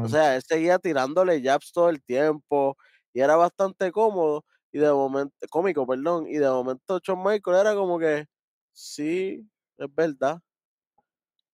O 0.00 0.08
sea, 0.08 0.36
él 0.36 0.42
seguía 0.46 0.78
tirándole 0.78 1.42
jabs 1.42 1.72
todo 1.72 1.90
el 1.90 2.02
tiempo 2.02 2.76
y 3.12 3.20
era 3.20 3.36
bastante 3.36 3.92
cómodo 3.92 4.44
y 4.72 4.78
de 4.78 4.92
momento, 4.92 5.34
cómico, 5.50 5.86
perdón, 5.86 6.26
y 6.28 6.34
de 6.38 6.48
momento 6.48 7.00
Shawn 7.02 7.22
Michaels 7.24 7.60
era 7.60 7.74
como 7.74 7.98
que, 7.98 8.26
sí, 8.72 9.48
es 9.78 9.94
verdad. 9.94 10.40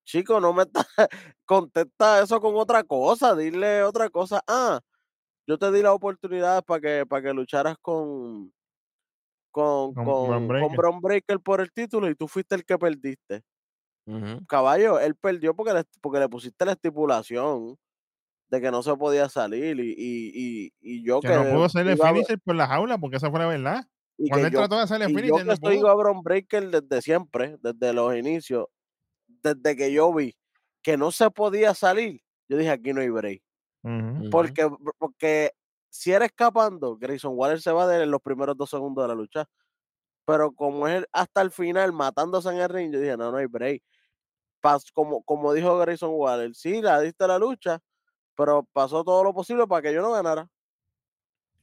Chico, 0.05 0.41
no 0.41 0.53
me 0.53 0.63
está, 0.63 0.87
contesta 1.45 2.23
eso 2.23 2.41
con 2.41 2.55
otra 2.57 2.85
cosa, 2.85 3.35
dile 3.35 3.83
otra 3.83 4.09
cosa. 4.11 4.41
Ah, 4.47 4.81
yo 5.47 5.59
te 5.59 5.73
di 5.73 5.83
la 5.83 5.95
oportunidad 5.95 6.65
para 6.65 6.81
que, 6.81 7.07
para 7.07 7.23
que 7.23 7.35
lucharas 7.35 7.77
con, 7.83 8.53
con, 9.57 9.95
Con 9.95 10.05
con, 10.05 10.29
Bron 10.29 10.39
con 10.41 10.49
Breakker. 10.49 10.77
Bron 10.77 11.01
Breakker 11.01 11.41
por 11.41 11.63
el 11.63 11.73
título 11.73 12.11
y 12.11 12.15
tú 12.15 12.29
fuiste 12.29 12.55
el 12.55 12.65
que 12.67 12.77
perdiste. 12.77 13.43
Ujú. 14.05 14.45
Caballo, 14.47 15.01
él 15.01 15.15
perdió 15.17 15.57
porque 15.57 15.73
le, 15.73 15.83
porque 16.03 16.19
le 16.21 16.29
pusiste 16.29 16.63
la 16.67 16.73
estipulación 16.73 17.79
de 18.51 18.61
que 18.61 18.71
no 18.71 18.83
se 18.83 18.95
podía 18.97 19.31
salir 19.31 19.81
y, 19.81 19.95
y, 19.97 20.33
y, 20.35 20.73
y 20.81 21.03
yo 21.03 21.21
Que 21.21 21.29
que, 21.29 21.35
no 21.35 21.45
pudo 21.45 21.69
ser 21.71 21.89
el 21.89 21.97
finisher 21.97 22.39
por 22.39 22.55
la 22.55 22.67
jaula, 22.67 22.99
porque 22.99 23.17
esa 23.17 23.31
fue 23.31 23.41
la 23.41 23.47
verdad. 23.47 23.85
y 24.19 24.29
Cuando 24.29 24.47
él 24.49 24.53
yo, 24.53 24.59
trató 24.61 24.77
de 24.77 24.83
hacer 24.83 25.03
el 25.03 25.11
y 25.11 25.13
yo 25.15 25.17
finisher, 25.17 25.39
que 25.39 25.45
no 25.45 25.57
soy 25.57 25.79
pudo. 25.79 25.89
a 25.89 25.95
Bron 25.95 26.23
Breaker 26.23 26.71
desde 26.71 27.01
siempre, 27.01 27.57
desde 27.63 27.95
los 27.95 28.15
inicios, 28.15 28.67
desde 29.27 29.75
que 29.75 29.91
yo 29.91 30.13
vi 30.13 30.37
que 30.83 30.99
no 30.99 31.11
se 31.11 31.31
podía 31.31 31.73
salir, 31.73 32.21
yo 32.49 32.59
dije 32.59 32.71
aquí 32.71 32.93
no 32.93 33.01
hay 33.01 33.09
break. 33.09 33.43
Ujú. 33.83 33.95
Ujú. 34.21 34.31
Porque, 34.31 34.69
porque 34.99 35.53
si 35.97 36.13
era 36.13 36.27
escapando, 36.27 36.97
Grayson 36.97 37.33
Waller 37.35 37.61
se 37.61 37.73
va 37.73 37.87
de 37.87 38.03
en 38.03 38.11
los 38.11 38.21
primeros 38.21 38.57
dos 38.57 38.71
segundos 38.71 39.03
de 39.05 39.09
la 39.09 39.15
lucha. 39.15 39.49
Pero 40.27 40.53
como 40.53 40.87
es 40.89 41.05
hasta 41.13 41.41
el 41.41 41.51
final 41.51 41.93
matándose 41.93 42.51
en 42.51 42.59
el 42.59 42.69
ring, 42.69 42.93
yo 42.93 43.01
dije, 43.01 43.17
no, 43.17 43.31
no 43.31 43.39
hay 43.39 43.47
break. 43.47 43.83
Pas- 44.61 44.91
como, 44.93 45.23
como 45.23 45.53
dijo 45.53 45.79
Grayson 45.79 46.11
Waller, 46.13 46.55
sí, 46.55 46.83
la 46.83 47.01
diste 47.01 47.27
la 47.27 47.39
lucha, 47.39 47.81
pero 48.35 48.65
pasó 48.73 49.05
todo 49.05 49.25
lo 49.25 49.33
posible 49.33 49.67
para 49.67 49.83
que 49.83 49.95
yo 49.95 50.03
no 50.03 50.13
ganara. 50.13 50.49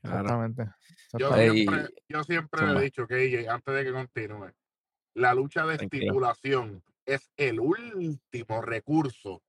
Exactamente. 0.01 0.65
Yo 1.13 1.27
exactamente. 1.27 1.53
Siempre, 1.53 2.03
yo 2.09 2.23
siempre 2.23 2.67
le 2.67 2.79
he 2.79 2.83
dicho 2.83 3.07
que 3.07 3.15
AJ, 3.15 3.53
antes 3.53 3.75
de 3.75 3.83
que 3.83 3.93
continúe, 3.93 4.51
la 5.13 5.33
lucha 5.33 5.65
de 5.65 5.77
Tranquilo. 5.77 6.03
estipulación 6.05 6.83
es 7.05 7.29
el 7.37 7.59
último 7.59 8.61
recurso 8.61 9.43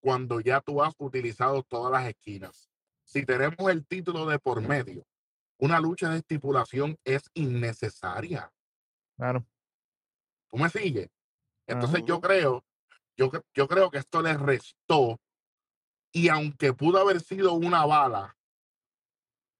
cuando 0.00 0.40
ya 0.40 0.60
tú 0.60 0.82
has 0.82 0.94
utilizado 0.98 1.62
todas 1.62 1.92
las 1.92 2.08
esquinas. 2.08 2.70
Si 3.06 3.24
tenemos 3.24 3.70
el 3.70 3.86
título 3.86 4.26
de 4.26 4.38
por 4.40 4.60
medio, 4.60 5.06
una 5.58 5.78
lucha 5.80 6.10
de 6.10 6.18
estipulación 6.18 6.98
es 7.04 7.30
innecesaria. 7.34 8.52
Claro. 9.16 9.46
¿Tú 10.50 10.58
me 10.58 10.68
sigues? 10.68 11.08
Entonces 11.68 12.02
yo 12.04 12.20
creo, 12.20 12.64
yo, 13.16 13.30
yo 13.54 13.68
creo 13.68 13.90
que 13.90 13.98
esto 13.98 14.20
le 14.22 14.36
restó. 14.36 15.20
Y 16.12 16.28
aunque 16.28 16.72
pudo 16.72 16.98
haber 16.98 17.20
sido 17.20 17.52
una 17.54 17.84
bala 17.86 18.36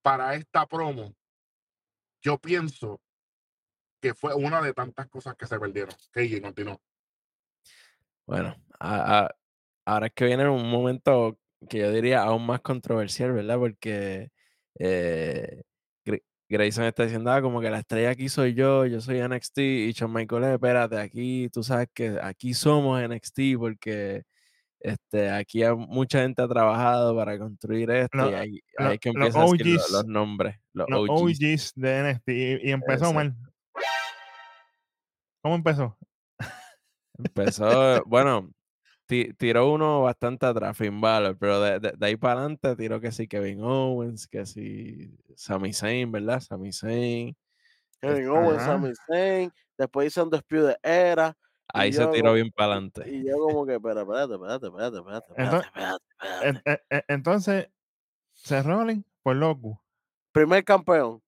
para 0.03 0.34
esta 0.34 0.66
promo, 0.66 1.14
yo 2.20 2.38
pienso 2.38 3.01
que 4.01 4.12
fue 4.14 4.34
una 4.34 4.61
de 4.61 4.72
tantas 4.74 5.09
cosas 5.09 5.36
que 5.36 5.47
se 5.47 5.59
perdieron. 5.59 5.94
KJ 6.12 6.40
continuó. 6.42 6.80
Bueno, 8.26 8.57
a- 8.80 9.20
a- 9.24 9.36
ahora 9.84 10.07
es 10.09 10.12
que 10.14 10.24
viene 10.26 10.49
un 10.49 10.68
momento 10.68 11.38
que 11.67 11.79
yo 11.79 11.91
diría 11.93 12.23
aún 12.23 12.47
más 12.47 12.61
controversial, 12.61 13.33
¿verdad? 13.33 13.59
Porque 13.59 14.31
eh, 14.79 15.62
Gra- 16.05 16.23
Grayson 16.49 16.85
está 16.85 17.05
diciendo, 17.05 17.31
ah, 17.33 17.41
como 17.43 17.61
que 17.61 17.71
la 17.71 17.79
estrella 17.81 18.11
aquí 18.11 18.29
soy 18.29 18.55
yo, 18.55 18.87
yo 18.87 19.01
soy 19.01 19.19
NXT, 19.21 19.59
y 19.59 19.93
Shawn 19.93 20.12
Michaels, 20.12 20.47
espérate, 20.47 20.99
aquí 20.99 21.49
tú 21.51 21.62
sabes 21.62 21.89
que 21.95 22.19
aquí 22.23 22.55
somos 22.55 23.01
NXT 23.03 23.41
porque 23.59 24.23
este, 24.81 25.31
aquí 25.31 25.62
hay- 25.64 25.75
mucha 25.75 26.21
gente 26.21 26.43
ha 26.43 26.49
trabajado 26.49 27.17
para 27.17 27.39
construir 27.39 27.91
esto 27.91 28.29
y 28.45 28.62
lo- 28.79 28.91
es 28.93 28.99
que 29.01 29.12
los 29.12 29.35
empiezan 29.35 29.43
lo- 29.43 29.53
los, 29.53 29.95
OGs, 29.95 30.07
nombres, 30.07 30.57
los 30.73 30.89
Los 30.89 31.01
OGs. 31.11 31.39
OGs 31.41 31.73
de 31.75 31.99
NXT. 32.01 32.29
Y, 32.29 32.69
y 32.69 32.71
empezó 32.73 33.07
Exacto. 33.11 33.14
mal. 33.14 33.37
¿Cómo 35.43 35.55
empezó? 35.57 35.97
Empezó, 37.19 38.03
bueno, 38.05 38.51
tiró 39.07 39.72
uno 39.72 40.02
bastante 40.02 40.46
atrás, 40.46 40.76
Finn 40.76 41.00
Balor, 41.00 41.36
pero 41.38 41.61
de, 41.61 41.78
de- 41.80 41.92
de 41.96 42.07
ahí 42.07 42.16
para 42.16 42.40
adelante 42.40 42.74
tiró 42.76 43.00
que 43.00 43.12
sí 43.12 43.28
Kevin 43.28 43.62
Owens, 43.62 44.26
que 44.26 44.44
sí 44.46 45.16
Sami 45.36 45.72
Zayn, 45.72 46.11
¿verdad? 46.11 46.40
Sami 46.40 46.72
Zayn. 46.72 47.36
Kevin 48.00 48.28
Owens, 48.28 48.62
Ajá. 48.62 48.72
Sami 48.72 48.92
Zayn, 49.07 49.52
después 49.78 50.09
hizo 50.09 50.22
un 50.22 50.28
Undisputed 50.28 50.76
Era. 50.82 51.36
y 51.74 51.78
Ahí 51.78 51.92
se 51.92 52.07
tiró 52.09 52.22
como- 52.24 52.32
bien 52.34 52.50
para 52.50 52.72
adelante. 52.72 53.09
Y 53.11 53.26
yo 53.26 53.36
como 53.38 53.64
que, 53.66 53.74
espérate, 53.74 54.00
espérate, 54.02 54.34
espérate, 54.34 54.66
espérate, 54.66 54.96
espérate, 54.98 55.42
Entonces- 55.42 55.66
espérate, 55.66 56.04
espérate. 56.20 56.48
En- 56.68 56.80
en- 56.98 57.04
entonces, 57.09 57.68
Seth 58.32 58.66
Rollins 58.66 59.04
por 59.22 59.36
loco. 59.36 59.82
Primer 60.32 60.64
campeón, 60.64 61.22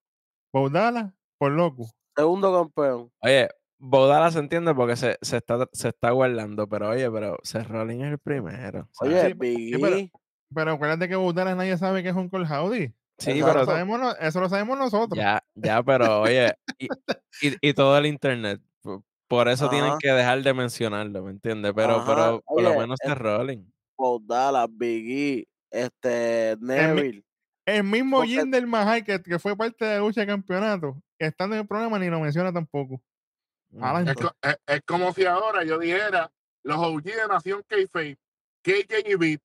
Baudala 0.52 1.14
por 1.38 1.52
loco. 1.52 1.86
segundo 2.16 2.52
campeón. 2.52 3.10
Oye, 3.20 3.48
Bodala 3.78 4.30
se 4.30 4.40
entiende 4.40 4.74
porque 4.74 4.96
se, 4.96 5.16
se 5.22 5.36
está, 5.36 5.68
se 5.72 5.88
está 5.88 6.10
guardando, 6.10 6.68
pero 6.68 6.90
oye, 6.90 7.10
pero 7.10 7.38
Seth 7.42 7.68
Rollins 7.68 8.04
es 8.04 8.10
el 8.12 8.18
primero. 8.18 8.88
¿sabes? 8.92 9.14
Oye, 9.14 9.26
Sí, 9.28 9.34
Big 9.38 9.74
sí, 9.74 9.80
pero- 9.80 9.96
E, 9.96 10.12
Pero 10.54 10.72
acuérdate 10.72 11.08
que 11.08 11.16
Baudala 11.16 11.54
nadie 11.54 11.76
sabe 11.78 12.02
que 12.02 12.08
es 12.08 12.16
un 12.16 12.28
Cole 12.28 12.46
Howdy. 12.48 12.92
Sí, 13.18 13.32
Eso, 13.32 13.46
pero 13.46 13.60
lo 13.60 13.66
sabemos, 13.66 14.16
eso 14.20 14.40
lo 14.40 14.48
sabemos 14.48 14.78
nosotros. 14.78 15.18
ya, 15.18 15.42
ya, 15.54 15.82
pero 15.82 16.20
oye, 16.22 16.54
y, 16.78 16.86
y, 17.46 17.56
y 17.60 17.74
todo 17.74 17.96
el 17.98 18.06
internet. 18.06 18.60
Por 19.28 19.46
eso 19.48 19.68
tienen 19.68 19.92
que 19.98 20.08
dejar 20.10 20.42
de 20.42 20.54
mencionarlo, 20.54 21.22
¿me 21.22 21.32
entiendes? 21.32 21.72
Pero, 21.76 21.96
Ajá, 21.96 22.06
pero 22.14 22.42
por 22.46 22.62
lo 22.62 22.70
menos 22.78 22.98
es- 23.02 23.08
Seth 23.10 23.18
Rollins. 23.18 23.70
Paul 23.94 24.26
Dallas, 24.26 24.68
Big 24.70 25.10
E, 25.10 25.48
este, 25.70 26.56
Neville. 26.60 27.22
El 27.66 27.84
mismo 27.84 28.18
Porque- 28.18 28.30
Jinder 28.36 28.66
Mahal, 28.66 29.04
que, 29.04 29.20
que 29.20 29.38
fue 29.38 29.54
parte 29.54 29.84
de 29.84 29.94
la 29.96 29.98
lucha 29.98 30.22
de 30.22 30.26
campeonato, 30.28 30.96
estando 31.18 31.56
en 31.56 31.60
el 31.62 31.68
programa, 31.68 31.98
ni 31.98 32.08
lo 32.08 32.20
menciona 32.20 32.50
tampoco. 32.52 33.02
Ujú. 33.72 33.84
Es, 33.98 34.16
es- 34.42 34.58
es 34.66 34.80
como 34.86 35.12
si 35.12 35.24
ahora 35.26 35.64
yo 35.64 35.78
dijera 35.78 36.30
los 36.62 36.78
OG 36.78 37.02
de 37.02 37.28
Nación 37.28 37.62
K-Fape, 37.66 38.18
KJ 38.62 39.08
y 39.10 39.14
Beat. 39.14 39.40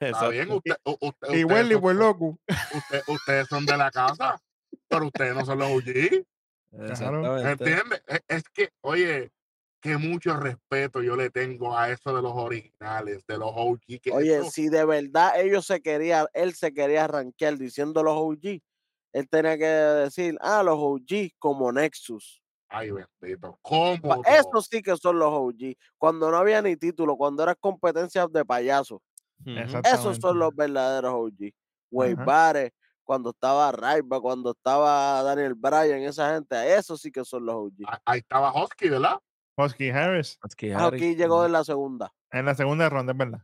Está 0.00 0.28
bien, 0.28 0.50
usted, 0.52 0.76
usted- 0.84 1.28
Y 1.34 1.44
ustedes, 1.44 1.44
Welly 1.46 1.72
son, 1.74 1.82
por 1.82 1.94
loco. 1.96 2.38
usted- 2.74 3.02
ustedes 3.08 3.48
son 3.48 3.66
de 3.66 3.76
la 3.76 3.90
casa, 3.90 4.40
pero 4.88 5.06
ustedes 5.06 5.34
no 5.34 5.44
son 5.44 5.58
los 5.58 5.68
OG. 5.68 6.24
¿Entiendes? 6.72 8.02
Es, 8.06 8.20
es 8.28 8.42
que, 8.50 8.70
oye, 8.82 9.30
que 9.80 9.96
mucho 9.98 10.36
respeto 10.36 11.02
yo 11.02 11.16
le 11.16 11.28
tengo 11.30 11.76
a 11.76 11.90
eso 11.90 12.14
de 12.14 12.22
los 12.22 12.32
originales, 12.34 13.26
de 13.26 13.36
los 13.36 13.50
OG. 13.52 13.98
Que 14.00 14.12
Oye, 14.12 14.36
eso- 14.38 14.50
si 14.50 14.68
de 14.68 14.84
verdad 14.84 15.40
ellos 15.40 15.66
se 15.66 15.82
querían, 15.82 16.26
él 16.34 16.54
se 16.54 16.72
quería 16.72 17.04
arranquear 17.04 17.58
diciendo 17.58 18.02
los 18.04 18.14
OG, 18.16 18.60
él 19.12 19.28
tenía 19.28 19.58
que 19.58 19.64
decir, 19.64 20.38
ah, 20.40 20.62
los 20.62 20.76
OG 20.78 21.32
como 21.38 21.72
Nexus. 21.72 22.41
Ay, 22.72 22.90
bendito. 22.90 23.58
¿Cómo? 23.60 24.22
Estos 24.26 24.66
sí 24.70 24.82
que 24.82 24.96
son 24.96 25.18
los 25.18 25.28
OG. 25.30 25.74
Cuando 25.98 26.30
no 26.30 26.38
había 26.38 26.62
ni 26.62 26.76
título, 26.76 27.16
cuando 27.16 27.42
eran 27.42 27.56
competencias 27.60 28.32
de. 28.32 28.40
Exacto. 28.40 29.88
Esos 29.88 30.16
son 30.18 30.38
los 30.38 30.54
verdaderos 30.54 31.12
OG. 31.12 31.52
Wade. 31.90 32.14
Barrett, 32.14 32.74
cuando 33.04 33.30
estaba 33.30 33.70
Raiba, 33.72 34.20
cuando 34.20 34.52
estaba 34.52 35.22
Daniel 35.22 35.54
Bryan, 35.54 36.00
esa 36.02 36.34
gente, 36.34 36.74
esos 36.74 37.00
sí 37.00 37.12
que 37.12 37.24
son 37.24 37.44
los 37.44 37.54
OG. 37.56 37.72
Ah, 37.86 38.00
Ahí 38.06 38.20
estaba 38.20 38.50
Husky, 38.52 38.88
¿verdad? 38.88 39.18
Husky 39.58 39.90
Harris. 39.90 40.38
Husky 40.42 40.70
Ah, 40.72 40.86
Harris, 40.86 41.16
llegó 41.18 41.44
en 41.44 41.52
la 41.52 41.64
segunda. 41.64 42.10
En 42.30 42.46
la 42.46 42.54
segunda 42.54 42.88
ronda, 42.88 43.12
es 43.12 43.18
verdad. 43.18 43.40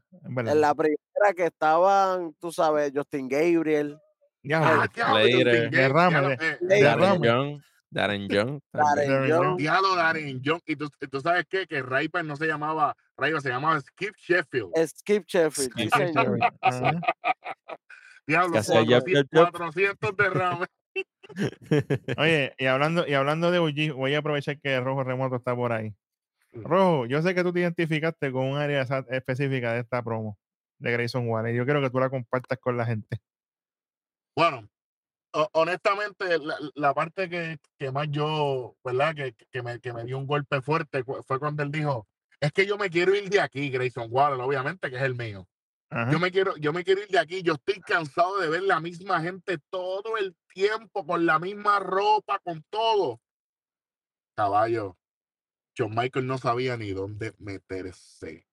En 0.50 0.60
la 0.62 0.74
primera 0.74 1.34
que 1.36 1.44
estaban, 1.44 2.32
tú 2.40 2.50
sabes, 2.50 2.90
Justin 2.94 3.28
Gabriel, 3.28 3.98
Diablo, 4.42 4.82
Ah. 4.82 4.86
Justin 4.86 5.70
Derrame, 5.70 6.36
Derrame. 6.60 7.60
Darren 7.90 8.28
Young. 8.28 8.60
Darren 8.72 9.08
también. 9.08 9.10
Darren 9.10 9.28
Young, 9.28 9.42
Young. 9.42 9.56
Diablo 9.56 9.96
Darren 9.96 10.42
Young. 10.42 10.60
Y 10.66 10.76
tú, 10.76 10.90
tú 11.10 11.20
sabes 11.20 11.46
qué? 11.48 11.66
Que 11.66 11.82
Raiper 11.82 12.24
no 12.24 12.36
se 12.36 12.46
llamaba 12.46 12.94
Raiper, 13.16 13.40
se 13.40 13.48
llamaba 13.48 13.80
Skip 13.80 14.14
Sheffield. 14.16 14.72
Skip 14.86 15.24
Sheffield, 15.26 15.72
sí, 15.76 15.88
Skip. 15.88 16.14
Diablo, 18.26 18.52
Que 18.52 18.58
hacía 18.58 18.82
yep, 18.82 19.04
400, 19.04 19.06
yep, 19.06 19.26
yep. 19.32 19.50
400 19.52 20.16
derrames. 20.16 20.68
Oye, 22.18 22.54
y 22.58 22.66
hablando, 22.66 23.06
y 23.06 23.14
hablando 23.14 23.50
de 23.50 23.58
OG, 23.58 23.94
voy 23.96 24.14
a 24.14 24.18
aprovechar 24.18 24.60
que 24.60 24.78
Rojo 24.80 25.04
Remoto 25.04 25.36
está 25.36 25.54
por 25.54 25.72
ahí. 25.72 25.94
Rojo, 26.52 27.06
yo 27.06 27.22
sé 27.22 27.34
que 27.34 27.42
tú 27.42 27.52
te 27.52 27.60
identificaste 27.60 28.32
con 28.32 28.46
un 28.46 28.58
área 28.58 28.82
específica 29.10 29.72
de 29.72 29.80
esta 29.80 30.02
promo 30.02 30.38
de 30.78 30.92
Grayson 30.92 31.28
Waller. 31.28 31.54
Yo 31.54 31.64
quiero 31.64 31.80
que 31.80 31.90
tú 31.90 32.00
la 32.00 32.10
compartas 32.10 32.58
con 32.58 32.76
la 32.76 32.86
gente. 32.86 33.18
Bueno, 34.36 34.68
honestamente, 35.52 36.38
la, 36.38 36.56
la 36.74 36.94
parte 36.94 37.28
que, 37.28 37.58
que 37.78 37.90
más 37.90 38.08
yo, 38.10 38.76
¿verdad? 38.84 39.14
Que, 39.14 39.34
que, 39.50 39.62
me, 39.62 39.80
que 39.80 39.92
me 39.92 40.04
dio 40.04 40.18
un 40.18 40.26
golpe 40.26 40.60
fuerte 40.60 41.04
fue 41.26 41.38
cuando 41.38 41.62
él 41.62 41.70
dijo, 41.70 42.06
es 42.40 42.52
que 42.52 42.66
yo 42.66 42.76
me 42.78 42.88
quiero 42.90 43.14
ir 43.14 43.28
de 43.30 43.40
aquí, 43.40 43.68
Grayson 43.70 44.08
Waller, 44.10 44.40
obviamente, 44.40 44.90
que 44.90 44.96
es 44.96 45.02
el 45.02 45.14
mío. 45.14 45.48
Ajá. 45.90 46.10
Yo 46.12 46.18
me 46.18 46.30
quiero, 46.30 46.56
yo 46.56 46.72
me 46.72 46.84
quiero 46.84 47.00
ir 47.00 47.08
de 47.08 47.18
aquí. 47.18 47.42
Yo 47.42 47.54
estoy 47.54 47.80
cansado 47.80 48.38
de 48.38 48.48
ver 48.50 48.62
la 48.62 48.78
misma 48.78 49.20
gente 49.22 49.58
todo 49.70 50.16
el 50.18 50.36
tiempo, 50.52 51.06
con 51.06 51.24
la 51.24 51.38
misma 51.38 51.78
ropa, 51.80 52.38
con 52.40 52.62
todo. 52.68 53.20
Caballo, 54.36 54.96
John 55.76 55.94
Michael 55.94 56.26
no 56.26 56.38
sabía 56.38 56.76
ni 56.76 56.90
dónde 56.90 57.34
meterse. 57.38 58.46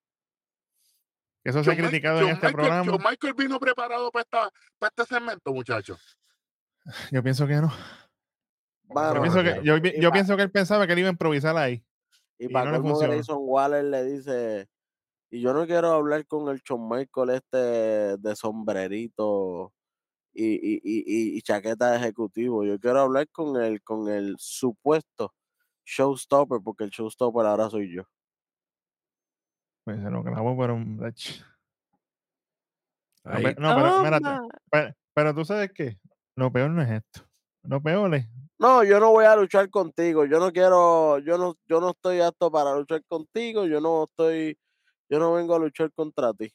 Eso 1.44 1.64
se 1.64 1.72
ha 1.72 1.76
John 1.76 1.86
criticado 1.88 2.20
en 2.20 2.24
John 2.26 2.34
este 2.36 2.48
Michael- 2.48 2.54
programa. 2.56 2.92
John 2.92 3.04
Michael 3.08 3.34
vino 3.36 3.60
preparado 3.60 4.12
para, 4.12 4.24
esta, 4.24 4.52
para 4.80 4.94
este 4.98 5.06
segmento, 5.16 5.54
muchachos. 5.54 6.18
Yo 7.12 7.24
pienso 7.24 7.48
que 7.48 7.56
no. 7.56 7.72
Yo, 8.88 9.22
pienso 9.22 9.44
que, 9.44 9.62
yo, 10.00 10.12
pienso 10.12 10.38
que 10.38 10.44
él 10.44 10.52
pensaba 10.52 10.86
que 10.86 10.94
él 10.94 11.00
iba 11.00 11.10
a 11.10 11.12
improvisar 11.12 11.58
ahí. 11.58 11.84
Y 12.38 12.46
y 12.46 12.50
para 12.50 12.66
no 12.66 12.78
le 12.78 12.78
colmo. 12.84 13.00
Grayson 13.00 13.38
Waller 13.42 13.84
le 13.86 14.04
dice, 14.04 14.68
y 15.32 15.42
yo 15.42 15.54
no 15.54 15.66
quiero 15.66 15.92
hablar 15.92 16.26
con 16.28 16.48
el 16.50 16.62
Shawn 16.62 16.88
Michael 16.88 17.30
este 17.32 17.58
de 17.58 18.36
sombrerito 18.36 19.74
y, 20.34 20.54
y, 20.54 20.82
y, 20.84 21.38
y- 21.38 21.42
chaqueta 21.42 21.92
de 21.92 21.98
ejecutivo. 21.98 22.64
Yo 22.64 22.80
quiero 22.80 23.02
hablar 23.02 23.28
con 23.30 23.62
el, 23.62 23.82
con 23.82 24.08
el 24.10 24.36
supuesto 24.38 25.34
showstopper, 25.86 26.60
porque 26.64 26.84
el 26.84 26.90
showstopper 26.90 27.46
ahora 27.46 27.70
soy 27.70 27.94
yo. 27.94 28.04
Pues 29.84 30.02
se 30.02 30.10
lo 30.10 30.24
grabó, 30.24 30.58
pero. 30.58 30.78
mm, 30.78 31.04
ach. 31.04 31.42
No, 33.24 33.32
Ahí 33.32 33.44
pe- 33.44 33.56
no, 33.60 33.76
pero 33.76 33.88
espérate. 33.88 34.26
toma. 34.26 34.48
Pero, 34.70 34.96
pero 35.14 35.36
tú 35.36 35.46
sabes 35.46 35.72
qué. 35.74 36.00
Lo 36.36 36.52
peor 36.52 36.70
no 36.72 36.82
es 36.82 36.90
esto. 36.92 37.22
Lo 37.64 37.82
peor 37.82 38.14
es. 38.16 38.28
No, 38.60 38.84
yo 38.84 39.00
no 39.00 39.12
voy 39.12 39.26
a 39.26 39.36
luchar 39.36 39.70
contigo. 39.70 40.26
Yo 40.26 40.40
no 40.40 40.52
quiero, 40.52 41.20
yo 41.20 41.38
no, 41.38 41.56
yo 41.68 41.82
no 41.82 41.90
estoy 41.92 42.22
apto 42.22 42.52
para 42.52 42.74
luchar 42.76 43.04
contigo. 43.06 43.66
Yo 43.66 43.82
no 43.82 44.06
estoy, 44.06 44.58
yo 45.10 45.20
no 45.20 45.34
vengo 45.34 45.56
a 45.56 45.60
luchar 45.60 45.92
contra 45.94 46.34
ti. 46.34 46.52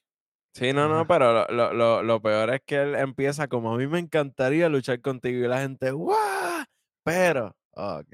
Sí, 0.55 0.73
no, 0.73 0.89
no, 0.89 1.07
pero 1.07 1.33
lo, 1.33 1.47
lo, 1.49 1.73
lo, 1.73 2.03
lo 2.03 2.21
peor 2.23 2.51
es 2.55 2.63
que 2.67 2.83
él 2.83 2.95
empieza 2.97 3.47
como 3.47 3.73
a 3.73 3.77
mí 3.79 3.87
me 3.87 4.01
encantaría 4.01 4.69
luchar 4.69 5.01
contigo 5.01 5.45
y 5.45 5.49
la 5.49 5.61
gente, 5.61 5.93
¡guau! 5.93 6.65
Pero, 7.05 7.55
ok. 7.71 8.09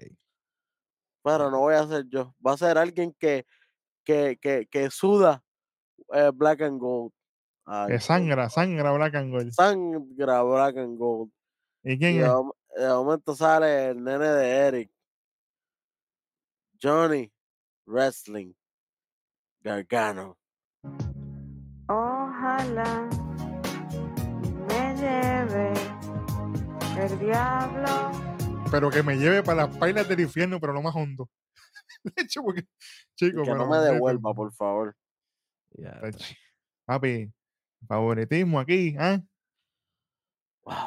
Pero 1.24 1.50
no 1.50 1.60
voy 1.60 1.74
a 1.74 1.86
ser 1.86 2.04
yo. 2.08 2.34
Va 2.46 2.52
a 2.52 2.56
ser 2.58 2.76
alguien 2.76 3.14
que, 3.18 3.46
que, 4.04 4.36
que, 4.40 4.66
que 4.70 4.90
suda 4.90 5.42
eh, 6.12 6.30
black 6.34 6.60
and 6.60 6.78
gold. 6.78 7.12
Ay, 7.64 7.92
Que 7.92 8.00
sangra, 8.00 8.48
sangra 8.50 8.92
Black 8.92 9.14
and 9.16 9.32
Gold. 9.32 9.52
sangra 9.52 10.42
black 10.44 10.76
and 10.76 10.96
gold. 10.98 11.30
¿Y 11.88 11.96
quién 11.98 12.18
de, 12.18 12.24
es? 12.24 12.28
mom- 12.28 12.52
de 12.76 12.88
momento 12.88 13.36
sale 13.36 13.90
el 13.90 14.02
nene 14.02 14.26
de 14.26 14.48
Eric. 14.66 14.90
Johnny 16.82 17.32
Wrestling 17.86 18.52
Gargano. 19.60 20.36
Ojalá 21.88 23.08
me 24.68 24.96
lleve 24.96 25.72
El 26.98 27.18
diablo. 27.20 28.10
Pero 28.72 28.90
que 28.90 29.04
me 29.04 29.14
lleve 29.16 29.44
para 29.44 29.68
las 29.68 29.76
pailas 29.76 30.08
del 30.08 30.18
infierno, 30.18 30.58
pero 30.58 30.72
lo 30.72 30.82
más 30.82 30.94
hondo. 30.96 31.30
De 32.02 32.22
hecho, 32.24 32.42
porque, 32.42 32.64
chico, 33.14 33.44
que 33.44 33.54
no 33.54 33.68
me 33.68 33.78
devuelva, 33.78 34.34
por 34.34 34.52
favor. 34.52 34.96
Ya, 35.78 36.00
Papi, 36.84 37.32
favoritismo 37.86 38.58
aquí, 38.58 38.96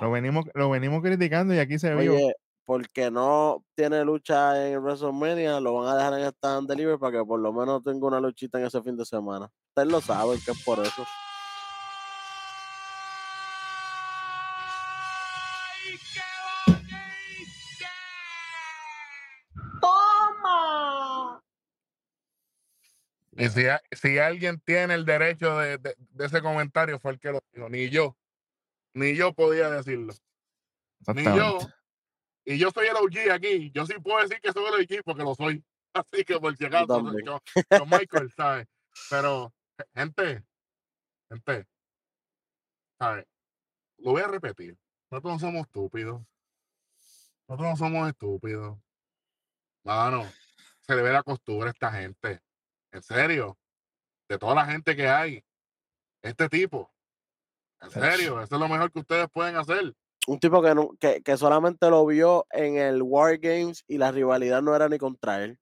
Lo 0.02 0.12
venimos, 0.12 0.46
lo 0.54 0.70
venimos 0.70 1.02
criticando 1.02 1.54
y 1.54 1.60
aquí 1.60 1.80
se 1.80 1.94
vio. 1.96 2.14
Oye, 2.14 2.34
porque 2.66 3.10
no 3.10 3.64
tiene 3.76 4.04
lucha 4.04 4.68
en 4.68 4.80
WrestleMania, 4.84 5.60
lo 5.60 5.74
van 5.76 5.88
a 5.88 5.96
dejar 5.96 6.14
en 6.20 6.26
stand 6.28 6.68
delivery 6.70 6.98
para 7.00 7.18
que 7.20 7.26
por 7.26 7.40
lo 7.40 7.52
menos 7.54 7.82
tenga 7.84 8.06
una 8.08 8.20
luchita 8.20 8.60
en 8.60 8.66
ese 8.66 8.82
fin 8.82 8.96
de 8.98 9.06
semana. 9.06 9.50
Ustedes 9.70 9.88
lo 9.92 10.02
saben 10.02 10.40
que 10.46 10.52
es 10.52 10.64
por 10.64 10.80
eso. 10.80 11.06
¡Toma! 20.10 21.42
Y 23.38 23.48
si, 23.50 23.64
si 23.94 24.18
alguien 24.18 24.60
tiene 24.60 24.94
el 24.96 25.06
derecho 25.06 25.58
de, 25.58 25.78
de- 25.78 25.96
de 25.98 26.26
ese 26.26 26.42
comentario, 26.42 27.00
fue 27.00 27.12
el 27.14 27.20
que 27.20 27.32
lo 27.32 27.42
dijo. 27.54 27.70
Ni 27.70 27.90
yo. 27.90 28.16
Ni 28.94 29.16
yo 29.16 29.34
podía 29.34 29.70
decirlo. 29.70 30.14
Ni 31.14 31.24
yo. 31.24 31.60
Y 32.46 32.58
yo 32.58 32.72
soy 32.72 32.88
el 32.88 32.96
OG 32.96 33.32
aquí. 33.32 33.72
Yo 33.72 33.86
sí 33.86 33.94
puedo 34.00 34.20
decir 34.22 34.42
que 34.42 34.52
soy 34.52 34.66
el 34.66 34.82
OG 34.82 35.04
porque 35.04 35.24
lo 35.24 35.36
soy. 35.36 35.64
Así 35.94 36.24
que 36.24 36.40
por 36.40 36.56
si 36.56 36.66
acaso, 36.66 36.88
también. 36.88 37.26
yo, 37.26 37.40
yo 37.72 37.86
Michael, 37.86 38.32
¿sabes? 38.36 38.68
Pero, 39.10 39.54
gente, 39.94 40.44
gente, 41.30 41.68
¿sabes? 42.98 43.26
Lo 43.98 44.12
voy 44.12 44.22
a 44.22 44.28
repetir. 44.28 44.78
Nosotros 45.12 45.34
no 45.34 45.40
somos 45.40 45.62
estúpidos. 45.62 46.22
Nosotros 47.48 47.70
no 47.70 47.78
somos 47.78 48.10
estúpidos. 48.10 48.80
Mano, 49.84 50.24
se 50.82 50.96
le 50.96 51.02
ve 51.02 51.12
la 51.12 51.24
costura 51.24 51.68
a 51.68 51.72
esta 51.72 51.92
gente. 51.92 52.42
En 52.92 53.02
serio. 53.02 53.58
De 54.28 54.38
toda 54.38 54.56
la 54.56 54.66
gente 54.66 54.96
que 54.96 55.08
hay. 55.08 55.44
Este 56.22 56.50
tipo. 56.50 56.92
En 57.82 57.92
serio. 57.92 58.42
Eso 58.42 58.56
es 58.56 58.60
lo 58.62 58.68
mejor 58.68 58.92
que 58.92 59.00
ustedes 59.00 59.28
pueden 59.32 59.56
hacer. 59.56 59.94
Un 60.28 60.40
tipo 60.40 60.62
que, 60.62 60.76
no- 60.76 60.92
que, 61.00 61.22
que 61.24 61.38
solamente 61.38 61.90
lo 61.90 62.06
vio 62.06 62.46
en 62.52 62.78
el 62.78 63.02
War 63.02 63.38
Games 63.38 63.84
y 63.88 63.98
la 63.98 64.12
rivalidad 64.12 64.62
no 64.62 64.76
era 64.76 64.90
ni 64.90 64.98
contra 64.98 65.44
él. 65.44 65.58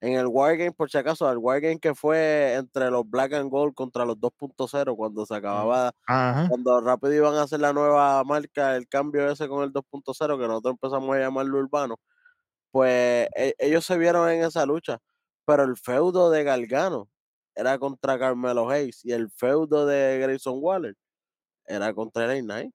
En 0.00 0.14
el 0.14 0.26
War 0.26 0.56
Game, 0.58 0.72
por 0.72 0.90
si 0.90 0.98
acaso, 0.98 1.30
el 1.30 1.38
War 1.38 1.60
Game 1.62 1.78
que 1.78 1.94
fue 1.94 2.54
entre 2.54 2.90
los 2.90 3.08
Black 3.08 3.32
and 3.34 3.50
Gold 3.50 3.74
contra 3.74 4.04
los 4.04 4.16
2.0 4.18 4.94
cuando 4.96 5.24
se 5.24 5.34
acababa 5.34 5.92
Ajá. 6.06 6.46
cuando 6.48 6.78
rápido 6.82 7.14
iban 7.14 7.34
a 7.36 7.42
hacer 7.42 7.60
la 7.60 7.72
nueva 7.72 8.22
marca, 8.24 8.76
el 8.76 8.86
cambio 8.86 9.30
ese 9.30 9.48
con 9.48 9.62
el 9.62 9.72
2.0, 9.72 10.38
que 10.38 10.46
nosotros 10.46 10.72
empezamos 10.72 11.16
a 11.16 11.20
llamarlo 11.20 11.58
urbano, 11.58 11.96
pues 12.70 13.28
e- 13.34 13.54
ellos 13.58 13.86
se 13.86 13.96
vieron 13.96 14.28
en 14.28 14.44
esa 14.44 14.66
lucha, 14.66 14.98
pero 15.46 15.62
el 15.64 15.76
feudo 15.78 16.30
de 16.30 16.44
Gargano 16.44 17.08
era 17.54 17.78
contra 17.78 18.18
Carmelo 18.18 18.68
Hayes 18.68 19.04
y 19.04 19.12
el 19.12 19.30
feudo 19.30 19.86
de 19.86 20.18
Grayson 20.18 20.58
Waller 20.60 20.96
era 21.66 21.92
contra 21.94 22.34
el 22.34 22.44
Knight. 22.44 22.72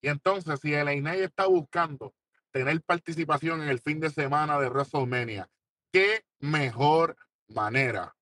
Y 0.00 0.08
entonces, 0.08 0.60
si 0.60 0.74
el 0.74 0.90
Inay 0.90 1.22
está 1.22 1.46
buscando 1.46 2.14
tener 2.50 2.80
participación 2.82 3.62
en 3.62 3.68
el 3.68 3.80
fin 3.80 4.00
de 4.00 4.10
semana 4.10 4.58
de 4.60 4.68
WrestleMania, 4.68 5.48
qué 5.92 6.24
mejor 6.38 7.16
manera, 7.48 8.14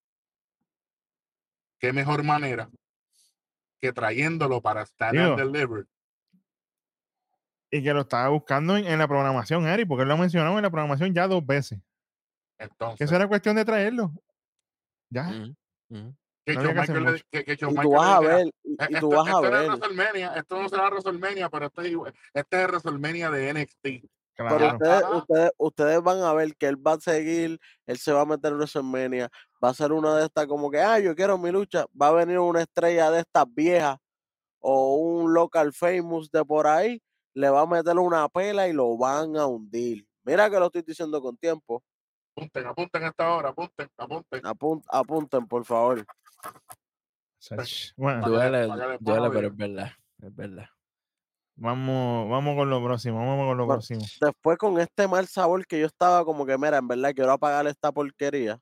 qué 1.79 1.93
mejor 1.93 2.23
manera 2.23 2.71
que 3.81 3.93
trayéndolo 3.93 4.63
para 4.63 4.83
Stand 4.83 5.19
and 5.19 5.37
Digo. 5.37 5.53
Deliver. 5.53 5.87
Y 7.71 7.83
que 7.83 7.93
lo 7.93 8.03
estaba 8.03 8.29
buscando 8.29 8.77
en, 8.77 8.87
en 8.87 8.99
la 8.99 9.09
programación, 9.09 9.67
Eric, 9.67 9.89
porque 9.89 10.03
él 10.03 10.09
lo 10.09 10.15
ha 10.15 10.19
mencionado 10.19 10.57
en 10.57 10.63
la 10.63 10.71
programación 10.71 11.13
ya 11.13 11.29
dos 11.29 11.45
veces. 11.45 11.81
Que 12.57 12.65
Entonces, 12.65 13.05
eso 13.05 13.17
era 13.17 13.29
cuestión 13.29 13.57
de 13.57 13.65
traerlo. 13.65 14.13
Ya. 15.11 15.31
Que 16.45 16.55
no 16.55 16.73
Michael 16.75 17.05
le- 17.05 17.23
que- 17.31 17.45
que 17.45 17.53
Y 17.53 17.57
tú 17.57 17.67
Michael 17.71 17.91
vas 17.91 18.07
a 18.07 18.21
ver, 18.21 18.47
y, 18.47 18.73
"E- 18.73 18.77
y 18.89 18.95
esto, 18.95 19.01
tú 19.01 19.11
vas 19.11 19.27
a 19.27 19.31
esto 19.31 19.43
ver, 19.43 19.71
esto 20.37 20.63
no 20.63 20.69
será 20.69 20.89
WrestleMania, 20.91 21.51
pero 21.51 21.67
este, 21.67 21.89
es 21.89 21.97
este 22.35 22.67
WrestleMania 22.67 23.31
de 23.31 23.49
NXT. 23.49 24.09
pero 24.37 24.67
ustedes, 24.75 25.05
ustedes, 25.17 25.51
ustedes 25.59 26.03
van 26.03 26.19
a 26.23 26.33
ver 26.35 26.55
que 26.57 26.67
él 26.67 26.77
va 26.87 26.93
a 26.93 27.01
seguir, 27.01 27.59
él 27.87 27.99
se 27.99 28.13
va 28.13 28.21
a 28.21 28.27
meter 28.27 28.53
en 28.53 28.59
WrestleMania, 28.59 29.29
va 29.65 29.71
a 29.71 29.75
ser 29.75 29.93
una 29.93 30.17
de 30.17 30.27
estas 30.27 30.47
como 30.47 30.71
que, 30.71 30.79
ah, 30.81 31.01
yo 31.01 31.17
quiero 31.17 31.37
mi 31.37 31.51
lucha, 31.51 31.87
va 32.01 32.09
a 32.09 32.13
venir 32.13 32.39
una 32.39 32.63
estrella 32.63 33.11
de 33.11 33.21
estas 33.21 33.47
viejas 33.53 33.97
o 34.61 34.97
un 34.97 35.35
local 35.35 35.73
famous 35.73 36.31
de 36.31 36.45
por 36.45 36.67
ahí, 36.69 37.03
le 37.35 37.51
va 37.51 37.63
a 37.63 37.67
meter 37.67 37.99
una 37.99 38.29
pela 38.29 38.69
y 38.69 38.73
lo 38.73 38.97
van 38.97 39.37
a 39.37 39.47
hundir. 39.47 40.07
Mira 40.25 40.49
que 40.51 40.59
lo 40.61 40.67
estoy 40.67 40.83
diciendo 40.83 41.21
con 41.21 41.37
tiempo. 41.37 41.83
Apunten, 42.37 42.67
apunten 42.67 43.03
a 43.05 43.09
esta 43.09 43.35
hora, 43.35 43.49
apunten, 43.49 43.89
apunten. 43.97 44.43
Apun- 44.45 44.83
apunten, 44.89 45.47
por 45.47 45.65
favor. 45.65 46.05
Sach. 47.39 47.93
Bueno, 47.97 48.29
Duele, 48.29 48.67
duele, 49.01 49.31
pero 49.31 49.49
es 49.49 49.57
verdad. 49.57 49.91
Es 50.21 50.37
verdad. 50.37 50.67
vamos, 51.55 52.29
vamos 52.29 52.57
con 52.57 52.69
lo 52.69 52.85
próximo, 52.85 53.19
vamos 53.27 53.47
con 53.49 53.57
lo 53.57 53.65
Bueno, 53.65 53.79
próximo. 53.79 54.01
Después 54.21 54.59
con 54.59 54.79
este 54.79 55.09
mal 55.09 55.27
sabor 55.27 55.67
que 55.67 55.81
yo 55.81 55.87
estaba 55.87 56.27
como 56.27 56.45
que, 56.45 56.59
mira, 56.59 56.77
en 56.77 56.89
verdad 56.89 57.13
quiero 57.15 57.33
apagar 57.33 57.67
esta 57.69 57.91
porquería. 57.91 58.61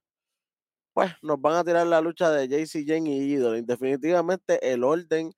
Pues 0.92 1.12
nos 1.22 1.40
van 1.40 1.54
a 1.56 1.64
tirar 1.64 1.84
la 1.88 2.00
lucha 2.00 2.30
de 2.30 2.46
JC 2.46 2.84
Jane 2.86 3.10
y 3.10 3.32
Idol. 3.32 3.66
Definitivamente 3.66 4.72
el 4.72 4.84
orden 4.84 5.32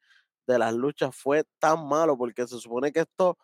de 0.47 0.59
las 0.59 0.75
luchas 0.75 1.17
fue 1.17 1.45
tan 1.59 1.89
malo 1.89 2.19
porque 2.19 2.47
se 2.47 2.59
supone 2.59 2.93
que 2.93 3.01
esto, 3.01 3.39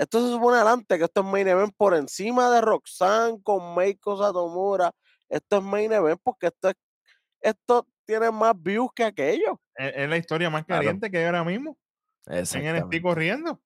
esto 0.00 0.20
se 0.24 0.32
supone 0.32 0.56
adelante, 0.56 0.96
que 0.98 1.04
esto 1.04 1.20
es 1.20 1.26
main 1.26 1.46
event 1.46 1.74
por 1.76 1.94
encima 1.94 2.50
de 2.50 2.60
Roxanne 2.60 3.42
con 3.42 3.74
Meiko 3.74 4.16
Satomura. 4.16 4.90
Esto 5.28 5.58
es 5.58 5.62
main 5.62 5.92
event 5.92 6.20
porque 6.22 6.46
esto 6.46 6.70
es, 6.70 6.74
esto 7.40 7.86
tiene 8.06 8.30
más 8.30 8.54
views 8.60 8.90
que 8.94 9.04
aquello. 9.04 9.60
Es, 9.74 9.92
es 9.94 10.08
la 10.08 10.16
historia 10.16 10.48
más 10.50 10.64
Claro. 10.64 10.80
caliente 10.82 11.10
que 11.10 11.18
hay 11.18 11.24
ahora 11.24 11.44
mismo. 11.44 11.76
En 12.26 12.42
NXT 12.44 13.02
corriendo. 13.02 13.60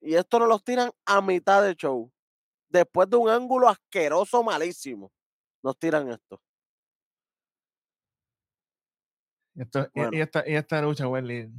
Y 0.00 0.14
esto 0.14 0.38
nos 0.38 0.48
los 0.48 0.62
tiran 0.64 0.90
a 1.06 1.20
mitad 1.20 1.62
de 1.62 1.74
show. 1.74 2.10
Después 2.68 3.08
de 3.08 3.16
un 3.16 3.28
ángulo 3.28 3.68
asqueroso, 3.68 4.42
malísimo. 4.42 5.10
Nos 5.62 5.78
tiran 5.78 6.10
esto. 6.10 6.40
Esto- 9.54 9.88
y- 9.94 10.00
Bueno. 10.00 10.16
y, 10.16 10.20
esta, 10.20 10.48
y 10.48 10.54
esta 10.54 10.80
lucha, 10.82 11.06
Welly. 11.08 11.50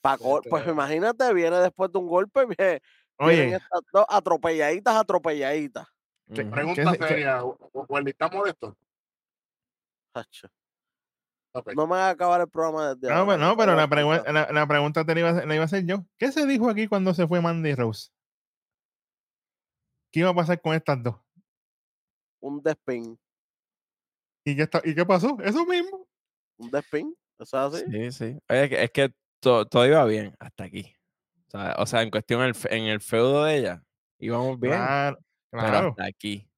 Pa' 0.00 0.16
gol- 0.16 0.42
pues 0.48 0.62
Este- 0.62 0.72
imagínate, 0.72 1.32
viene 1.32 1.58
después 1.58 1.90
de 1.92 1.98
un 1.98 2.06
golpe, 2.08 2.46
Oye, 3.18 3.54
estas 3.54 3.80
dos 3.92 4.04
atropelladitas, 4.08 4.96
atropelladitas. 4.96 5.86
¿Qué-. 6.32 6.44
Pregunta 6.44 6.92
¿Qué- 6.98 7.06
seria, 7.08 7.42
Wendy, 7.88 8.10
¿estamos 8.10 8.44
de 8.44 8.50
esto? 8.50 8.76
Hacho. 10.14 10.48
Ok. 11.52 11.72
No 11.74 11.86
me 11.86 11.92
va 11.96 12.08
a 12.08 12.10
acabar 12.10 12.40
el 12.40 12.48
programa 12.48 12.94
desde 12.94 13.08
no, 13.14 13.20
ahora, 13.20 13.36
pero, 13.36 13.46
no, 13.46 13.56
pero 13.56 13.74
la, 13.76 13.88
pregu- 13.88 14.32
la, 14.32 14.52
la 14.52 14.66
pregunta 14.66 15.04
te 15.04 15.14
la 15.14 15.20
iba, 15.20 15.28
a 15.28 15.32
hacer- 15.32 15.46
la 15.46 15.54
iba 15.54 15.62
a 15.62 15.66
hacer 15.66 15.84
yo. 15.86 16.04
¿Qué 16.18 16.32
se 16.32 16.46
dijo 16.46 16.68
aquí 16.68 16.88
cuando 16.88 17.14
se 17.14 17.28
fue 17.28 17.40
Mandy 17.40 17.74
Rose? 17.74 18.10
¿Qué 20.12 20.20
iba 20.20 20.30
a 20.30 20.34
pasar 20.34 20.60
con 20.60 20.74
estas 20.74 21.02
dos? 21.02 21.16
Un 22.40 22.62
despin. 22.62 23.18
¿Y 24.44 24.56
qué, 24.56 24.62
está- 24.62 24.82
¿y 24.84 24.94
qué 24.94 25.04
pasó? 25.06 25.36
Eso 25.42 25.64
mismo. 25.64 26.06
Un 26.58 26.70
despin. 26.70 27.14
¿Eso 27.38 27.68
es 27.68 27.74
así? 27.74 27.84
Sí, 27.90 28.12
sí. 28.12 28.38
Oye, 28.48 28.64
es 28.64 28.68
que, 28.70 28.82
es 28.84 28.90
que 28.90 29.14
to- 29.40 29.66
todo 29.66 29.86
iba 29.86 30.04
bien 30.04 30.34
hasta 30.38 30.64
aquí. 30.64 30.93
O 31.54 31.58
sea, 31.58 31.74
o 31.78 31.86
sea, 31.86 32.02
en 32.02 32.10
cuestión 32.10 32.42
el 32.42 32.54
en 32.70 32.84
el 32.84 33.00
feudo 33.00 33.44
de 33.44 33.58
ella, 33.58 33.82
íbamos 34.18 34.58
bien, 34.58 34.74
Claro, 34.74 35.18
pero 35.50 35.88
hasta 35.90 36.04
aquí. 36.06 36.48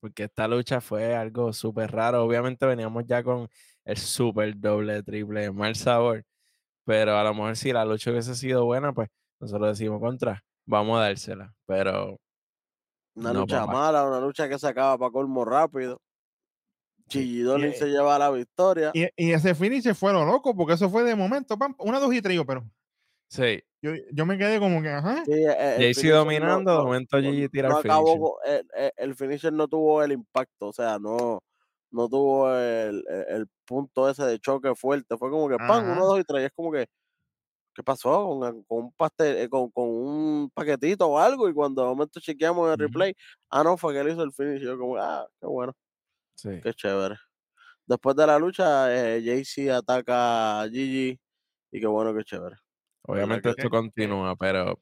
Porque 0.00 0.24
esta 0.24 0.46
lucha 0.46 0.80
fue 0.82 1.16
algo 1.16 1.52
súper 1.54 1.90
raro. 1.90 2.22
Obviamente 2.22 2.66
veníamos 2.66 3.04
ya 3.06 3.22
con 3.24 3.48
el 3.84 3.96
súper 3.96 4.54
doble, 4.58 5.02
triple, 5.02 5.50
mal 5.50 5.74
sabor. 5.74 6.22
Pero 6.84 7.16
a 7.16 7.24
lo 7.24 7.32
mejor 7.34 7.56
si 7.56 7.72
la 7.72 7.84
lucha 7.84 8.10
hubiese 8.10 8.34
sido 8.34 8.64
buena, 8.66 8.92
pues 8.92 9.08
nosotros 9.40 9.70
decimos 9.78 10.00
contra, 10.00 10.44
vamos 10.66 10.98
a 10.98 11.04
dársela. 11.04 11.54
Pero 11.66 12.18
Una 13.14 13.32
No, 13.32 13.40
lucha 13.40 13.60
papá. 13.60 13.72
mala, 13.72 14.04
una 14.06 14.20
lucha 14.20 14.46
que 14.48 14.58
se 14.58 14.68
acaba 14.68 14.98
para 14.98 15.10
colmo 15.10 15.44
rápido. 15.46 15.98
Sí. 17.08 17.20
Gigi 17.22 17.40
Dolin 17.40 17.70
Y- 17.70 17.74
se 17.74 17.86
lleva 17.86 18.18
la 18.18 18.30
victoria. 18.30 18.90
Y, 18.92 19.06
y 19.16 19.32
ese 19.32 19.54
finish 19.54 19.94
fue 19.94 20.12
lo 20.12 20.26
loco, 20.26 20.54
porque 20.54 20.74
eso 20.74 20.90
fue 20.90 21.02
de 21.04 21.14
momento, 21.14 21.56
pam, 21.56 21.74
una, 21.78 21.98
dos 21.98 22.12
y 22.12 22.20
tres, 22.20 22.38
pero 22.46 22.68
sí, 23.28 23.62
yo, 23.82 23.92
yo 24.12 24.26
me 24.26 24.38
quedé 24.38 24.58
como 24.58 24.82
que, 24.82 24.88
ajá. 24.88 25.24
Sí, 25.24 25.32
e- 25.32 25.94
finisher 25.94 26.10
no- 26.12 26.18
dominando, 26.18 26.78
de 26.78 26.84
momento 26.84 27.18
Gigi 27.20 27.48
tira 27.48 27.68
no 27.68 27.78
el 27.80 27.86
acabó 27.86 28.06
finisher. 28.06 28.20
con- 28.20 28.52
el, 28.76 28.84
el- 28.84 28.92
el 28.96 29.14
finisher 29.16 29.52
no 29.52 29.68
tuvo 29.68 30.02
el 30.02 30.12
impacto, 30.12 30.68
o 30.68 30.72
sea, 30.72 30.98
no, 30.98 31.42
no 31.90 32.08
tuvo 32.08 32.50
el, 32.54 33.04
el- 33.28 33.46
punto 33.64 34.08
ese 34.08 34.24
de 34.24 34.38
choque 34.38 34.74
fuerte. 34.74 35.16
Fue 35.18 35.30
como 35.30 35.48
que 35.48 35.56
pan, 35.56 35.84
Ajá. 35.84 35.92
uno, 35.92 36.06
dos 36.06 36.20
y 36.20 36.24
tres. 36.24 36.42
y 36.42 36.44
es 36.46 36.52
como 36.54 36.70
que, 36.72 36.86
¿qué 37.74 37.82
pasó? 37.82 38.26
Con, 38.40 38.62
con 38.64 38.78
un 38.86 38.92
pastel, 38.92 39.36
eh, 39.38 39.48
con, 39.50 39.70
con 39.72 39.88
un 39.88 40.50
paquetito 40.54 41.08
o 41.08 41.18
algo. 41.18 41.48
Y 41.48 41.54
cuando 41.54 41.82
de 41.82 41.88
momento 41.88 42.20
chequeamos 42.20 42.70
el 42.72 42.78
replay, 42.78 43.14
ah, 43.50 43.64
no, 43.64 43.76
fue 43.78 43.92
que 43.94 44.00
él 44.00 44.10
hizo 44.10 44.22
el 44.24 44.32
finish. 44.32 44.62
y 44.62 44.66
Yo 44.66 44.78
como, 44.78 44.96
ah, 44.98 45.26
qué 45.40 45.46
bueno, 45.48 45.72
Sí. 46.36 46.60
qué 46.62 46.72
chévere. 46.74 47.16
Después 47.86 48.16
de 48.16 48.26
la 48.26 48.38
lucha, 48.38 48.94
eh, 49.16 49.22
Jaycee 49.24 49.70
ataca 49.72 50.62
a 50.62 50.68
Gigi 50.70 51.18
y 51.72 51.80
qué 51.80 51.86
bueno, 51.88 52.14
qué 52.16 52.24
chévere. 52.24 52.56
Obviamente 53.06 53.50
esto 53.50 53.70
continúa, 53.70 54.36
pero 54.36 54.80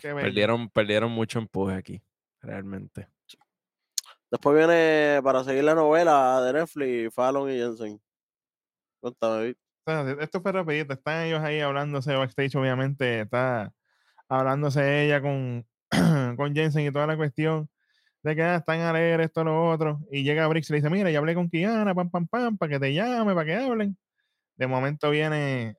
perdieron, 0.00 0.68
perdieron 0.70 1.10
mucho 1.10 1.38
empuje 1.38 1.74
aquí, 1.74 2.02
realmente. 2.40 3.08
Después 4.30 4.56
viene 4.56 5.20
para 5.22 5.44
seguir 5.44 5.64
la 5.64 5.74
novela 5.74 6.40
de 6.42 6.52
Netflix, 6.52 7.14
Fallon 7.14 7.50
y 7.50 7.58
Jensen. 7.58 8.00
Cuéntame, 9.00 9.54
esto 10.20 10.40
fue 10.40 10.52
rapidito. 10.52 10.92
Están 10.92 11.24
ellos 11.24 11.40
ahí 11.40 11.60
hablándose 11.60 12.14
backstage, 12.14 12.56
obviamente. 12.56 13.20
Está 13.20 13.72
hablándose 14.28 15.04
ella 15.04 15.20
con, 15.20 15.64
con 16.36 16.54
Jensen 16.54 16.86
y 16.86 16.90
toda 16.90 17.06
la 17.06 17.16
cuestión 17.16 17.68
de 18.22 18.34
que 18.34 18.42
ah, 18.42 18.56
están 18.56 18.80
alegres, 18.80 19.26
esto, 19.26 19.44
lo 19.44 19.70
otro. 19.70 20.00
Y 20.10 20.24
llega 20.24 20.48
Brix 20.48 20.68
y 20.68 20.72
le 20.72 20.78
dice, 20.80 20.90
mira, 20.90 21.10
ya 21.10 21.18
hablé 21.18 21.34
con 21.34 21.48
Kiana, 21.48 21.94
pam, 21.94 22.10
pam, 22.10 22.26
pam, 22.26 22.58
para 22.58 22.70
que 22.70 22.80
te 22.80 22.92
llame, 22.92 23.34
para 23.34 23.46
que 23.46 23.54
hablen. 23.54 23.96
De 24.56 24.66
momento 24.66 25.10
viene, 25.10 25.76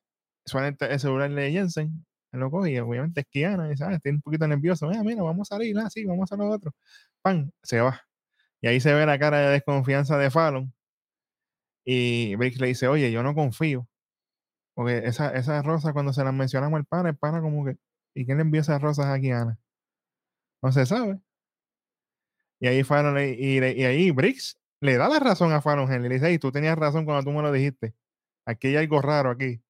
suena 0.47 0.69
el, 0.69 0.77
el 0.79 0.99
celular 0.99 1.31
de 1.31 1.51
Jensen, 1.51 2.05
lo 2.33 2.51
coge 2.51 2.71
y 2.73 2.79
obviamente 2.79 3.21
es 3.21 3.27
Kiana, 3.29 3.67
y 3.67 3.71
dice, 3.71 3.85
ah, 3.85 3.93
estoy 3.95 4.11
un 4.13 4.21
poquito 4.21 4.47
nervioso, 4.47 4.87
mira, 4.89 5.03
mira, 5.03 5.23
vamos 5.23 5.51
a 5.51 5.55
salir, 5.55 5.77
ah, 5.79 5.89
sí, 5.89 6.05
vamos 6.05 6.31
a 6.31 6.37
lo 6.37 6.49
otro. 6.49 6.73
Pan, 7.23 7.51
se 7.63 7.81
va. 7.81 8.01
Y 8.61 8.67
ahí 8.67 8.79
se 8.81 8.93
ve 8.93 9.05
la 9.05 9.19
cara 9.19 9.39
de 9.39 9.49
desconfianza 9.51 10.17
de 10.17 10.31
Fallon. 10.31 10.73
Y 11.85 12.35
Briggs 12.35 12.59
le 12.59 12.67
dice, 12.67 12.87
oye, 12.87 13.11
yo 13.11 13.23
no 13.23 13.33
confío. 13.35 13.87
Porque 14.75 14.99
esa, 15.05 15.31
esas 15.35 15.65
rosas, 15.65 15.93
cuando 15.93 16.13
se 16.13 16.23
las 16.23 16.33
mencionamos 16.33 16.77
al 16.79 16.85
pana, 16.85 17.09
el 17.09 17.17
pana 17.17 17.41
como 17.41 17.65
que, 17.65 17.77
¿y 18.15 18.25
quién 18.25 18.37
le 18.39 18.43
envió 18.43 18.61
esas 18.61 18.81
rosas 18.81 19.07
a 19.07 19.19
Kiana? 19.19 19.59
No 20.61 20.71
se 20.71 20.85
sabe. 20.85 21.19
Y 22.59 22.67
ahí 22.67 22.83
Fallon 22.83 23.15
le- 23.15 23.33
y, 23.33 23.57
y 23.59 23.83
ahí 23.85 24.11
Briggs 24.11 24.57
le 24.81 24.97
da 24.97 25.07
la 25.09 25.19
razón 25.19 25.51
a 25.53 25.61
Fallon 25.61 25.91
Henley. 25.91 26.09
Le 26.09 26.15
dice, 26.15 26.27
hey, 26.29 26.39
tú 26.39 26.51
tenías 26.51 26.77
razón 26.77 27.05
cuando 27.05 27.23
tú 27.23 27.35
me 27.35 27.41
lo 27.43 27.51
dijiste. 27.51 27.93
Aquí 28.45 28.67
hay 28.69 28.77
algo 28.77 29.01
raro 29.01 29.31
aquí. 29.31 29.61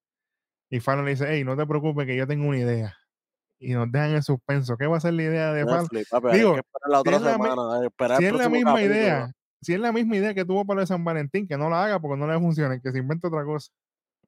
Y 0.69 0.79
Fallon 0.79 1.05
le 1.05 1.11
dice, 1.11 1.25
hey, 1.29 1.43
no 1.43 1.55
te 1.55 1.65
preocupes 1.65 2.05
que 2.05 2.15
yo 2.15 2.27
tengo 2.27 2.47
una 2.47 2.57
idea. 2.57 2.95
Y 3.59 3.73
nos 3.73 3.91
dejan 3.91 4.11
en 4.15 4.23
suspenso. 4.23 4.77
¿Qué 4.77 4.85
va 4.87 4.97
a 4.97 5.01
ser 5.01 5.13
la 5.13 5.23
idea 5.23 5.53
de 5.53 5.65
Fallon? 5.65 5.87
Digo, 6.33 6.55
que 6.55 6.61
si 6.61 7.15
es 7.15 7.21
la 7.21 7.79
eh, 7.81 7.85
esperar 7.87 8.17
Si 8.17 8.25
el 8.25 8.27
es 8.27 8.31
la 8.33 8.37
próximo 8.37 8.49
misma 8.49 8.71
capítulo. 8.73 8.95
idea, 8.95 9.31
si 9.61 9.73
es 9.73 9.79
la 9.79 9.91
misma 9.91 10.15
idea 10.17 10.33
que 10.33 10.45
tuvo 10.45 10.65
para 10.65 10.81
de 10.81 10.87
San 10.87 11.03
Valentín, 11.03 11.47
que 11.47 11.57
no 11.57 11.69
la 11.69 11.85
haga 11.85 11.99
porque 11.99 12.19
no 12.19 12.27
le 12.27 12.39
funciona, 12.39 12.79
que 12.79 12.91
se 12.91 12.99
invente 12.99 13.27
otra 13.27 13.43
cosa. 13.43 13.71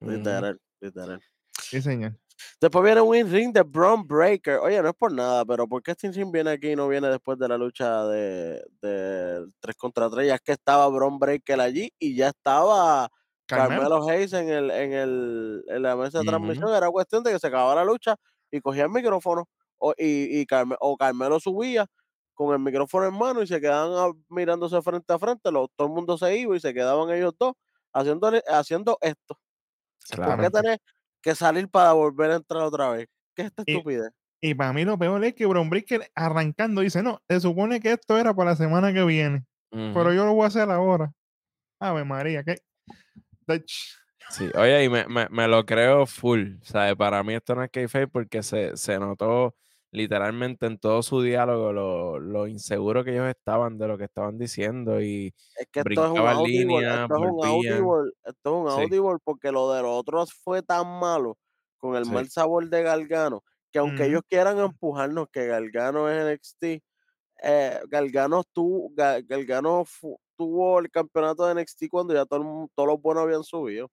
Literal, 0.00 0.58
literal. 0.80 1.20
Sí, 1.60 1.80
señor. 1.82 2.16
Después 2.60 2.84
viene 2.84 3.00
un 3.02 3.30
ring 3.30 3.52
de 3.52 3.62
Braun 3.62 4.06
Breaker. 4.06 4.58
Oye, 4.58 4.82
no 4.82 4.88
es 4.88 4.94
por 4.94 5.12
nada, 5.12 5.44
pero 5.44 5.68
¿por 5.68 5.82
qué 5.82 5.90
este 5.92 6.10
ring 6.10 6.32
viene 6.32 6.50
aquí 6.50 6.70
y 6.72 6.76
no 6.76 6.88
viene 6.88 7.08
después 7.08 7.38
de 7.38 7.48
la 7.48 7.58
lucha 7.58 8.04
de, 8.06 8.64
de 8.80 9.46
3 9.60 9.76
contra 9.76 10.08
3? 10.08 10.26
Ya 10.26 10.34
es 10.36 10.40
que 10.40 10.52
estaba 10.52 10.88
Braun 10.88 11.18
Breaker 11.18 11.60
allí 11.60 11.92
y 11.98 12.16
ya 12.16 12.28
estaba 12.28 13.10
Carmelo. 13.56 14.08
Hayes 14.08 14.32
en, 14.32 14.48
el, 14.48 14.70
en, 14.70 14.92
el, 14.92 15.64
en 15.68 15.82
la 15.82 15.96
mesa 15.96 16.18
de 16.20 16.24
transmisión. 16.24 16.74
Era 16.74 16.90
cuestión 16.90 17.22
de 17.22 17.32
que 17.32 17.38
se 17.38 17.46
acababa 17.46 17.74
la 17.74 17.84
lucha 17.84 18.16
y 18.50 18.60
cogía 18.60 18.84
el 18.84 18.90
micrófono 18.90 19.48
o, 19.78 19.92
y, 19.96 20.40
y 20.40 20.46
Carme- 20.46 20.76
o 20.80 20.96
Carmelo 20.96 21.38
subía 21.40 21.86
con 22.34 22.52
el 22.54 22.58
micrófono 22.60 23.06
en 23.06 23.14
mano 23.18 23.42
y 23.42 23.46
se 23.46 23.60
quedaban 23.60 24.12
mirándose 24.28 24.80
frente 24.82 25.12
a 25.12 25.18
frente. 25.18 25.50
lo- 25.52 25.68
todo 25.76 25.88
el 25.88 25.94
mundo 25.94 26.16
se 26.18 26.36
iba 26.36 26.56
y 26.56 26.60
se 26.60 26.72
quedaban 26.74 27.10
ellos 27.10 27.34
dos 27.38 27.54
haciendo, 27.92 28.30
haciendo 28.48 28.98
esto. 29.00 29.38
¿Por 30.08 30.16
Claro. 30.24 30.42
qué 30.42 30.50
tenés 30.50 30.78
que 31.22 31.34
salir 31.34 31.68
para 31.68 31.92
volver 31.92 32.30
a 32.30 32.36
entrar 32.36 32.62
otra 32.62 32.90
vez? 32.90 33.08
¿Qué 33.34 33.42
es 33.42 33.48
esta 33.48 33.62
Y- 33.66 33.72
estupidez? 33.76 34.10
Y 34.42 34.54
para 34.54 34.72
mí 34.72 34.86
lo 34.86 34.96
peor 34.98 35.22
es 35.22 35.34
que 35.34 35.44
Bron 35.44 35.68
Breaker 35.68 36.10
arrancando 36.14 36.80
dice, 36.80 37.02
no, 37.02 37.20
se 37.28 37.40
supone 37.40 37.78
que 37.78 37.92
esto 37.92 38.16
era 38.16 38.32
para 38.32 38.52
la 38.52 38.56
semana 38.56 38.90
que 38.90 39.04
viene, 39.04 39.44
pero 39.70 40.14
yo 40.14 40.24
lo 40.24 40.32
voy 40.32 40.44
a 40.44 40.46
hacer 40.48 40.70
ahora. 40.70 41.12
Ave 41.78 42.04
María, 42.06 42.42
¿qué? 42.42 42.56
Sí, 44.28 44.48
oye, 44.56 44.84
y 44.84 44.88
me, 44.88 45.06
me, 45.08 45.28
me 45.28 45.48
lo 45.48 45.64
creo 45.66 46.06
full, 46.06 46.56
¿sabes? 46.62 46.94
Para 46.96 47.22
mí 47.24 47.34
esto 47.34 47.54
no 47.56 47.64
es 47.64 47.70
kayfabe 47.70 48.06
porque 48.06 48.42
se, 48.44 48.76
se 48.76 48.98
notó 49.00 49.56
literalmente 49.90 50.66
en 50.66 50.78
todo 50.78 51.02
su 51.02 51.20
diálogo 51.20 51.72
lo, 51.72 52.20
lo 52.20 52.46
inseguro 52.46 53.02
que 53.04 53.10
ellos 53.12 53.28
estaban 53.28 53.76
de 53.76 53.88
lo 53.88 53.98
que 53.98 54.04
estaban 54.04 54.38
diciendo 54.38 55.00
y 55.02 55.34
Es 55.56 55.66
que 55.72 55.80
esto 55.80 56.04
es 56.04 56.10
un 56.12 56.16
brincaban 56.16 56.36
audible, 56.36 56.76
líneas, 56.76 57.00
esto 57.00 57.14
es 57.16 57.20
un 57.22 57.44
audible, 57.44 58.12
esto 58.24 58.50
es 58.50 58.56
un 58.64 58.68
Sí. 58.68 58.80
audible 58.82 59.18
porque 59.24 59.50
lo 59.52 59.72
de 59.72 59.82
los 59.82 59.90
otros 59.90 60.32
fue 60.32 60.62
tan 60.62 60.86
malo 61.00 61.36
con 61.78 61.96
el 61.96 62.04
Sí. 62.04 62.12
mal 62.12 62.28
sabor 62.30 62.68
de 62.70 62.82
Galgano 62.82 63.42
que 63.72 63.78
aunque 63.78 64.06
ellos 64.06 64.22
quieran 64.28 64.58
empujarnos 64.58 65.28
que 65.32 65.46
Galgano 65.46 66.08
es 66.10 66.20
NXT, 66.22 66.82
eh, 67.42 67.80
Galgano 67.88 68.42
tuvo, 68.52 68.90
Ga- 68.94 69.24
Galgano 69.26 69.84
fu- 69.84 70.20
tuvo 70.40 70.78
el 70.78 70.90
campeonato 70.90 71.46
de 71.46 71.54
NXT 71.60 71.88
cuando 71.90 72.14
ya 72.14 72.24
todo 72.24 72.70
todos 72.74 72.88
los 72.88 73.02
buenos 73.02 73.24
habían 73.24 73.44
subido. 73.44 73.90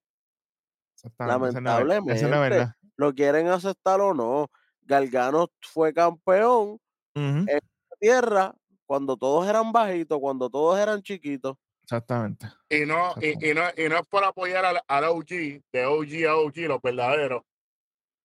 Exactamente, 0.95 1.50
esa 1.50 1.60
es 1.60 1.62
Esa 1.62 1.62
Lamentablemente, 1.62 2.26
verdad. 2.26 2.74
lo 2.95 3.14
quieren 3.14 3.48
aceptar 3.50 4.00
o 4.00 4.14
no. 4.14 4.50
Galgano 4.82 5.50
fue 5.60 5.93
campeón 5.93 6.80
en 7.14 7.45
la 7.45 7.98
tierra 8.00 8.56
cuando 8.86 9.18
todos 9.18 9.45
eran 9.45 9.74
bajitos, 9.74 10.18
cuando 10.22 10.50
todos 10.50 10.80
eran 10.80 11.02
chiquitos. 11.02 11.58
Exactamente. 11.84 12.48
Y 12.70 12.86
no, 12.86 13.14
y, 13.22 13.50
y 13.50 13.54
no, 13.54 13.64
y 13.76 13.89
no 13.89 13.98
es 13.98 14.08
por 14.08 14.24
apoyar 14.24 14.64
al, 14.64 14.80
al 14.88 15.04
OG, 15.04 15.28
de 15.74 15.86
OG 15.86 16.30
a 16.30 16.38
OG, 16.38 16.56
los 16.70 16.82
verdaderos. 16.82 17.43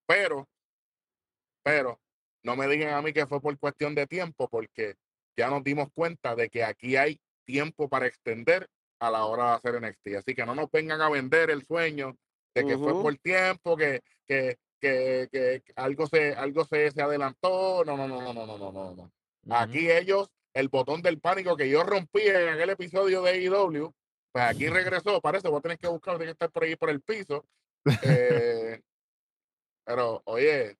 Pero, 0.06 0.48
pero, 1.64 2.00
no 2.44 2.54
me 2.54 2.68
digan 2.68 2.94
a 2.94 3.02
mí 3.02 3.12
que 3.12 3.26
fue 3.26 3.40
por 3.40 3.58
cuestión 3.58 3.96
de 3.96 4.06
tiempo, 4.06 4.48
porque 4.48 4.94
ya 5.36 5.50
nos 5.50 5.64
dimos 5.64 5.88
cuenta 5.92 6.36
de 6.36 6.48
que 6.48 6.62
aquí 6.62 6.94
hay 6.94 7.20
tiempo 7.44 7.88
para 7.88 8.06
extender 8.06 8.68
a 9.00 9.10
la 9.10 9.24
hora 9.26 9.46
de 9.46 9.52
hacer 9.52 9.80
NXT. 9.80 10.18
Así 10.18 10.34
que 10.34 10.46
no 10.46 10.54
nos 10.54 10.70
vengan 10.70 11.00
a 11.00 11.10
vender 11.10 11.50
el 11.50 11.64
sueño 11.64 12.16
de 12.54 12.66
que 12.66 12.78
fue 12.78 12.92
por 12.92 13.16
tiempo, 13.16 13.76
que, 13.76 14.02
que, 14.26 14.58
que, 14.80 15.28
que 15.32 15.62
algo 15.76 16.06
se, 16.06 16.34
algo 16.34 16.64
se, 16.64 16.90
se 16.90 17.02
adelantó. 17.02 17.84
No, 17.84 17.96
no, 17.96 18.06
no, 18.06 18.20
no, 18.20 18.32
no, 18.32 18.46
no, 18.46 18.72
no, 18.72 18.94
no. 18.94 19.12
Aquí 19.56 19.90
ellos, 19.90 20.30
el 20.54 20.68
botón 20.68 21.02
del 21.02 21.20
pánico 21.20 21.56
que 21.56 21.68
yo 21.68 21.82
rompí 21.82 22.20
en 22.22 22.48
aquel 22.48 22.70
episodio 22.70 23.22
de 23.22 23.30
AEW, 23.32 23.92
pues 24.32 24.44
aquí 24.44 24.68
regresó, 24.68 25.20
parece, 25.20 25.48
voy 25.48 25.58
a 25.58 25.62
tener 25.62 25.78
que 25.78 25.88
buscar, 25.88 26.16
tiene 26.16 26.26
que 26.26 26.32
estar 26.32 26.50
por 26.50 26.64
ahí 26.64 26.76
por 26.76 26.90
el 26.90 27.00
piso. 27.00 27.44
Eh, 28.04 28.80
pero, 29.84 30.22
oye, 30.26 30.76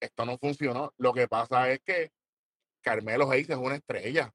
esto 0.00 0.24
no 0.24 0.36
funcionó. 0.38 0.92
Lo 0.98 1.12
que 1.12 1.28
pasa 1.28 1.70
es 1.70 1.80
que 1.84 2.10
Carmelo 2.82 3.30
Hayes 3.30 3.50
es 3.50 3.56
una 3.56 3.76
estrella. 3.76 4.32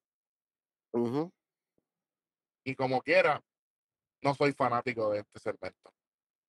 Y 2.64 2.76
como 2.76 3.02
quiera, 3.02 3.42
no 4.22 4.34
soy 4.36 4.54
fanático 4.54 5.10
de 5.12 5.20
este 5.20 5.40
segmento. 5.40 5.92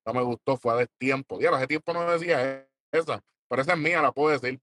No 0.07 0.15
me 0.15 0.23
gustó, 0.23 0.57
fue 0.57 0.73
a 0.73 0.77
destiempo. 0.77 1.39
Diablo, 1.39 1.57
hace 1.59 1.67
tiempo 1.67 1.93
no 1.93 2.11
decía 2.11 2.67
esa, 2.93 3.23
pero 3.49 3.63
esa 3.63 3.73
es 3.75 3.79
mía, 3.79 4.03
la 4.03 4.13
puedo 4.13 4.37
decir. 4.39 4.61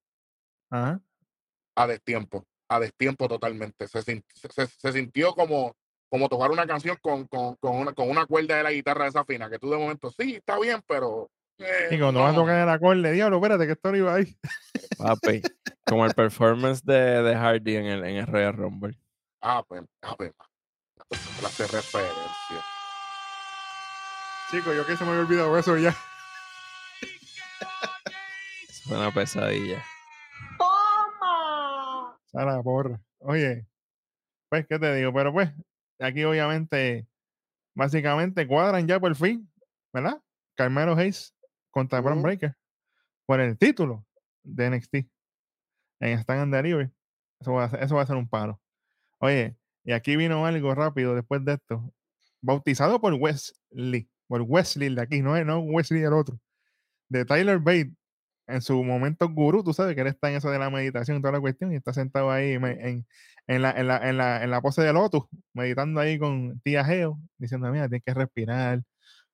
Ajá. 0.69 0.99
a 1.75 1.87
destiempo, 1.87 2.43
a 2.69 2.79
destiempo 2.79 3.27
totalmente. 3.29 3.87
Se, 3.87 4.01
se- 4.01 4.23
se- 4.33 4.67
se 4.67 4.91
sintió 4.91 5.33
como, 5.33 5.75
como 6.09 6.27
tocar 6.27 6.51
una 6.51 6.65
canción 6.67 6.97
con, 7.01 7.25
con, 7.27 7.55
con 7.55 7.75
una, 7.77 7.93
con 7.93 8.09
una 8.09 8.25
cuerda 8.25 8.57
de 8.57 8.63
la 8.63 8.71
guitarra 8.71 9.03
de 9.03 9.09
esa 9.11 9.23
fina, 9.23 9.49
que 9.49 9.59
tú 9.59 9.69
de 9.69 9.77
momento, 9.77 10.09
sí, 10.11 10.35
está 10.35 10.59
bien, 10.59 10.81
pero... 10.87 11.29
eh, 11.59 11.89
Y 11.91 11.99
cuando 11.99 12.19
vas 12.21 12.31
a 12.31 12.35
no". 12.35 12.41
tocar 12.41 12.59
el 12.63 12.69
acorde, 12.69 13.11
diablo, 13.11 13.37
espérate, 13.37 13.65
que 13.67 13.73
esto 13.73 13.91
no 13.91 13.97
iba 13.97 14.15
ahí. 14.15 14.35
Papi, 14.97 15.41
como 15.85 16.05
el 16.05 16.13
performance 16.15 16.83
de, 16.83 17.21
de 17.23 17.35
Hardy 17.35 17.75
en 17.77 17.85
el, 17.85 18.03
en 18.03 18.15
el 18.17 18.27
Royal 18.27 18.53
Rumble. 18.53 18.97
Ah, 19.49 19.63
pues, 19.65 19.81
ah, 20.01 20.13
pues, 20.17 20.33
clase 21.39 21.63
de 21.63 21.69
referencia. 21.69 22.65
Chicos, 24.51 24.75
yo 24.75 24.85
que 24.85 24.97
se 24.97 25.05
me 25.05 25.11
había 25.11 25.21
olvidado 25.21 25.57
eso 25.57 25.77
ya. 25.77 25.95
Fue 28.83 28.97
una 28.97 29.09
pesadilla. 29.09 29.81
A 32.33 32.43
la 32.43 32.61
porra. 32.61 33.01
Oye, 33.19 33.65
pues, 34.49 34.67
¿qué 34.67 34.77
te 34.79 34.93
digo? 34.95 35.13
Pero 35.13 35.31
pues, 35.31 35.49
aquí 36.01 36.25
obviamente, 36.25 37.07
básicamente 37.73 38.45
cuadran 38.47 38.85
ya 38.85 38.99
por 38.99 39.15
fin, 39.15 39.49
¿verdad? 39.93 40.21
Carmelo 40.57 40.93
Hayes 40.97 41.33
contra 41.71 42.01
Bron 42.01 42.17
Ujú. 42.17 42.23
Breaker 42.23 42.57
por 43.25 43.39
el 43.39 43.57
título 43.57 44.05
de 44.43 44.71
NXT 44.71 44.95
en 46.01 46.19
Stand 46.19 46.41
and 46.41 46.53
Delivery. 46.53 46.91
Eso 47.39 47.53
va, 47.53 47.63
a 47.63 47.69
ser, 47.69 47.81
eso 47.81 47.95
va 47.95 48.01
a 48.01 48.07
ser 48.07 48.17
un 48.17 48.27
paro. 48.27 48.59
Oye, 49.19 49.55
y 49.83 49.93
aquí 49.93 50.15
vino 50.15 50.45
algo 50.45 50.75
rápido 50.75 51.15
después 51.15 51.43
de 51.45 51.53
esto. 51.53 51.93
Bautizado 52.41 53.01
por 53.01 53.13
Wesley, 53.13 54.09
por 54.27 54.41
Wesley 54.41 54.93
de 54.93 55.01
aquí, 55.01 55.21
no 55.21 55.35
es 55.35 55.45
no 55.45 55.59
Wesley 55.59 56.03
el 56.03 56.13
otro, 56.13 56.39
de 57.09 57.25
Tyler 57.25 57.59
Bate, 57.59 57.93
en 58.47 58.61
su 58.61 58.83
momento 58.83 59.29
gurú, 59.29 59.63
tú 59.63 59.73
sabes 59.73 59.95
que 59.95 60.01
él 60.01 60.07
está 60.07 60.29
en 60.29 60.37
eso 60.37 60.49
de 60.49 60.59
la 60.59 60.69
meditación 60.69 61.17
y 61.17 61.21
toda 61.21 61.33
la 61.33 61.41
cuestión, 61.41 61.73
y 61.73 61.75
está 61.75 61.93
sentado 61.93 62.31
ahí 62.31 62.53
en, 62.53 63.05
en, 63.47 63.61
la, 63.61 63.71
en, 63.71 63.87
la, 63.87 64.09
en, 64.09 64.17
la, 64.17 64.47
la 64.47 64.61
pose 64.61 64.81
de 64.81 64.93
Lotus, 64.93 65.23
meditando 65.53 65.99
ahí 65.99 66.17
con 66.19 66.59
tía 66.61 66.85
Geo, 66.85 67.19
diciendo, 67.37 67.69
mira, 67.71 67.89
tienes 67.89 68.03
que 68.05 68.13
respirar, 68.13 68.83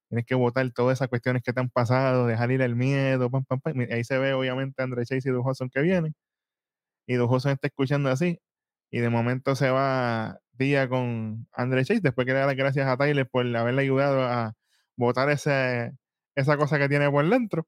tienes 0.09 0.25
que 0.25 0.35
botar 0.35 0.69
todas 0.71 0.97
esas 0.99 1.09
cuestiones 1.09 1.43
que 1.43 1.53
te 1.53 1.59
han 1.59 1.69
pasado, 1.69 2.27
dejar 2.27 2.51
ir 2.51 2.61
el 2.61 2.75
miedo, 2.75 3.29
pam, 3.31 3.45
pam, 3.45 3.59
pam. 3.61 3.87
Ahí 3.91 4.03
se 4.03 4.17
ve 4.17 4.33
obviamente 4.33 4.81
a 4.81 4.85
Andre 4.85 5.05
Chase 5.05 5.29
y 5.29 5.31
Duke 5.31 5.49
Hudson 5.49 5.69
que 5.69 5.81
vienen, 5.81 6.15
y 7.07 7.15
Duke 7.15 7.35
Hudson 7.35 7.51
está 7.53 7.67
escuchando 7.67 8.09
así, 8.09 8.39
y 8.93 8.99
de 8.99 9.09
momento 9.09 9.55
se 9.55 9.71
va 9.71 10.39
Tía 10.55 10.87
con 10.87 11.47
Andre 11.51 11.83
Chase, 11.83 12.01
después 12.01 12.27
que 12.27 12.33
le 12.33 12.39
da 12.39 12.45
las 12.45 12.55
gracias 12.55 12.87
a 12.87 12.95
Tyler 12.95 13.27
por 13.27 13.43
haberle 13.57 13.81
ayudado 13.81 14.21
a 14.21 14.53
botar 14.95 15.31
ese, 15.31 15.93
esa 16.35 16.57
cosa 16.57 16.77
que 16.77 16.87
tiene 16.87 17.09
por 17.09 17.27
dentro. 17.27 17.65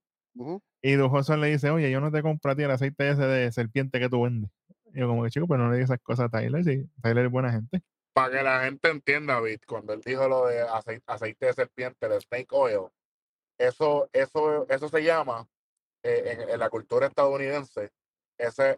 Y 0.84 0.94
Dujoso 0.94 1.36
le 1.36 1.48
dice, 1.48 1.72
oye, 1.72 1.90
yo 1.90 2.00
no 2.00 2.12
te 2.12 2.22
compro 2.22 2.52
a 2.52 2.56
ti 2.56 2.62
el 2.62 2.70
aceite 2.70 3.10
ese 3.10 3.24
de 3.24 3.52
serpiente 3.52 4.00
que 4.00 4.08
tú 4.08 4.22
vendes. 4.22 4.52
Y 4.94 5.00
yo 5.00 5.08
como 5.08 5.24
que, 5.24 5.32
chico, 5.32 5.48
pero 5.48 5.64
no 5.64 5.72
le 5.72 5.78
digas 5.78 5.90
esas 5.90 6.04
cosas 6.04 6.28
a 6.28 6.30
Tyler. 6.30 6.64
Sí, 6.64 6.88
Tyler 7.02 7.26
es 7.26 7.32
buena 7.32 7.52
gente. 7.52 7.82
Para 8.14 8.38
que 8.38 8.44
la 8.44 8.64
gente 8.64 8.92
entienda, 8.92 9.42
Bit, 9.42 9.66
cuando 9.66 9.94
él 9.94 10.02
dijo 10.06 10.28
lo 10.28 10.46
de 10.46 10.62
aceite, 10.62 11.04
aceite 11.08 11.48
de 11.48 11.54
serpiente, 11.54 12.08
de 12.08 12.22
snake 12.22 12.52
oil, 12.52 12.90
eso, 13.58 14.08
eso, 14.14 14.70
eso 14.70 14.90
se 14.90 15.04
llama 15.04 15.48
eh, 16.04 16.38
en, 16.40 16.50
en 16.52 16.60
la 16.60 16.70
cultura 16.70 17.08
estadounidense, 17.08 17.90
ese, 18.38 18.78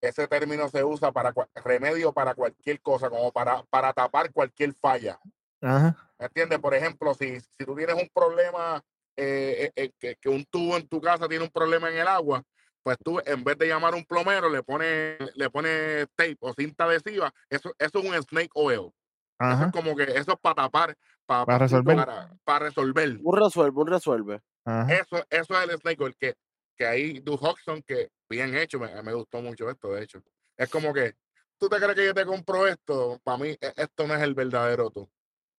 ese 0.00 0.28
término 0.28 0.68
se 0.68 0.84
usa 0.84 1.12
para 1.12 1.32
remedio 1.64 2.12
para 2.12 2.34
cualquier 2.34 2.80
cosa, 2.80 3.08
como 3.10 3.32
para, 3.32 3.62
para 3.64 3.92
tapar 3.92 4.32
cualquier 4.32 4.72
falla. 4.74 5.18
Ajá. 5.60 5.96
¿Me 6.18 6.26
entiendes? 6.26 6.58
Por 6.58 6.74
ejemplo, 6.74 7.14
si, 7.14 7.40
si 7.40 7.64
tú 7.64 7.74
tienes 7.74 7.94
un 7.94 8.08
problema, 8.12 8.82
eh, 9.16 9.70
eh, 9.76 9.84
eh, 9.84 9.92
que, 9.98 10.16
que 10.16 10.28
un 10.28 10.44
tubo 10.44 10.76
en 10.76 10.86
tu 10.88 11.00
casa 11.00 11.28
tiene 11.28 11.44
un 11.44 11.50
problema 11.50 11.90
en 11.90 11.98
el 11.98 12.08
agua, 12.08 12.42
pues 12.82 12.98
tú 13.02 13.20
en 13.24 13.42
vez 13.42 13.58
de 13.58 13.66
llamar 13.66 13.94
a 13.94 13.96
un 13.96 14.04
plomero 14.04 14.48
le 14.48 14.62
pones 14.62 15.18
le 15.34 15.50
pone 15.50 16.06
tape 16.14 16.36
o 16.40 16.54
cinta 16.54 16.84
adhesiva, 16.84 17.32
eso, 17.50 17.74
eso 17.78 17.98
es 17.98 18.04
un 18.04 18.22
snake 18.22 18.52
oil. 18.54 18.92
Eso 19.38 19.50
Ajá. 19.50 19.66
es 19.66 19.72
como 19.72 19.96
que 19.96 20.04
eso 20.04 20.32
es 20.32 20.38
para 20.40 20.54
tapar, 20.54 20.96
para, 21.26 21.44
Para 21.44 21.58
resolver. 21.58 21.96
Para, 21.96 22.30
para 22.44 22.66
resolver. 22.66 23.18
Un 23.22 23.36
resuelve, 23.36 23.80
un 23.80 23.86
resuelve. 23.88 24.40
Ajá. 24.64 24.94
Eso, 24.94 25.24
eso 25.28 25.60
es 25.60 25.68
el 25.68 25.78
snake 25.78 26.00
oil, 26.00 26.16
que, 26.16 26.36
que 26.76 26.86
ahí 26.86 27.20
Du 27.20 27.34
Hodgson, 27.34 27.82
que 27.82 28.10
bien 28.28 28.54
hecho, 28.56 28.78
me, 28.78 29.02
me 29.02 29.12
gustó 29.14 29.40
mucho 29.40 29.68
esto, 29.70 29.92
de 29.92 30.02
hecho. 30.02 30.22
Es 30.56 30.68
como 30.70 30.92
que, 30.92 31.14
¿tú 31.58 31.68
te 31.68 31.76
crees 31.76 31.94
que 31.94 32.06
yo 32.06 32.14
te 32.14 32.24
compro 32.24 32.66
esto? 32.66 33.20
Para 33.24 33.38
mí, 33.38 33.48
e- 33.60 33.72
esto 33.76 34.06
no 34.06 34.14
es 34.14 34.22
el 34.22 34.34
verdadero 34.34 34.90
tú. 34.90 35.08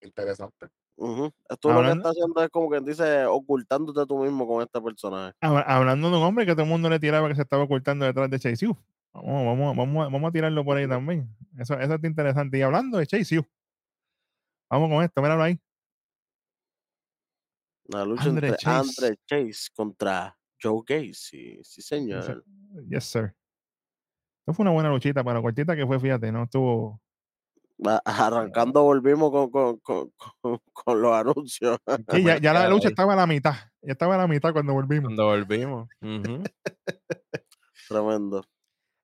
Interesante. 0.01 0.67
Esto 1.49 1.71
lo 1.71 1.83
que 1.83 1.91
está 1.91 2.09
haciendo 2.09 2.43
es 2.43 2.49
como 2.49 2.69
quien 2.69 2.83
dice, 2.83 3.25
ocultándote 3.25 4.05
tú 4.07 4.17
mismo 4.19 4.47
con 4.47 4.63
este 4.63 4.81
personaje. 4.81 5.35
Habla- 5.41 5.61
Hablando 5.61 6.09
de 6.09 6.17
un 6.17 6.23
hombre 6.23 6.45
que 6.45 6.53
todo 6.53 6.63
el 6.63 6.69
mundo 6.69 6.89
le 6.89 6.99
tiraba 6.99 7.27
que 7.29 7.35
se 7.35 7.43
estaba 7.43 7.63
ocultando 7.63 8.05
detrás 8.05 8.29
de 8.29 8.39
Chase 8.39 8.67
U. 8.67 8.75
Vamos, 9.13 9.45
vamos, 9.45 9.77
vamos, 9.77 10.05
a- 10.05 10.09
vamos 10.09 10.29
a 10.29 10.31
tirarlo 10.31 10.63
por 10.65 10.77
ahí 10.77 10.87
también. 10.87 11.29
Eso, 11.57 11.79
eso 11.79 11.93
está 11.93 12.07
interesante. 12.07 12.57
Y 12.57 12.61
hablando 12.63 12.97
de 12.97 13.05
Chase 13.07 13.39
U. 13.39 13.45
Vamos 14.69 14.89
con 14.89 15.03
esto, 15.03 15.21
míralo 15.21 15.43
ahí. 15.43 15.59
La 17.85 18.03
lucha 18.03 18.23
Andre 18.23 18.47
entre 18.49 18.59
Chase. 18.63 19.05
Andre 19.07 19.19
Chase 19.25 19.69
contra 19.75 20.37
Joe 20.61 20.81
Gacy. 20.85 21.59
Sí, 21.63 21.81
señor. 21.81 22.43
Yes, 22.89 23.05
sir. 23.05 23.33
Esto 24.41 24.53
fue 24.53 24.63
una 24.63 24.71
buena 24.71 24.89
luchita, 24.89 25.23
para 25.23 25.39
la 25.39 25.41
cortita 25.43 25.75
que 25.75 25.85
fue, 25.85 25.99
fíjate, 25.99 26.31
no 26.31 26.43
estuvo. 26.43 27.01
Va- 27.85 28.01
Arrancando 28.05 28.81
volvimos 28.83 29.29
con, 29.29 29.51
con, 29.51 29.77
con, 29.79 30.11
con- 30.41 30.59
con 30.73 31.01
los 31.01 31.13
anuncios. 31.13 31.77
Sí, 32.11 32.23
ya, 32.23 32.37
ya 32.39 32.53
la 32.53 32.69
lucha 32.69 32.87
estaba 32.89 33.13
a 33.13 33.17
la 33.17 33.27
mitad. 33.27 33.53
Ya 33.81 33.91
estaba 33.91 34.15
a 34.15 34.17
la 34.19 34.27
mitad 34.27 34.53
cuando 34.53 34.73
volvimos. 34.73 35.05
Cuando 35.05 35.25
volvimos. 35.25 35.87
Tremendo. 37.87 38.43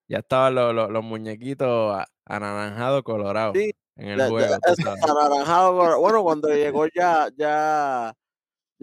Ya 0.07 0.19
estaban 0.19 0.55
los, 0.55 0.73
los, 0.75 0.89
los 0.89 1.03
muñequitos 1.03 2.03
anaranjados 2.25 3.03
colorados 3.03 3.55
Sí, 3.57 3.71
en 3.95 4.07
el 4.09 4.17
Ya- 4.17 4.23
ya- 4.25 4.29
juego. 4.29 4.55
anaranjado 5.03 5.77
con- 5.77 6.01
Bueno, 6.01 6.23
cuando 6.23 6.49
llegó 6.49 6.85
ya, 6.93 7.29
ya, 7.37 8.13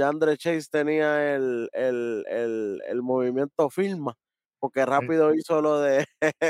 ya 0.01 0.09
Andre 0.09 0.37
Chase 0.39 0.67
tenía 0.71 1.35
el, 1.35 1.69
el, 1.73 2.25
el, 2.29 2.83
el 2.87 3.03
movimiento 3.03 3.69
firma, 3.69 4.17
porque 4.59 4.87
rápido 4.87 5.35
hizo 5.35 5.61
lo 5.61 5.79
de 5.81 6.07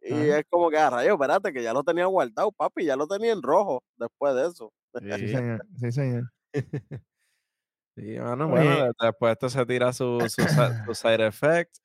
y 0.00 0.12
Ajá. 0.12 0.38
es 0.38 0.44
como 0.48 0.70
que, 0.70 0.78
a 0.78 0.90
rayo, 0.90 1.14
espérate, 1.14 1.52
que 1.52 1.62
ya 1.62 1.72
lo 1.72 1.82
tenía 1.82 2.04
guardado, 2.06 2.52
papi, 2.52 2.84
ya 2.84 2.94
lo 2.96 3.06
tenía 3.06 3.32
en 3.32 3.42
rojo 3.42 3.82
después 3.96 4.34
de 4.34 4.46
eso. 4.48 4.72
Sí, 4.94 5.28
señor. 5.28 5.66
Sí, 5.80 5.92
señor. 5.92 6.30
sí, 7.96 8.18
mano, 8.18 8.48
bueno, 8.48 8.84
de- 8.84 8.92
después 9.00 9.32
esto 9.32 9.48
se 9.48 9.64
tira 9.66 9.92
su, 9.92 10.18
su, 10.28 10.94
side 10.94 11.26
effect. 11.26 11.76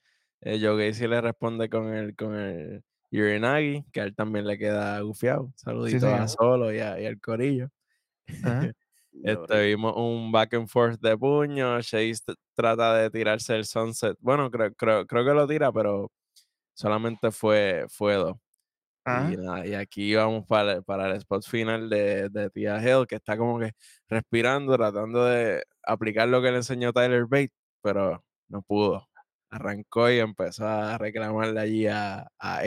Eh, 0.42 0.60
Joe 0.62 0.88
Gacy 0.88 1.08
le 1.08 1.22
responde 1.22 1.70
con 1.70 1.94
el, 1.94 2.16
con 2.16 2.36
el 2.36 2.84
Urinagi, 3.12 3.86
que 3.94 4.02
a 4.02 4.04
él 4.04 4.16
también 4.16 4.46
le 4.46 4.58
queda 4.58 5.00
gufiado. 5.00 5.54
Saluditos 5.56 6.02
señor. 6.02 6.20
a 6.22 6.28
Solo 6.28 6.74
y, 6.74 6.80
a- 6.80 7.00
y 7.00 7.06
al 7.06 7.20
Corillo. 7.22 7.70
Ajá. 8.44 8.72
Este, 9.22 9.68
vimos 9.68 9.94
un 9.96 10.32
back 10.32 10.54
and 10.56 10.68
forth 10.68 11.00
de 11.02 11.18
puño. 11.18 11.80
Chase 11.82 12.16
trata 12.56 12.96
de 12.96 13.10
tirarse 13.10 13.56
el 13.56 13.66
sunset. 13.66 14.18
Bueno, 14.20 14.50
creo, 14.52 14.74
creo, 14.76 15.06
creo 15.08 15.26
que 15.26 15.34
lo 15.34 15.48
tira, 15.48 15.72
pero 15.72 16.12
solamente 16.76 17.32
fue, 17.32 17.86
fue 17.90 18.16
dos. 18.16 18.38
Y, 19.10 19.36
nada, 19.38 19.66
y 19.68 19.74
aquí 19.76 20.16
vamos 20.16 20.46
para, 20.48 20.74
el- 20.74 20.84
para 20.84 21.08
el 21.10 21.18
spot 21.18 21.44
final 21.46 21.90
de, 21.90 22.30
de 22.30 22.50
Tia 22.50 22.78
Hill, 22.82 23.06
que 23.08 23.16
está 23.16 23.38
como 23.38 23.60
que 23.60 23.72
respirando, 24.10 24.76
tratando 24.78 25.26
de 25.26 25.64
aplicar 25.84 26.28
lo 26.30 26.42
que 26.42 26.52
le 26.52 26.58
enseñó 26.58 26.94
Tyler 26.94 27.26
Bate, 27.28 27.52
pero 27.82 28.24
no 28.48 28.62
pudo. 28.64 29.08
Arrancó 29.52 30.10
y 30.12 30.20
empezó 30.20 30.68
a 30.68 30.98
reclamarle 30.98 31.60
allí 31.60 31.88
a, 31.88 32.28
a 32.40 32.66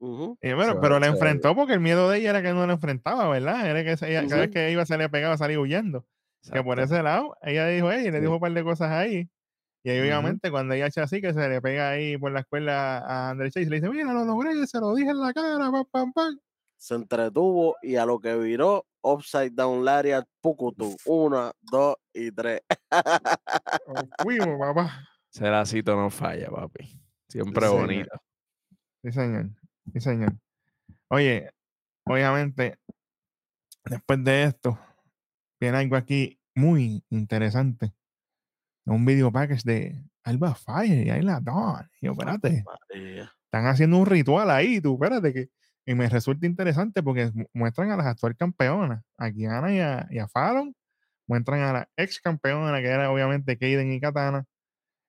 Y 0.00 0.52
bueno, 0.54 0.80
pero 0.80 0.98
la 0.98 1.06
va- 1.08 1.12
enfrentó 1.12 1.54
porque 1.54 1.74
el 1.74 1.80
miedo 1.80 2.08
de 2.08 2.18
ella 2.18 2.30
era 2.30 2.42
que 2.42 2.52
no 2.54 2.66
la 2.66 2.72
enfrentaba, 2.72 3.28
¿verdad? 3.28 3.66
Era 3.68 3.84
que 3.84 4.06
ella- 4.06 4.26
cada 4.26 4.40
vez 4.42 4.50
que 4.50 4.70
iba 4.72 4.86
se 4.86 4.96
le 4.96 5.08
pegaba, 5.10 5.36
salía 5.36 5.60
huyendo. 5.60 6.06
Que 6.52 6.62
por 6.64 6.80
ese 6.80 7.02
lado, 7.02 7.36
ella 7.42 7.66
dijo, 7.66 7.92
ella 7.92 8.10
le 8.10 8.16
Sí. 8.16 8.20
dijo 8.20 8.34
un 8.34 8.40
par 8.40 8.52
de 8.52 8.64
cosas 8.64 8.90
ahí. 8.90 9.28
Y 9.82 9.90
ahí, 9.90 10.00
obviamente, 10.00 10.50
cuando 10.50 10.72
ella 10.74 10.86
echa 10.86 11.02
así, 11.02 11.20
que 11.20 11.32
se 11.34 11.48
le 11.48 11.60
pega 11.60 11.90
ahí 11.90 12.16
por 12.16 12.32
la 12.32 12.40
escuela 12.40 12.98
a 12.98 13.30
André 13.30 13.50
Chase, 13.50 13.68
le 13.68 13.76
dice, 13.80 13.90
mira, 13.90 14.12
lo 14.12 14.24
logré, 14.24 14.66
se 14.66 14.78
lo 14.80 14.94
dije 14.94 15.10
en 15.10 15.20
la 15.20 15.32
cara, 15.34 15.70
pam, 15.70 15.84
pam, 15.90 16.12
pam. 16.12 16.38
Se 16.78 16.94
entretuvo 16.94 17.76
y 17.82 17.96
a 17.96 18.06
lo 18.06 18.18
que 18.20 18.34
viró, 18.36 18.86
Upside 19.02 19.50
Down 19.50 19.84
Lariat 19.84 20.26
Pukutu. 20.40 20.96
Una, 21.06 21.52
dos 21.60 21.96
y 22.14 22.30
tres. 22.32 22.62
Fuimos, 24.22 24.58
papá. 24.58 25.04
Ceracito 25.30 25.94
no 25.96 26.10
falla, 26.10 26.50
papi. 26.50 26.98
Siempre 27.28 27.62
Sí, 27.66 27.68
señor. 27.70 27.86
bonito. 27.86 28.10
Sí, 29.02 29.12
señor. 29.12 29.46
Sí, 29.92 30.00
señor. 30.00 30.32
Oye, 31.08 31.50
obviamente, 32.04 32.78
después 33.84 34.22
de 34.24 34.44
esto, 34.44 34.78
viene 35.60 35.78
algo 35.78 35.96
aquí 35.96 36.38
muy 36.54 37.04
interesante. 37.10 37.92
Un 38.86 39.04
video 39.04 39.30
package 39.30 39.62
de 39.64 40.04
Alba 40.24 40.54
Fire 40.54 41.06
y 41.06 41.10
Ayla 41.10 41.40
Dawn. 41.40 41.88
Y 42.00 42.06
yo, 42.06 42.12
espérate, 42.12 42.64
están 43.44 43.66
haciendo 43.66 43.98
un 43.98 44.06
ritual 44.06 44.50
ahí, 44.50 44.80
tú, 44.80 44.94
espérate, 44.94 45.32
que 45.32 45.50
y 45.86 45.94
me 45.94 46.08
resulta 46.08 46.46
interesante 46.46 47.02
porque 47.02 47.30
mu- 47.34 47.46
muestran 47.52 47.90
a 47.90 47.96
las 47.96 48.06
actuales 48.06 48.36
campeonas, 48.38 49.02
a 49.16 49.30
Kiana 49.32 49.74
y 49.74 49.80
a, 49.80 50.06
y 50.10 50.18
a 50.18 50.28
Fallon, 50.28 50.74
muestran 51.26 51.60
a 51.62 51.72
la 51.72 51.88
ex 51.96 52.20
campeona, 52.20 52.80
que 52.80 52.86
era 52.86 53.10
obviamente 53.10 53.56
Kaden 53.58 53.92
y 53.92 54.00
Katana, 54.00 54.44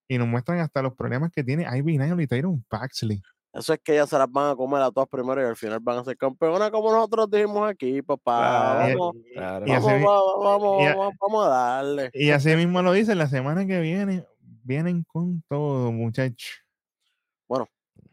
y 0.08 0.18
nos 0.18 0.28
muestran 0.28 0.60
hasta 0.60 0.82
los 0.82 0.96
problemas 0.96 1.32
que 1.32 1.44
tiene 1.44 1.66
Ivy 1.78 1.98
Nile 1.98 2.24
y 2.24 2.28
Tyron 2.28 2.64
Paxley. 2.68 3.22
Eso 3.54 3.74
es 3.74 3.80
que 3.84 3.94
ellas 3.94 4.08
se 4.10 4.18
las 4.18 4.32
van 4.32 4.52
a 4.52 4.56
comer 4.56 4.82
a 4.82 4.92
todas 4.92 5.10
primero 5.10 5.42
y 5.42 5.46
al 5.46 5.58
final 5.58 5.80
van 5.82 5.98
a 6.00 6.04
ser 6.06 6.16
campeonas 6.18 6.72
como 6.72 6.92
nosotros 6.92 7.30
dijimos 7.30 7.70
aquí, 7.70 8.02
papá. 8.02 8.40
Claro, 8.86 8.98
Vamos, 9.00 9.16
claro. 9.34 9.68
y 9.68 9.72
así 9.72 9.86
vamos, 9.88 10.24
vamos, 10.44 10.84
a- 10.88 10.96
vamos, 10.96 11.14
vamos 11.20 11.46
a 11.46 11.50
darle. 11.50 12.10
Y 12.14 12.30
así 12.32 12.56
mismo 12.56 12.82
lo 12.82 12.94
dicen, 12.94 13.18
la 13.18 13.28
semana 13.28 13.66
que 13.66 13.80
viene 13.82 14.26
vienen 14.64 15.04
con 15.04 15.44
todo, 15.50 15.92
muchachos. 15.92 16.62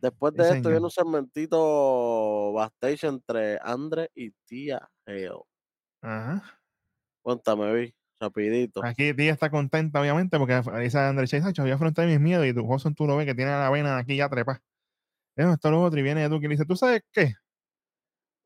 Después 0.01 0.32
Sí, 0.32 0.36
de 0.39 0.43
esto 0.45 0.55
señor. 0.55 0.70
viene 0.72 0.84
un 0.84 0.91
segmentito 0.93 2.53
backstage 2.53 3.03
entre 3.05 3.59
Andre 3.61 4.09
y 4.14 4.30
Tía 4.47 4.89
Hale. 5.07 5.30
Ajá. 6.03 6.61
Cuéntame, 7.22 7.74
vi, 7.74 7.95
rapidito. 8.20 8.84
Aquí 8.84 9.12
tía 9.14 9.32
está 9.32 9.51
contenta, 9.51 10.01
obviamente, 10.01 10.39
porque 10.39 10.61
dice 10.80 10.99
André 11.01 11.26
Chase, 11.26 11.49
"Hacho, 11.49 11.62
voy 11.62 11.72
a 11.72 11.74
afrontar 11.74 12.07
mis 12.07 12.20
miedos 12.20 12.47
y 12.47 12.55
tu 12.55 12.64
Johnson 12.64 12.95
tú 12.95 13.07
lo 13.09 13.16
ves 13.16 13.26
que 13.26 13.34
tiene 13.34 13.51
la 13.51 13.70
vena 13.70 13.99
aquí 13.99 14.14
ya 14.16 14.28
trepa. 14.28 14.62
Esto 15.39 15.70
lo 15.70 15.82
otro, 15.82 16.01
y 16.01 16.03
viene 16.03 16.28
Duque 16.28 16.47
y 16.47 16.49
le 16.49 16.55
dice, 16.55 16.66
¿tú 16.66 16.74
sabes 16.76 17.03
qué? 17.12 17.34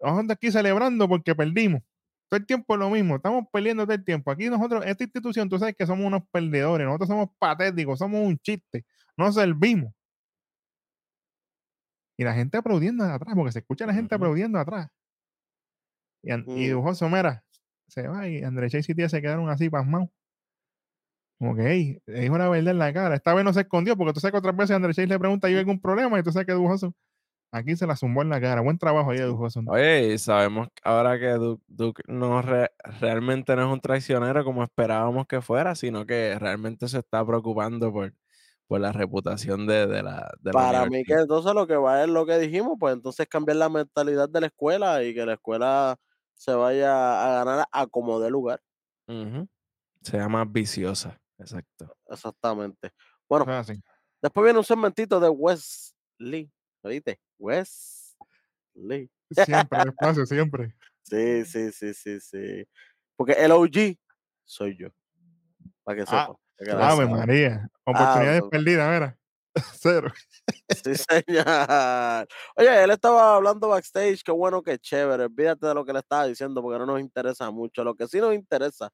Vamos 0.00 0.18
a 0.18 0.20
andar 0.20 0.34
aquí 0.36 0.50
celebrando 0.50 1.08
porque 1.08 1.34
perdimos. 1.34 1.82
Todo 2.28 2.38
el 2.38 2.46
tiempo 2.46 2.74
es 2.74 2.80
lo 2.80 2.90
mismo, 2.90 3.16
estamos 3.16 3.44
perdiendo 3.52 3.84
todo 3.84 3.94
el 3.94 4.04
tiempo. 4.04 4.30
Aquí 4.30 4.48
nosotros, 4.48 4.84
esta 4.86 5.04
institución, 5.04 5.48
tú 5.48 5.58
sabes 5.58 5.74
que 5.76 5.86
somos 5.86 6.04
unos 6.06 6.22
perdedores, 6.30 6.86
nosotros 6.86 7.08
somos 7.08 7.28
patéticos, 7.38 7.98
somos 7.98 8.20
un 8.26 8.38
chiste, 8.38 8.84
no 9.16 9.30
servimos. 9.32 9.92
Y 12.18 12.24
la 12.24 12.34
gente 12.34 12.58
aplaudiendo 12.58 13.04
de 13.04 13.12
atrás, 13.12 13.34
porque 13.34 13.52
se 13.52 13.60
escucha 13.60 13.86
la 13.86 13.94
gente 13.94 14.14
Ujú. 14.14 14.24
aplaudiendo 14.24 14.58
atrás. 14.58 14.88
Y, 16.22 16.30
An- 16.30 16.44
y 16.48 16.68
Mm. 16.68 16.72
Dujoso, 16.72 17.08
mira, 17.08 17.44
se 17.88 18.06
va 18.06 18.28
y 18.28 18.42
André 18.42 18.70
Chase 18.70 18.92
y 18.92 18.94
tía 18.94 19.08
se 19.08 19.20
quedaron 19.20 19.48
así 19.50 19.68
pasmados. 19.68 20.08
Como 21.42 21.56
que, 21.56 22.00
hey, 22.06 22.28
la 22.30 22.48
verdad 22.48 22.70
en 22.70 22.78
la 22.78 22.92
cara. 22.92 23.16
Esta 23.16 23.34
vez 23.34 23.44
no 23.44 23.52
se 23.52 23.62
escondió, 23.62 23.96
porque 23.96 24.12
tú 24.12 24.20
sabes 24.20 24.30
que 24.30 24.38
otras 24.38 24.56
veces 24.56 24.76
André 24.76 24.94
Chase 24.94 25.08
le 25.08 25.18
pregunta, 25.18 25.48
¿hay 25.48 25.56
algún 25.56 25.80
problema? 25.80 26.16
Y 26.16 26.22
tú 26.22 26.30
sabes 26.30 26.46
que 26.46 26.52
Dujoso, 26.52 26.94
aquí 27.52 27.76
se 27.76 27.86
la 27.86 27.96
zumbó 27.96 28.22
en 28.22 28.30
la 28.30 28.40
cara. 28.40 28.60
Buen 28.62 28.78
trabajo 28.78 29.10
ahí 29.10 29.18
de 29.18 29.24
Dujoso. 29.24 29.62
Oye, 29.66 30.14
y 30.14 30.18
sabemos 30.18 30.68
ahora 30.84 31.18
que 31.18 31.30
Duke, 31.32 31.64
Duke 31.66 32.02
no 32.06 32.42
re- 32.42 32.70
realmente 33.00 33.56
no 33.56 33.62
es 33.66 33.72
un 33.72 33.80
traicionero 33.80 34.44
como 34.44 34.62
esperábamos 34.62 35.26
que 35.26 35.40
fuera, 35.42 35.74
sino 35.74 36.06
que 36.06 36.38
realmente 36.38 36.86
se 36.88 37.00
está 37.00 37.26
preocupando 37.26 37.92
por, 37.92 38.14
por 38.68 38.80
la 38.80 38.92
reputación 38.92 39.66
de, 39.66 39.88
de 39.88 40.02
la, 40.04 40.32
de 40.40 40.52
la 40.52 40.60
Para 40.60 40.86
mí 40.86 41.04
que 41.04 41.14
entonces 41.14 41.54
lo 41.54 41.66
que 41.66 41.76
va 41.76 42.02
es 42.04 42.08
lo 42.10 42.26
que 42.26 42.38
dijimos, 42.38 42.76
pues 42.78 42.94
entonces 42.94 43.26
cambiar 43.28 43.56
la 43.56 43.68
mentalidad 43.68 44.28
de 44.28 44.40
la 44.42 44.46
escuela 44.48 45.02
y 45.02 45.14
que 45.14 45.24
la 45.26 45.34
escuela 45.34 45.96
se 46.34 46.54
vaya 46.54 47.40
a 47.40 47.44
ganar 47.44 47.66
a 47.72 47.86
como 47.86 48.20
de 48.20 48.30
lugar. 48.30 48.60
Ujú. 49.08 49.48
Se 50.02 50.18
llama 50.18 50.44
viciosa. 50.46 51.21
Exacto. 51.42 51.96
Exactamente. 52.08 52.90
Bueno, 53.28 53.44
así. 53.52 53.74
después 54.22 54.44
viene 54.44 54.58
un 54.58 54.64
segmentito 54.64 55.18
de 55.20 55.28
Wesley. 55.28 56.50
¿Oíste? 56.82 57.20
Wesley. 57.38 59.10
Siempre, 59.30 59.78
despacio, 59.86 60.26
siempre. 60.26 60.74
Sí, 61.02 61.44
sí, 61.44 61.72
sí, 61.72 61.94
sí, 61.94 62.20
sí. 62.20 62.64
Porque 63.16 63.32
el 63.32 63.52
OG 63.52 63.96
soy 64.44 64.76
yo. 64.78 64.88
Para 65.84 65.96
que 65.96 66.02
Ah, 66.08 66.28
sepa. 66.58 66.78
la 66.78 66.90
Ave. 66.90 67.06
María. 67.06 67.68
Oportunidades 67.84 68.40
Ave- 68.42 68.50
perdidas, 68.50 68.92
mira. 68.92 69.18
Cero. 69.80 70.12
Sí, 70.70 70.94
señor. 70.94 72.26
Oye, 72.56 72.84
él 72.84 72.90
estaba 72.90 73.36
hablando 73.36 73.68
backstage, 73.68 74.22
qué 74.24 74.32
bueno, 74.32 74.62
qué 74.62 74.78
chévere. 74.78 75.24
Olvídate 75.24 75.66
de 75.66 75.74
lo 75.74 75.84
que 75.84 75.92
le 75.92 75.98
estaba 75.98 76.26
diciendo 76.26 76.62
porque 76.62 76.78
no 76.78 76.86
nos 76.86 77.00
interesa 77.00 77.50
mucho. 77.50 77.84
Lo 77.84 77.94
que 77.94 78.06
sí 78.08 78.18
nos 78.18 78.34
interesa 78.34 78.90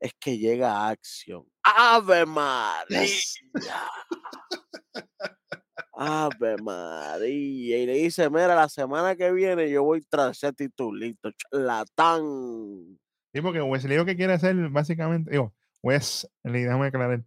es 0.00 0.12
que 0.20 0.36
llega 0.38 0.88
acción. 0.88 1.44
¡Ave 1.80 2.26
María! 2.26 3.06
¡Ave 5.92 6.56
María! 6.60 7.78
Y 7.78 7.86
le 7.86 7.94
dice, 7.94 8.28
mira, 8.30 8.54
la 8.56 8.68
semana 8.68 9.14
que 9.14 9.30
viene 9.30 9.70
yo 9.70 9.84
voy 9.84 10.00
tras 10.08 10.36
ese 10.42 10.52
titulito, 10.52 11.30
charlatán. 11.32 12.98
Sí, 13.32 13.40
porque 13.40 13.62
Wesley 13.62 13.96
lo 13.96 14.04
que 14.04 14.16
quiere 14.16 14.32
hacer 14.32 14.56
básicamente, 14.70 15.30
digo, 15.30 15.54
Wesley, 15.82 16.64
déjame 16.64 16.86
aclarar. 16.88 17.22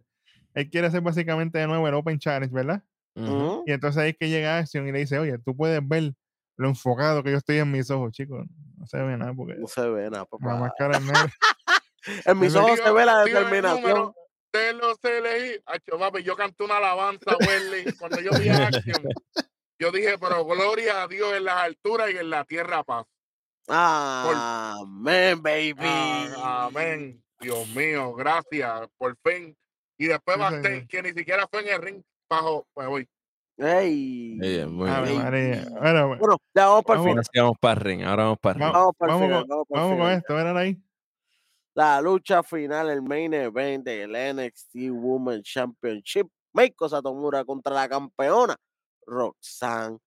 Él 0.52 0.70
quiere 0.70 0.88
hacer 0.88 1.00
básicamente 1.00 1.58
de 1.58 1.66
nuevo 1.66 1.88
el 1.88 1.94
Open 1.94 2.18
Challenge, 2.18 2.52
¿verdad? 2.54 2.82
Y 3.14 3.72
entonces 3.72 4.02
ahí 4.02 4.10
es 4.10 4.16
que 4.18 4.28
llega 4.28 4.58
Action 4.58 4.86
y 4.86 4.92
le 4.92 4.98
dice, 4.98 5.18
oye, 5.18 5.38
tú 5.38 5.56
puedes 5.56 5.80
ver 5.86 6.12
lo 6.58 6.68
enfocado 6.68 7.22
que 7.22 7.30
yo 7.30 7.38
estoy 7.38 7.56
en 7.58 7.70
mis 7.70 7.90
ojos, 7.90 8.12
chicos. 8.12 8.46
No 8.76 8.86
se 8.86 8.98
ve 8.98 9.16
nada 9.16 9.32
porque 9.34 9.54
No 9.54 9.66
se 9.66 9.88
ve 9.88 10.10
nada, 10.10 10.18
la 10.18 10.24
papá. 10.26 10.56
máscara 10.56 10.98
es 10.98 11.04
negra. 11.04 11.32
En 12.26 12.38
mis 12.38 12.54
ojos 12.54 12.80
se 12.82 12.90
ve 12.90 13.06
la 13.06 13.24
determinación. 13.24 14.12
De 14.52 14.72
los 14.74 14.98
elegí. 15.04 15.60
Acho, 15.66 15.98
papi, 15.98 16.22
yo 16.22 16.36
canté 16.36 16.64
una 16.64 16.76
alabanza, 16.78 17.36
Wesley. 17.46 17.92
Cuando 17.98 18.20
yo 18.20 18.30
vi 18.38 18.48
a 18.48 18.66
Action, 18.68 19.02
yo 19.78 19.90
dije, 19.90 20.16
pero 20.18 20.44
gloria 20.44 21.02
a 21.02 21.08
Dios 21.08 21.34
en 21.34 21.44
las 21.44 21.56
alturas 21.56 22.10
y 22.12 22.16
en 22.18 22.30
la 22.30 22.44
tierra 22.44 22.82
paz. 22.84 23.06
Amén, 23.68 25.42
baby. 25.42 25.74
Ah, 25.78 26.66
amén. 26.70 27.22
Dios 27.40 27.66
mío, 27.74 28.12
gracias, 28.14 28.88
por 28.98 29.16
fin. 29.24 29.56
Y 29.98 30.06
después 30.06 30.36
Sí, 30.36 30.40
backstage, 30.42 30.72
señor. 30.72 30.86
que 30.88 31.02
ni 31.02 31.12
siquiera 31.12 31.46
fue 31.50 31.60
en 31.62 31.68
el 31.74 31.82
ring, 31.82 32.02
bajo, 32.28 32.66
pues 32.72 32.88
voy. 32.88 33.08
Ey. 33.58 34.36
Muy 34.38 34.48
bien, 34.48 34.72
muy 34.72 34.88
Ave 34.90 35.10
bien. 35.10 35.22
María. 35.22 35.56
Baby. 35.64 35.74
Bueno, 35.80 36.08
Bueno, 36.18 36.36
ya 36.54 36.66
vamos 36.68 36.84
para 36.84 36.98
el 37.00 37.02
final. 37.04 37.16
Ahora 37.18 37.28
sí 37.32 37.38
vamos 37.40 37.56
para 37.60 37.74
el 37.74 37.80
ring. 37.80 38.02
Ahora 38.04 38.22
vamos 38.24 38.38
para 38.40 38.52
el 38.54 38.60
ring. 38.60 38.68
Va- 38.68 38.78
Vamos 38.78 38.94
para 38.96 39.12
el 39.12 39.18
vamos 39.20 39.28
final. 39.28 39.44
Vamos 39.48 39.66
vamos 39.70 39.98
con 39.98 40.10
esto, 40.10 40.34
¿verdad 40.34 40.58
ahí? 40.58 40.82
La 41.74 42.00
lucha 42.00 42.42
final, 42.42 42.90
el 42.90 43.02
main 43.02 43.32
event 43.32 43.84
del 43.84 44.10
NXT 44.12 44.74
Women's 44.90 45.44
Championship. 45.44 46.26
Meiko 46.54 46.86
Satomura 46.88 47.44
contra 47.44 47.72
la 47.74 47.88
campeona 47.88 48.54
Roxanne 49.06 49.98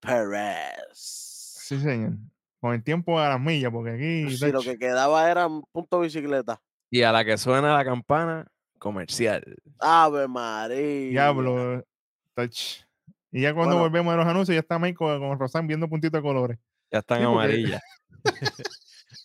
Perez. 0.00 0.92
Sí, 0.94 1.80
señor. 1.80 2.12
Con 2.60 2.74
el 2.74 2.84
tiempo 2.84 3.18
a 3.18 3.30
las 3.30 3.40
millas, 3.40 3.72
porque 3.72 3.90
aquí. 3.90 4.36
Si 4.36 4.52
lo 4.52 4.60
que 4.62 4.78
quedaba 4.78 5.28
era 5.28 5.46
un 5.48 5.64
punto 5.72 5.98
bicicleta. 6.00 6.60
Y 6.90 7.02
a 7.02 7.10
la 7.10 7.24
que 7.24 7.36
suena 7.36 7.74
la 7.76 7.84
campana, 7.84 8.46
comercial. 8.78 9.42
Ave 9.80 10.28
María. 10.28 11.10
Diablo. 11.10 11.84
tach. 12.34 12.84
Y 13.32 13.42
ya 13.42 13.54
cuando 13.54 13.74
Bueno. 13.76 13.88
volvemos 13.90 14.14
a 14.14 14.16
los 14.18 14.26
anuncios, 14.26 14.54
ya 14.54 14.60
está 14.60 14.78
Mike 14.78 14.96
con, 14.96 15.38
Rosan 15.38 15.66
viendo 15.66 15.88
puntitos 15.88 16.18
de 16.18 16.22
colores. 16.22 16.58
Ya 16.92 16.98
están 17.00 17.18
Sí, 17.18 17.24
porque- 17.24 17.38
amarillas. 17.38 17.82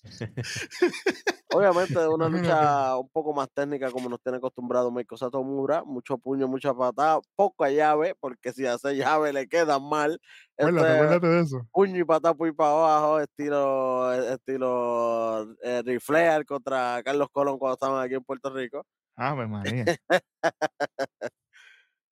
Obviamente 1.49 1.99
de 1.99 2.07
una 2.09 2.29
lucha 2.29 2.97
un 2.97 3.09
poco 3.09 3.33
más 3.33 3.47
técnica 3.53 3.91
como 3.91 4.09
nos 4.09 4.21
tiene 4.21 4.37
acostumbrado 4.37 4.91
Meiko 4.91 5.17
Satomura. 5.17 5.83
Mucho 5.83 6.17
puño, 6.17 6.47
mucha 6.47 6.73
patada, 6.73 7.19
poca 7.35 7.69
llave, 7.71 8.15
porque 8.19 8.51
si 8.53 8.65
hace 8.65 8.95
llave 8.95 9.33
le 9.33 9.47
quedan 9.47 9.83
mal. 9.87 10.19
Acuérdate, 10.57 10.87
Este, 10.87 10.93
acuérdate 10.95 11.27
de 11.27 11.41
eso. 11.41 11.67
puño 11.71 11.99
y 12.01 12.03
patada 12.05 12.33
por 12.35 12.55
para 12.55 12.71
abajo, 12.71 13.19
estilo, 13.21 14.13
eh, 14.13 14.33
estilo 14.33 15.55
eh, 15.63 15.81
Ric 15.85 16.01
Flair 16.01 16.45
contra 16.45 17.01
Carlos 17.03 17.29
Colón 17.31 17.57
cuando 17.59 17.75
estaban 17.75 18.03
aquí 18.03 18.15
en 18.15 18.23
Puerto 18.23 18.49
Rico. 18.53 18.85
Ave 19.15 19.47
María. 19.47 19.89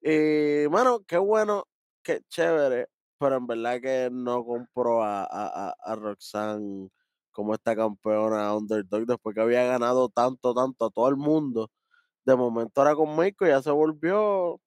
Y, 0.02 0.68
mano, 0.70 1.04
qué 1.08 1.18
bueno, 1.18 1.66
qué 2.04 2.22
chévere, 2.30 2.88
pero 3.20 3.38
en 3.38 3.48
verdad 3.48 3.82
que 3.82 4.10
no 4.12 4.46
compró 4.46 5.04
a, 5.04 5.24
a, 5.24 5.70
a, 5.70 5.76
a 5.84 5.96
Roxanne 5.96 6.90
como 7.36 7.54
esta 7.54 7.76
campeona 7.76 8.56
underdog 8.56 9.06
después 9.06 9.36
que 9.36 9.42
había 9.42 9.66
ganado 9.66 10.08
tanto, 10.08 10.54
tanto 10.54 10.86
a 10.86 10.90
todo 10.90 11.10
el 11.10 11.18
mundo. 11.18 11.70
De 12.24 12.34
momento 12.36 12.80
ahora 12.80 12.96
con 12.96 13.14
México 13.16 13.46
ya 13.46 13.62
se 13.62 13.70
volvió 13.72 14.60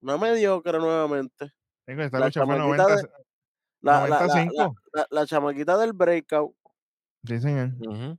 una 0.00 0.16
mediocre 0.16 0.78
nuevamente. 0.78 1.50
Esta 1.86 2.18
La 2.20 2.26
lucha 2.26 2.44
fue 2.46 2.54
chamaquita 2.54 2.82
90, 2.84 2.96
de- 2.96 3.02
La, 3.82 3.92
la, 3.92 4.00
la, 4.00 4.08
la, 4.08 4.26
95. 4.26 4.74
la- 4.92 5.06
la 5.10 5.26
chamaquita 5.26 5.76
del 5.76 5.92
breakout. 5.92 6.54
Sí, 7.24 7.40
señor. 7.40 7.70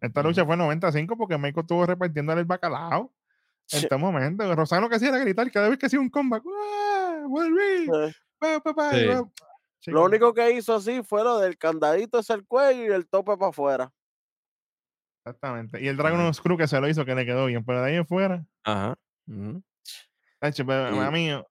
Esta 0.01 0.21
lucha 0.23 0.45
fue 0.45 0.57
95 0.57 1.15
porque 1.15 1.37
México 1.37 1.61
estuvo 1.61 1.85
repartiéndole 1.85 2.41
el 2.41 2.47
bacalao. 2.47 3.13
En 3.71 3.79
Sí. 3.79 3.87
todo 3.87 3.97
momento. 3.99 4.53
Rosano 4.55 4.81
lo 4.81 4.89
que 4.89 4.97
hacía 4.97 5.09
era 5.09 5.19
gritar 5.19 5.49
cada 5.51 5.69
vez 5.69 5.79
que 5.79 5.85
hacía 5.87 5.99
un 5.99 6.09
comeback. 6.09 6.43
¡Ah! 6.45 7.23
¡Volví! 7.27 7.87
Lo 9.91 10.03
único 10.03 10.33
que 10.33 10.51
hizo 10.51 10.75
así 10.75 11.03
fue 11.03 11.23
lo 11.23 11.39
del 11.39 11.57
candadito 11.57 12.19
es 12.19 12.29
el 12.29 12.45
cuello 12.45 12.83
y 12.83 12.95
el 12.95 13.07
tope 13.07 13.37
para 13.37 13.49
afuera. 13.49 13.91
Exactamente. 15.23 15.81
Y 15.81 15.87
el 15.87 15.97
Dragon 15.97 16.31
Screw 16.33 16.57
que 16.57 16.67
se 16.67 16.79
lo 16.79 16.87
hizo 16.87 17.03
que 17.05 17.15
le 17.15 17.25
quedó 17.25 17.45
bien. 17.47 17.63
Pero 17.65 17.81
de 17.81 17.89
ahí 17.91 17.95
en 17.97 18.05
fuera. 18.05 18.45
Ajá. 18.63 18.95
ujú. 19.27 19.61
tacho, 20.39 20.65
pero 20.65 20.95
Y- 20.95 20.99
a. 20.99 21.45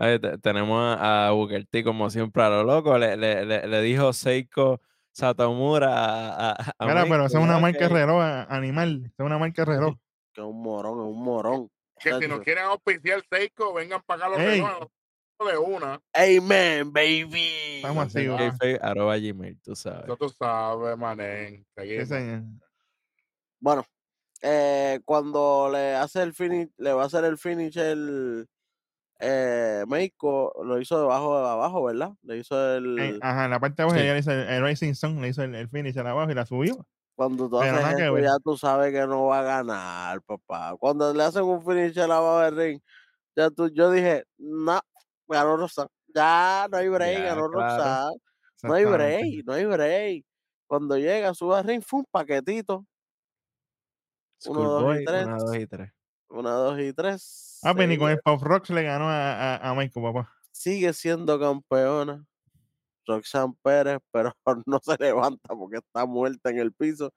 Ahí 0.00 0.18
te- 0.20 0.38
tenemos 0.38 0.80
a, 0.80 1.26
a 1.28 1.30
Booker 1.32 1.66
T 1.66 1.82
como 1.82 2.08
siempre 2.08 2.42
a 2.42 2.48
lo 2.50 2.62
loco. 2.62 2.96
Le, 2.98 3.16
le, 3.16 3.44
le, 3.44 3.66
le 3.66 3.82
dijo 3.82 4.12
Seiko 4.12 4.80
Satomura 5.12 5.88
a, 5.92 6.50
a, 6.52 6.52
a 6.78 6.86
Mira, 6.86 7.02
pero 7.02 7.08
Meiko, 7.08 7.24
esa 7.26 7.38
es 7.38 7.44
una 7.44 7.58
marca 7.58 7.78
que- 7.80 7.88
reloj 7.88 8.20
a- 8.22 8.44
animal. 8.44 9.02
Esa 9.06 9.22
es 9.22 9.26
una 9.26 9.38
marca 9.38 9.64
reloj. 9.64 9.96
Que 10.32 10.40
es 10.42 10.46
un 10.46 10.62
morón, 10.62 11.00
es 11.00 11.06
un 11.16 11.24
morón. 11.24 11.68
Que 11.98 12.14
si 12.20 12.28
nos 12.28 12.40
quieren 12.42 12.64
auspiciar 12.66 13.24
Seiko, 13.28 13.74
vengan 13.74 14.00
para 14.06 14.26
acá 14.26 14.36
los 14.36 14.38
Ey. 14.38 14.60
relojes 14.60 14.88
de 15.44 15.58
una. 15.58 16.00
Amen, 16.12 16.92
baby. 16.92 17.76
Estamos 17.76 18.06
así, 18.06 18.26
va. 18.26 18.36
Kayfabe, 18.38 18.78
arroba 18.82 19.16
gmail, 19.18 19.60
tú 19.62 19.76
sabes. 19.76 20.06
Tú 20.18 20.28
sabes, 20.28 20.98
manen. 20.98 21.64
Bueno, 23.60 23.84
eh, 24.42 25.00
cuando 25.04 25.68
le 25.72 25.94
hace 25.94 26.22
el 26.22 26.34
finish, 26.34 26.68
le 26.76 26.92
va 26.92 27.04
a 27.04 27.06
hacer 27.06 27.24
el 27.24 27.38
finish 27.38 27.76
el 27.76 28.48
eh, 29.20 29.84
Meiko, 29.88 30.52
lo 30.64 30.80
hizo 30.80 31.00
debajo 31.00 31.40
de 31.40 31.48
abajo, 31.48 31.84
¿verdad? 31.84 32.12
Le 32.22 32.38
hizo 32.38 32.76
el. 32.76 33.18
Ajá, 33.20 33.44
en 33.46 33.50
la 33.50 33.60
parte 33.60 33.76
de 33.76 33.82
abajo 33.84 33.98
Sí. 33.98 34.04
ella 34.04 34.14
le 34.14 34.20
hizo 34.20 34.32
el, 34.32 34.40
el 34.40 34.62
Racing 34.62 34.94
Sun, 34.94 35.20
le 35.20 35.28
hizo 35.28 35.42
el, 35.42 35.54
el 35.54 35.68
finish 35.68 35.96
abajo 35.98 36.30
y 36.30 36.34
la 36.34 36.46
subió. 36.46 36.86
Cuando 37.16 37.48
tú 37.48 37.58
pero 37.58 37.72
haces 37.72 37.82
nada 37.82 37.96
que 37.96 38.02
eso, 38.04 38.12
ver. 38.12 38.24
ya 38.24 38.36
tú 38.44 38.56
sabes 38.56 38.92
que 38.92 39.06
no 39.06 39.26
va 39.26 39.40
a 39.40 39.42
ganar, 39.42 40.22
papá. 40.22 40.76
Cuando 40.78 41.12
le 41.12 41.24
hacen 41.24 41.42
un 41.42 41.64
finish 41.64 41.98
abajo 41.98 42.40
del 42.40 42.56
ring, 42.56 42.80
ya 43.34 43.50
tú, 43.50 43.68
yo 43.74 43.90
dije, 43.90 44.24
no, 44.36 44.80
ganó 45.28 45.56
Roxanne. 45.56 45.88
Ya 46.14 46.66
no 46.70 46.76
hay 46.78 46.88
break, 46.88 47.18
Ya, 47.18 47.24
ganó 47.24 47.50
claro. 47.50 47.76
Roxanne. 47.76 48.16
No 48.62 48.74
hay 48.74 48.84
break, 48.84 49.44
no 49.46 49.52
hay 49.52 49.64
break. 49.66 50.24
Cuando 50.66 50.96
llega, 50.98 51.32
sube 51.34 51.56
al 51.56 51.64
ring, 51.64 51.82
fue 51.82 52.00
un 52.00 52.06
paquetito. 52.10 52.84
Uno, 54.46 54.62
dos 54.62 55.00
y 55.00 55.04
tres. 55.04 55.26
una, 55.26 55.36
dos 55.38 55.56
y 55.56 55.66
tres. 55.66 55.92
Una, 56.28 56.50
dos 56.52 56.80
y 56.80 56.92
tres. 56.92 57.60
Ah, 57.62 57.74
pero 57.74 57.88
ni 57.88 57.98
con 57.98 58.10
el 58.10 58.20
Pop 58.20 58.40
Rocks 58.42 58.70
le 58.70 58.82
ganó 58.82 59.08
a, 59.08 59.56
a, 59.56 59.70
a 59.70 59.74
Michael, 59.74 60.04
papá. 60.04 60.32
sigue 60.52 60.92
siendo 60.92 61.38
campeona. 61.40 62.24
Roxanne 63.06 63.54
Pérez, 63.62 63.98
pero 64.12 64.32
no 64.66 64.78
se 64.82 64.96
levanta 64.98 65.54
porque 65.54 65.78
está 65.78 66.04
muerta 66.06 66.50
en 66.50 66.58
el 66.58 66.72
piso. 66.72 67.12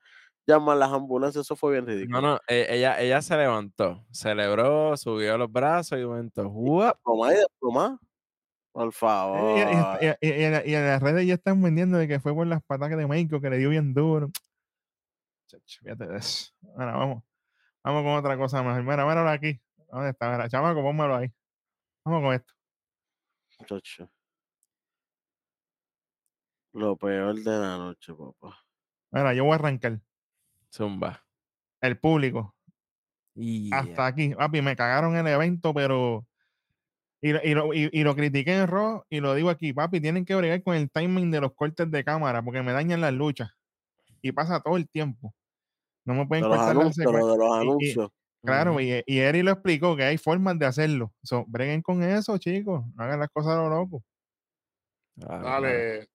Llaman 0.47 0.79
las 0.79 0.91
ambulancias, 0.91 1.45
eso 1.45 1.55
fue 1.55 1.73
bien 1.73 1.85
ridículo. 1.85 2.19
No, 2.21 2.27
no, 2.33 2.39
e- 2.47 2.67
ella, 2.69 2.99
ella 2.99 3.21
se 3.21 3.37
levantó, 3.37 4.05
celebró, 4.11 4.97
subió 4.97 5.37
los 5.37 5.51
brazos 5.51 5.99
y 5.99 6.03
momento. 6.03 6.43
Desplomá 6.43 7.33
y 7.33 7.37
desplomá. 7.37 7.99
Por 8.73 8.91
favor. 8.93 9.57
Y, 9.57 9.61
y- 9.61 10.07
y- 10.07 10.27
y- 10.29 10.41
y 10.41 10.43
en 10.45 10.51
la- 10.53 10.65
y 10.65 10.75
en 10.75 10.85
las 10.85 11.01
redes 11.01 11.27
ya 11.27 11.33
están 11.35 11.61
vendiendo 11.61 11.97
de 11.97 12.07
que 12.07 12.19
fue 12.19 12.33
por 12.33 12.47
las 12.47 12.63
patadas 12.63 12.97
de 12.97 13.07
Michael 13.07 13.41
que 13.41 13.49
le 13.49 13.57
dio 13.57 13.69
bien 13.69 13.93
duro. 13.93 14.31
Chacho, 15.47 15.81
fíjate 15.83 16.07
de 16.07 16.17
eso. 16.17 16.51
Bueno, 16.61 16.93
vamos. 16.97 17.23
Vamos 17.83 18.03
con 18.03 18.13
otra 18.13 18.37
cosa 18.37 18.63
más. 18.63 18.81
Mira, 18.83 19.05
míralo 19.05 19.29
aquí. 19.29 19.59
¿Dónde 19.91 20.09
está? 20.11 20.31
Mira, 20.31 20.47
chamaco, 20.49 20.81
pónmelo 20.81 21.15
ahí. 21.17 21.31
Vamos 22.05 22.21
con 22.23 22.33
esto. 22.33 22.53
Muchacho. 23.59 24.09
Lo 26.73 26.95
peor 26.95 27.35
de 27.35 27.51
la 27.51 27.77
noche, 27.77 28.13
papá. 28.13 28.57
Mira, 29.11 29.33
yo 29.33 29.43
voy 29.43 29.51
a 29.53 29.55
arrancar. 29.55 29.99
Zumba. 30.73 31.23
El 31.81 31.97
público. 31.97 32.55
Y 33.35 33.73
Hasta 33.73 34.05
aquí. 34.07 34.33
Papi, 34.35 34.61
me 34.61 34.75
cagaron 34.75 35.15
el 35.15 35.27
evento, 35.27 35.73
pero. 35.73 36.25
Y, 37.21 37.33
lo- 37.33 37.43
y, 37.43 37.53
lo, 37.53 37.73
y, 37.73 37.89
y 37.93 38.03
lo 38.03 38.15
critiqué 38.15 38.55
en 38.57 38.67
Raw 38.67 39.03
y 39.09 39.19
lo 39.19 39.35
digo 39.35 39.49
aquí, 39.51 39.73
papi, 39.73 40.01
tienen 40.01 40.25
que 40.25 40.33
bregar 40.35 40.63
con 40.63 40.75
el 40.75 40.89
timing 40.89 41.29
de 41.29 41.39
los 41.41 41.53
cortes 41.53 41.89
de 41.91 42.03
cámara 42.03 42.41
porque 42.41 42.63
me 42.63 42.71
dañan 42.73 42.99
las 43.01 43.13
luchas. 43.13 43.51
Y 44.23 44.31
pasa 44.31 44.59
todo 44.59 44.75
el 44.77 44.89
tiempo. 44.89 45.33
No 46.03 46.13
me 46.15 46.21
De 46.21 46.25
pueden 46.25 46.43
los 46.45 46.57
cortar 46.57 46.75
las 46.75 46.81
anuncios, 46.81 47.05
de 47.05 47.19
los 47.19 47.37
y- 47.37 47.41
y- 47.41 47.61
anuncios. 47.61 48.09
Claro, 48.43 48.71
Ujú. 48.71 48.79
y, 48.79 49.03
y 49.05 49.19
Eri 49.19 49.43
lo 49.43 49.51
explicó 49.51 49.95
que 49.95 50.03
hay 50.03 50.17
formas 50.17 50.57
de 50.57 50.65
hacerlo. 50.65 51.13
So, 51.21 51.45
breguen 51.47 51.83
con 51.83 52.01
eso, 52.01 52.35
chicos. 52.39 52.83
No 52.95 53.03
hagan 53.03 53.19
las 53.19 53.29
cosas 53.29 53.51
a 53.53 53.57
lo 53.57 53.69
loco. 53.69 54.03
Claro. 55.19 55.43
Dale, 55.43 56.09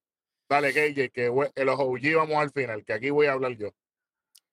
dale, 0.48 0.72
KJ, 0.72 1.10
que 1.12 1.28
we- 1.30 1.52
en 1.54 1.66
los 1.66 1.78
OG 1.78 2.16
vamos 2.16 2.36
al 2.38 2.50
final, 2.50 2.84
que 2.84 2.92
aquí 2.94 3.10
voy 3.10 3.26
a 3.28 3.32
hablar 3.34 3.52
yo. 3.52 3.70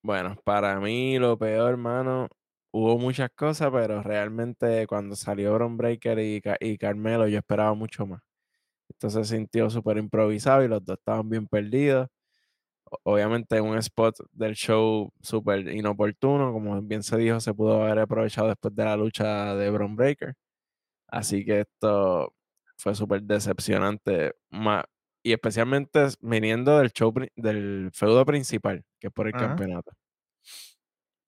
Bueno, 0.04 0.36
para 0.44 0.80
mí 0.80 1.18
lo 1.18 1.38
peor, 1.38 1.72
hermano, 1.72 2.28
hubo 2.72 2.98
muchas 2.98 3.30
cosas, 3.36 3.70
pero 3.72 4.04
realmente 4.04 4.86
cuando 4.88 5.16
salió 5.16 5.54
Bron 5.54 5.78
Breaker 5.78 6.20
y, 6.20 6.42
y 6.60 6.78
Carmelo, 6.78 7.28
yo 7.28 7.38
esperaba 7.38 7.74
mucho 7.74 8.06
más. 8.06 8.22
Esto 8.90 9.10
se 9.10 9.26
sintió 9.26 9.70
súper 9.70 9.98
improvisado 9.98 10.64
y 10.64 10.70
los 10.70 10.84
dos 10.86 10.98
estaban 11.00 11.30
bien 11.30 11.48
perdidos. 11.48 12.10
Obviamente 13.04 13.62
un 13.62 13.78
spot 13.80 14.16
del 14.32 14.56
show 14.56 15.12
súper 15.22 15.68
inoportuno, 15.70 16.54
como 16.54 16.82
bien 16.82 17.04
se 17.04 17.18
dijo, 17.18 17.40
se 17.40 17.54
pudo 17.54 17.84
haber 17.84 18.00
aprovechado 18.00 18.50
después 18.50 18.76
de 18.76 18.86
la 18.86 18.98
lucha 18.98 19.56
de 19.56 19.70
Bron 19.72 19.96
Breaker. 19.96 20.36
Así 21.08 21.46
que 21.46 21.62
esto 21.62 22.34
fue 22.78 22.96
súper 22.96 23.24
decepcionante. 23.24 24.34
Y 25.24 25.32
especialmente 25.34 26.04
es- 26.06 26.18
viniendo 26.20 26.78
del 26.78 26.92
show 26.92 27.14
del 27.36 27.90
feudo 27.94 28.26
principal, 28.26 28.84
que 29.00 29.08
es 29.08 29.14
por 29.14 29.28
el 29.28 29.36
Ajá. 29.36 29.48
campeonato. 29.48 29.92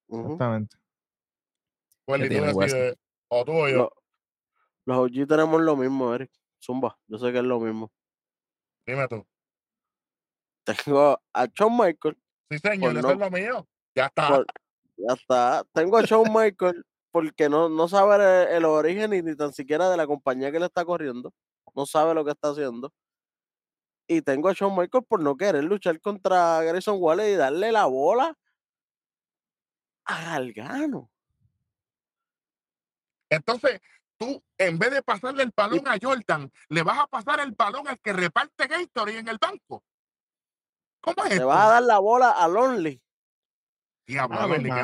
Exactamente. 0.09 0.77
Wesley? 2.07 2.29
decides, 2.29 2.95
o 3.29 3.43
tú 3.45 3.51
o 3.53 3.67
yo. 3.69 3.77
Lo- 3.77 3.91
los 4.85 4.97
OG 4.99 5.25
tenemos 5.27 5.61
lo 5.61 5.75
mismo, 5.75 6.13
Eric. 6.13 6.31
Zumba, 6.63 6.97
yo 7.07 7.17
sé 7.17 7.31
que 7.31 7.39
es 7.39 7.43
lo 7.43 7.59
mismo. 7.59 7.91
Dime 8.85 9.07
tú. 9.07 9.25
Tengo 10.63 11.19
a 11.33 11.45
Shawn 11.47 11.77
Michael, 11.77 12.17
Sí, 12.51 12.59
señor, 12.59 12.91
Por 12.93 12.97
eso 12.99 13.07
no- 13.07 13.13
es 13.13 13.19
lo 13.19 13.31
mío. 13.31 13.67
Ya 13.95 14.05
está. 14.05 14.27
por- 14.29 14.45
ya 14.97 15.13
está. 15.13 15.63
Tengo 15.73 15.97
a 15.97 16.03
Shawn 16.03 16.31
Michael 16.31 16.85
porque 17.11 17.49
no, 17.49 17.69
no 17.69 17.87
sabe 17.87 18.15
el, 18.15 18.57
el 18.57 18.65
origen 18.65 19.09
ni, 19.11 19.21
ni 19.23 19.35
tan 19.35 19.51
siquiera 19.53 19.89
de 19.89 19.97
la 19.97 20.05
compañía 20.05 20.51
que 20.51 20.59
le 20.59 20.65
está 20.67 20.85
corriendo. 20.85 21.33
No 21.73 21.85
sabe 21.87 22.13
lo 22.13 22.23
que 22.23 22.31
está 22.31 22.49
haciendo. 22.49 22.93
Y 24.07 24.21
tengo 24.21 24.49
a 24.49 24.53
Shawn 24.53 24.75
Michael 24.77 25.03
por 25.05 25.19
no 25.21 25.35
querer 25.35 25.63
luchar 25.63 25.99
contra 25.99 26.61
Grayson 26.61 26.97
Waller 26.99 27.29
y 27.29 27.35
darle 27.35 27.71
la 27.71 27.85
bola 27.85 28.37
a 30.05 30.21
Gargano. 30.23 31.09
Entonces, 33.29 33.81
tú, 34.17 34.43
en 34.57 34.77
vez 34.77 34.91
de 34.91 35.01
pasarle 35.01 35.43
el 35.43 35.53
balón 35.55 35.87
a 35.87 35.97
Jordan, 36.01 36.51
le 36.69 36.83
vas 36.83 36.99
a 36.99 37.07
pasar 37.07 37.39
el 37.39 37.51
balón 37.51 37.87
al 37.87 37.99
que 37.99 38.13
reparte 38.13 38.67
Gatorade 38.67 39.19
en 39.19 39.27
el 39.27 39.37
banco. 39.39 39.83
¿Cómo 41.01 41.23
es 41.23 41.29
Le 41.29 41.35
esto? 41.35 41.47
vas 41.47 41.65
a 41.65 41.69
dar 41.73 41.83
la 41.83 41.99
bola 41.99 42.31
a 42.31 42.47
Lonely. 42.47 43.01
Diablo, 44.07 44.37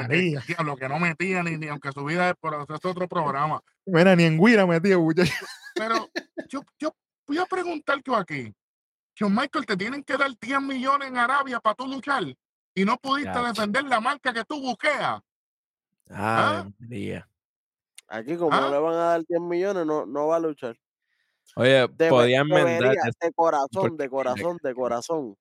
que- 0.09 0.39
diablo, 0.47 0.76
que 0.76 0.89
no 0.89 0.97
metía 0.99 1.43
ni, 1.43 1.55
ni 1.57 1.67
aunque 1.67 1.91
su 1.91 2.03
vida 2.03 2.32
es 2.32 2.36
por 2.38 2.55
eso 2.55 2.74
es 2.74 2.84
otro 2.86 3.07
programa. 3.07 3.61
Mira, 3.86 4.15
ni 4.15 4.24
en 4.24 4.43
Guira 4.43 4.65
muchacho. 4.65 5.32
Pero 5.76 6.09
yo, 6.49 6.61
yo 6.80 6.95
voy 7.28 7.38
a 7.38 7.45
preguntar 7.45 8.01
yo 8.03 8.15
aquí. 8.15 8.51
John 9.18 9.36
Michael, 9.36 9.66
te 9.66 9.78
tienen 9.78 10.03
que 10.03 10.18
dar 10.18 10.32
10 10.39 10.62
millones 10.62 11.09
en 11.09 11.18
Arabia 11.18 11.59
para 11.59 11.76
tú 11.76 11.88
luchar 11.88 12.24
y 12.74 12.86
no 12.86 12.97
pudiste 12.97 13.38
defender 13.39 13.84
la 13.86 13.99
marca 13.99 14.34
que 14.34 14.43
tú 14.45 14.59
buqueas. 14.62 15.22
¿Ah? 16.09 16.66
María. 16.80 17.28
Aquí, 18.07 18.36
como 18.38 18.53
¿Ah? 18.53 18.62
no 18.62 18.72
le 18.72 18.78
van 18.80 18.93
a 18.93 18.97
dar 18.97 19.24
10 19.26 19.41
millones, 19.41 19.86
no, 19.86 20.05
no 20.05 20.28
va 20.28 20.38
a 20.38 20.39
luchar. 20.39 20.76
Oye, 21.55 21.88
Debe- 21.89 22.09
podían 22.09 22.47
vender. 22.47 22.95
de 23.22 23.34
corazón, 23.34 23.97
de 23.97 24.09
corazón, 24.09 24.57
de 24.64 24.74
corazón. 24.74 25.38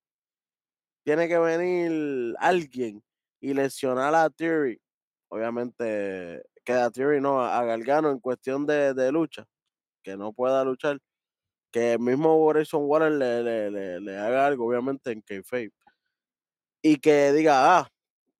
Tiene 1.05 1.29
que 1.29 1.39
venir 1.39 2.35
alguien 2.39 3.03
y 3.41 3.55
lesionar 3.55 4.15
a 4.15 4.29
Theory. 4.31 4.81
Obviamente, 5.29 6.43
que 6.65 6.73
a 6.73 6.91
Theory 6.91 7.21
no, 7.21 7.41
a 7.41 7.65
Gargano 7.65 8.11
en 8.11 8.19
cuestión 8.19 8.67
de, 8.67 8.93
de 8.95 9.13
lucha, 9.13 9.47
que 10.03 10.17
no 10.17 10.33
pueda 10.33 10.65
luchar. 10.65 10.99
Que 11.73 11.95
el 11.95 12.01
mismo 12.01 12.47
Grayson 12.49 12.83
Waller 12.85 13.13
le, 13.13 13.43
le, 13.43 13.71
le, 13.71 14.01
le 14.01 14.19
haga 14.19 14.47
algo, 14.47 14.67
obviamente, 14.67 15.13
en 15.13 15.21
Kayfabe. 15.23 15.73
Y 16.83 16.97
que 16.97 17.33
diga, 17.33 17.79
ah, 17.79 17.89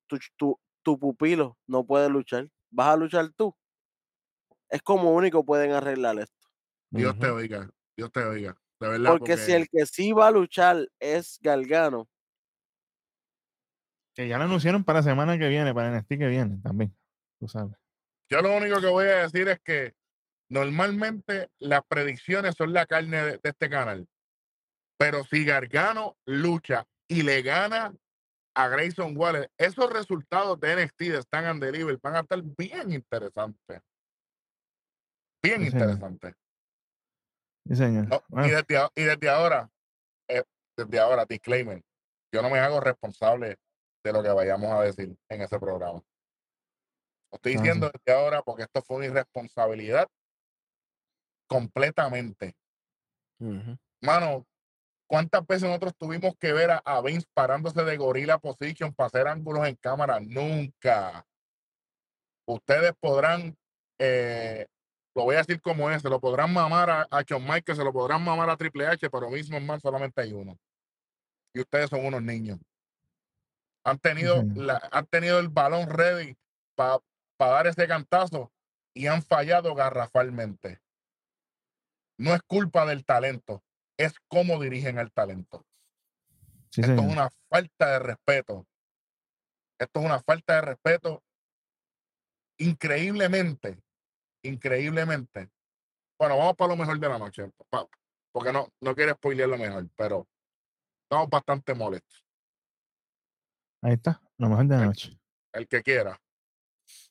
tu, 0.07 0.17
tu, 0.37 0.59
tu 0.83 0.99
pupilo 0.99 1.57
no 1.67 1.85
puede 1.85 2.09
luchar. 2.09 2.49
¿Vas 2.71 2.89
a 2.89 2.97
luchar 2.97 3.31
tú? 3.35 3.55
Es 4.69 4.81
como 4.81 5.11
único 5.13 5.45
pueden 5.45 5.71
arreglar 5.71 6.17
esto. 6.19 6.47
Dios 6.89 7.17
te 7.19 7.27
Ujú. 7.27 7.35
oiga, 7.35 7.69
Dios 7.95 8.11
te 8.11 8.23
oiga. 8.23 8.57
De 8.79 8.87
verdad. 8.87 9.11
Porque 9.11 9.37
si 9.37 9.51
el 9.51 9.67
que 9.69 9.85
sí 9.85 10.11
va 10.13 10.27
a 10.27 10.31
luchar 10.31 10.87
es 10.99 11.37
Gargano, 11.41 12.07
Que 14.15 14.27
ya 14.27 14.37
lo 14.37 14.43
anunciaron 14.43 14.83
para 14.83 14.99
la 14.99 15.03
semana 15.03 15.37
que 15.37 15.47
viene, 15.47 15.73
para 15.73 15.89
NXT 15.89 16.17
que 16.17 16.27
viene 16.27 16.57
también. 16.61 16.95
Tú 17.39 17.47
sabes. 17.47 17.75
Yo 18.29 18.41
lo 18.41 18.55
único 18.55 18.81
que 18.81 18.87
voy 18.87 19.05
a 19.05 19.23
decir 19.27 19.47
es 19.47 19.59
que 19.61 19.93
normalmente 20.51 21.49
las 21.59 21.81
predicciones 21.87 22.55
son 22.55 22.73
la 22.73 22.85
carne 22.85 23.17
de, 23.23 23.31
de 23.37 23.49
este 23.49 23.69
canal. 23.69 24.07
Pero 24.97 25.23
si 25.23 25.45
Gargano 25.45 26.17
lucha 26.25 26.85
y 27.07 27.23
le 27.23 27.41
gana 27.41 27.95
a 28.53 28.67
Grayson 28.67 29.15
Waller, 29.17 29.49
esos 29.57 29.89
resultados 29.91 30.59
de 30.59 30.75
NXT 30.85 30.99
de 30.99 31.17
Stand 31.21 31.47
and 31.47 31.63
Deliver 31.63 31.97
van 32.01 32.17
a 32.17 32.19
estar 32.19 32.41
bien 32.57 32.91
interesantes. 32.91 33.81
Bien 35.41 35.61
Sí, 35.61 35.67
interesantes. 35.67 36.35
Sí, 37.67 37.75
señor. 37.75 38.07
No, 38.09 38.21
Bueno, 38.27 38.47
y, 38.47 38.51
desde, 38.51 38.89
y 38.95 39.03
desde 39.03 39.29
ahora, 39.29 39.71
eh, 40.27 40.43
desde 40.77 40.99
ahora, 40.99 41.25
disclaimer, 41.25 41.81
yo 42.33 42.41
no 42.41 42.49
me 42.49 42.59
hago 42.59 42.79
responsable 42.81 43.57
de 44.03 44.13
lo 44.13 44.21
que 44.21 44.29
vayamos 44.29 44.69
a 44.71 44.81
decir 44.81 45.15
en 45.29 45.41
ese 45.41 45.59
programa. 45.59 46.03
Lo 47.31 47.35
estoy 47.37 47.53
Ah, 47.53 47.55
sí. 47.55 47.61
diciendo 47.63 47.89
desde 47.93 48.19
ahora 48.19 48.41
porque 48.41 48.63
esto 48.63 48.81
fue 48.81 48.97
una 48.97 49.05
irresponsabilidad 49.05 50.07
completamente. 51.51 52.55
Ujú. 53.41 53.77
Mano, 54.01 54.47
¿cuántas 55.05 55.45
veces 55.45 55.63
nosotros 55.67 55.93
tuvimos 55.97 56.33
que 56.39 56.53
ver 56.53 56.71
a, 56.71 56.77
a 56.85 57.01
Vince 57.01 57.27
parándose 57.33 57.83
de 57.83 57.97
gorilla 57.97 58.37
position 58.37 58.93
para 58.93 59.07
hacer 59.07 59.27
ángulos 59.27 59.67
en 59.67 59.75
cámara? 59.75 60.21
Nunca. 60.21 61.27
Ustedes 62.47 62.93
podrán, 63.01 63.57
eh, 63.99 64.65
lo 65.13 65.23
voy 65.25 65.35
a 65.35 65.39
decir 65.39 65.61
como 65.61 65.91
es, 65.91 66.01
se 66.01 66.09
lo 66.09 66.21
podrán 66.21 66.53
mamar 66.53 66.89
a, 66.89 67.07
a 67.11 67.21
Shawn 67.23 67.43
Michaels, 67.43 67.77
se 67.77 67.83
lo 67.83 67.91
podrán 67.91 68.23
mamar 68.23 68.49
a 68.49 68.55
Triple 68.55 68.87
H, 68.87 69.09
pero 69.09 69.29
mismo 69.29 69.57
en 69.57 69.65
más 69.65 69.81
solamente 69.81 70.21
hay 70.21 70.31
uno. 70.31 70.57
Y 71.53 71.59
ustedes 71.59 71.89
son 71.89 72.05
unos 72.05 72.21
niños. 72.21 72.59
Han 73.83 73.99
tenido, 73.99 74.43
la- 74.55 74.87
han 74.89 75.05
tenido 75.07 75.39
el 75.39 75.49
balón 75.49 75.89
ready 75.89 76.37
para 76.77 77.01
dar 77.37 77.67
ese 77.67 77.87
cantazo 77.89 78.53
y 78.95 79.07
han 79.07 79.21
fallado 79.21 79.75
garrafalmente. 79.75 80.79
No 82.17 82.33
es 82.33 82.41
culpa 82.43 82.85
del 82.85 83.03
talento, 83.05 83.63
es 83.97 84.13
cómo 84.27 84.59
dirigen 84.61 84.97
el 84.99 85.11
talento. 85.11 85.65
sí, 86.69 86.81
Esto 86.81 86.95
señor. 86.95 87.05
es 87.07 87.13
una 87.13 87.29
falta 87.49 87.91
de 87.93 87.99
respeto. 87.99 88.67
Esto 89.79 89.99
es 89.99 90.05
una 90.05 90.19
falta 90.21 90.55
de 90.55 90.61
respeto 90.61 91.23
increíblemente, 92.57 93.81
increíblemente. 94.43 95.49
Bueno, 96.19 96.37
vamos 96.37 96.55
para 96.55 96.69
lo 96.69 96.77
mejor 96.77 96.99
de 96.99 97.09
la 97.09 97.17
noche, 97.17 97.51
porque 98.31 98.53
no, 98.53 98.67
no 98.79 98.95
quiero 98.95 99.13
spoilear 99.13 99.49
lo 99.49 99.57
mejor, 99.57 99.89
pero 99.95 100.27
estamos 101.03 101.29
bastante 101.29 101.73
molestos. 101.73 102.23
Ahí 103.81 103.93
está. 103.93 104.21
Lo 104.37 104.49
mejor 104.49 104.65
de 104.67 104.77
la 104.77 104.85
noche. 104.85 105.19
El 105.53 105.67
que 105.67 105.81
quiera. 105.81 106.21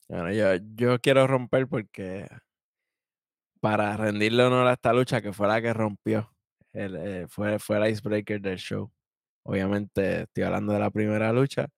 Bueno, 0.08 0.32
yo, 0.32 0.54
yo 0.74 1.00
quiero 1.00 1.26
romper 1.26 1.66
porque 1.66 2.28
para 3.60 3.96
rendirle 3.96 4.44
honor 4.44 4.66
a 4.68 4.74
esta 4.74 4.92
lucha 4.92 5.20
que 5.22 5.32
fue 5.32 5.48
la 5.48 5.60
que 5.62 5.72
rompió, 5.74 6.34
el, 6.72 6.96
eh, 6.96 7.26
fue, 7.28 7.58
fue 7.58 7.76
el 7.78 7.92
icebreaker 7.92 8.40
del 8.40 8.58
show. 8.58 8.92
Obviamente 9.44 10.22
estoy 10.22 10.44
hablando 10.44 10.72
de 10.72 10.80
la 10.80 10.90
primera 10.90 11.32
lucha, 11.32 11.68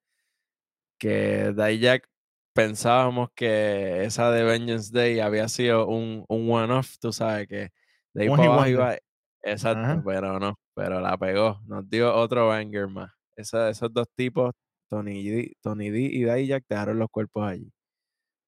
que 0.98 1.52
Dijak 1.56 2.08
pensábamos 2.54 3.30
que 3.34 4.04
esa 4.04 4.30
de 4.30 4.44
Vengeance 4.44 4.90
Day 4.92 5.20
había 5.20 5.48
sido 5.48 5.86
un, 5.88 6.24
un 6.28 6.50
one-off, 6.50 6.96
tú 7.00 7.12
sabes 7.12 7.48
que 7.48 7.70
de 8.14 8.22
ahí 8.24 8.28
One 8.28 8.36
para 8.36 8.42
hit 8.42 8.52
abajo 8.52 8.68
wonder. 8.68 8.70
iba, 8.70 8.96
exacto, 9.42 9.80
Ajá. 9.80 10.02
pero 10.04 10.38
no, 10.38 10.58
pero 10.74 11.00
la 11.00 11.16
pegó, 11.18 11.60
nos 11.66 11.88
dio 11.88 12.14
otro 12.14 12.48
banger 12.48 12.88
más. 12.88 13.12
Esa- 13.36 13.70
esos 13.70 13.92
dos 13.92 14.06
tipos, 14.14 14.52
Tony 14.88 15.28
D, 15.28 15.56
Tony 15.62 15.90
D 15.90 16.00
y 16.00 16.24
Dijak 16.24 16.64
dejaron 16.68 16.98
los 16.98 17.08
cuerpos 17.10 17.44
allí. 17.48 17.72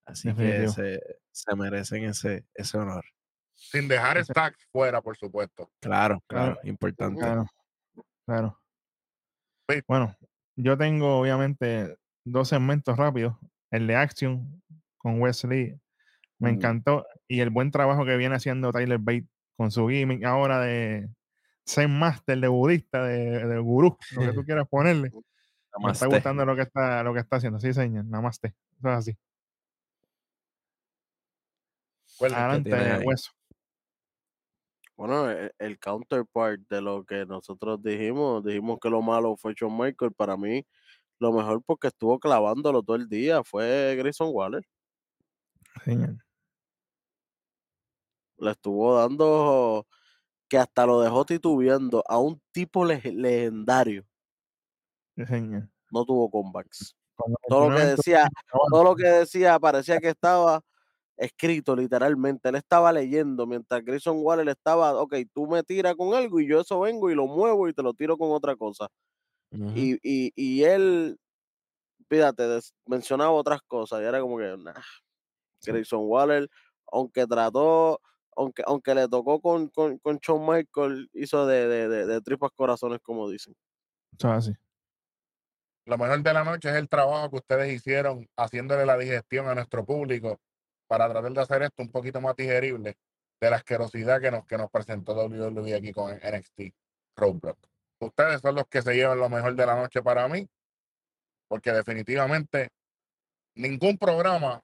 Así 0.07 0.35
que 0.35 0.69
se, 0.69 1.01
se 1.33 1.57
merecen 1.57 2.05
ese, 2.05 2.47
ese 2.55 2.79
honor. 2.79 3.05
Sin 3.55 3.89
dejar 3.89 4.23
stacks 4.25 4.67
fuera, 4.71 5.01
por 5.01 5.17
supuesto. 5.17 5.71
Claro, 5.81 6.23
Claro. 6.27 6.55
claro, 6.55 6.69
importante. 6.69 7.21
Claro. 7.21 7.47
Claro. 8.27 8.61
Sí. 9.69 9.81
Bueno, 9.87 10.15
yo 10.57 10.77
tengo 10.77 11.19
obviamente 11.21 11.97
dos 12.25 12.49
segmentos 12.49 12.97
rápidos. 12.97 13.37
El 13.71 13.87
de 13.87 13.97
Action 13.97 14.63
con 14.99 15.21
Wesley 15.21 15.79
me 16.39 16.53
Mm. 16.53 16.55
encantó. 16.57 17.07
Y 17.29 17.41
el 17.41 17.51
buen 17.51 17.71
trabajo 17.71 18.05
que 18.05 18.17
viene 18.17 18.35
haciendo 18.37 18.73
Tyler 18.73 18.99
Bate 18.99 19.27
con 19.57 19.71
su 19.71 19.89
gimmick 19.89 20.25
ahora 20.25 20.61
de 20.61 21.09
Zen 21.67 21.99
Master, 21.99 22.39
de 22.39 22.49
budista, 22.49 23.05
de, 23.05 23.47
de 23.47 23.59
gurú, 23.59 23.97
lo 24.13 24.21
que 24.23 24.33
tú 24.33 24.45
quieras 24.47 24.69
ponerle. 24.69 25.11
Me 25.83 25.91
está 25.93 26.07
gustando 26.07 26.45
lo 26.45 26.55
que 26.55 26.63
está, 26.63 27.03
lo 27.03 27.15
que 27.15 27.21
está 27.21 27.37
haciendo. 27.37 27.59
Sí, 27.59 27.73
señor. 27.73 28.05
Namaste. 28.05 28.49
Eso 28.79 28.89
es 28.91 28.95
así. 28.97 29.17
Adelante, 32.21 32.71
hueso. 33.05 33.33
Bueno, 34.97 35.29
el, 35.29 35.53
el 35.59 35.79
counterpart 35.79 36.61
de 36.69 36.81
lo 36.81 37.05
que 37.05 37.27
nosotros 37.27 37.83
dijimos, 37.83 38.45
dijimos 38.45 38.79
que 38.81 38.91
lo 38.91 39.03
malo 39.03 39.37
fue 39.37 39.55
Shawn 39.55 39.77
Michael. 39.77 40.13
Para 40.13 40.37
mí, 40.37 40.65
lo 41.19 41.33
mejor 41.33 41.63
porque 41.65 41.89
estuvo 41.89 42.19
clavándolo 42.19 42.83
todo 42.83 42.97
el 42.97 43.09
día 43.09 43.43
fue 43.43 43.97
Grayson 43.97 44.29
Waller. 44.33 44.63
Señor. 45.85 46.17
Le 48.39 48.51
estuvo 48.51 48.97
dando 48.97 49.87
que 50.49 50.59
hasta 50.59 50.87
lo 50.87 51.01
dejó 51.01 51.25
titubeando 51.25 52.05
a 52.07 52.19
un 52.19 52.41
tipo 52.53 52.85
leg- 52.85 53.15
legendario. 53.15 54.05
Señor. 55.17 55.69
No 55.91 56.05
tuvo 56.05 56.31
comebacks. 56.31 56.97
Como 57.17 57.37
Todo 57.49 57.71
lo 57.71 57.77
que 57.77 57.83
decía, 57.85 58.29
todo 58.71 58.85
lo 58.85 58.97
que 58.97 59.07
decía 59.07 59.59
parecía 59.59 60.01
que 60.01 60.09
estaba 60.09 60.61
escrito 61.17 61.77
literalmente. 61.77 62.49
Él 62.49 62.57
estaba 62.57 62.93
leyendo 62.93 63.47
mientras 63.47 63.85
Grayson 63.85 64.19
Waller 64.23 64.49
estaba, 64.49 65.01
ok, 65.01 65.15
tú 65.35 65.47
me 65.47 65.63
tiras 65.63 65.95
con 65.97 66.15
algo 66.15 66.41
y 66.41 66.49
yo 66.49 66.61
eso 66.61 66.81
vengo 66.81 67.11
y 67.11 67.15
lo 67.15 67.27
muevo 67.27 67.69
y 67.69 67.75
te 67.75 67.83
lo 67.83 67.95
tiro 67.95 68.17
con 68.19 68.33
otra 68.33 68.57
cosa. 68.57 68.89
Y, 69.75 69.95
y, 70.03 70.33
y 70.37 70.65
él, 70.65 71.19
fíjate, 72.09 72.49
des- 72.49 72.75
mencionaba 72.87 73.33
otras 73.33 73.61
cosas 73.67 74.01
y 74.03 74.05
era 74.05 74.21
como 74.21 74.39
que, 74.39 74.57
nah, 74.59 74.75
Grayson 75.67 76.01
Waller, 76.05 76.49
aunque 76.93 77.27
trató, 77.27 78.01
aunque, 78.37 78.63
aunque 78.67 78.95
le 78.95 79.09
tocó 79.09 79.41
con, 79.41 79.69
con, 79.69 79.99
con 79.99 80.19
Shawn 80.19 80.47
Michael, 80.47 81.09
hizo 81.15 81.47
de, 81.47 81.69
de, 81.69 81.89
de, 81.89 82.07
de 82.07 82.21
tripas 82.23 82.51
corazones, 82.57 83.01
como 83.03 83.29
dicen. 83.31 83.55
Eso 84.19 84.29
es 84.29 84.35
así. 84.49 84.53
Lo 85.87 85.99
mejor 85.99 86.23
de 86.23 86.33
la 86.33 86.45
noche 86.45 86.69
es 86.71 86.77
el 86.77 86.89
trabajo 86.89 87.31
que 87.31 87.37
ustedes 87.37 87.73
hicieron 87.73 88.27
haciéndole 88.37 88.87
la 88.87 88.97
digestión 88.99 89.49
a 89.49 89.55
nuestro 89.55 89.85
público 89.85 90.39
para 90.87 91.09
tratar 91.09 91.33
de 91.33 91.41
hacer 91.41 91.63
esto 91.63 91.83
un 91.83 91.91
poquito 91.91 92.21
más 92.21 92.37
digerible 92.37 92.97
de 93.41 93.51
la 93.51 93.57
asquerosidad 93.57 94.21
que 94.21 94.31
nos, 94.31 94.47
que 94.47 94.57
nos 94.57 94.71
presentó 94.71 95.15
WWE 95.15 95.75
aquí 95.75 95.93
con 95.93 96.15
NXT 96.15 96.75
Roadblock. 97.17 97.59
Ustedes 98.01 98.41
son 98.41 98.55
los 98.55 98.67
que 98.69 98.83
se 98.83 98.95
llevan 98.95 99.19
lo 99.19 99.29
mejor 99.29 99.55
de 99.55 99.67
la 99.67 99.77
noche 99.77 100.03
para 100.03 100.29
mí, 100.29 100.49
porque 101.49 101.73
definitivamente 101.73 102.71
ningún 103.55 103.99
programa 103.99 104.63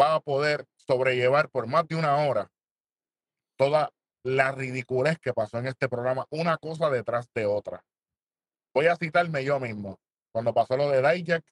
va 0.00 0.14
a 0.14 0.20
poder 0.20 0.66
sobrellevar 0.76 1.48
por 1.50 1.66
más 1.66 1.86
de 1.86 1.96
una 1.96 2.16
hora 2.16 2.50
toda 3.56 3.90
la 4.24 4.52
ridiculez 4.52 5.18
que 5.18 5.34
pasó 5.34 5.58
en 5.58 5.66
este 5.66 5.88
programa, 5.88 6.26
una 6.30 6.56
cosa 6.56 6.90
detrás 6.90 7.30
de 7.34 7.46
otra. 7.46 7.84
Voy 8.72 8.86
a 8.86 8.96
citarme 8.96 9.44
yo 9.44 9.60
mismo, 9.60 9.98
cuando 10.32 10.52
pasó 10.52 10.76
lo 10.76 10.88
de 10.88 11.02
Dijak 11.02 11.44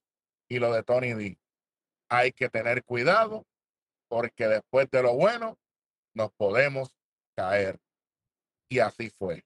y 0.49 0.59
lo 0.59 0.73
de 0.73 0.83
Tony 0.83 1.13
D. 1.13 1.39
Hay 2.09 2.33
que 2.33 2.49
tener 2.49 2.83
cuidado 2.85 3.45
porque 4.13 4.47
después 4.47 4.91
de 4.91 5.03
lo 5.03 5.15
bueno 5.15 5.59
nos 6.15 6.31
podemos 6.35 6.95
caer. 7.35 7.81
Y 8.69 8.79
así 8.79 9.09
fue, 9.09 9.43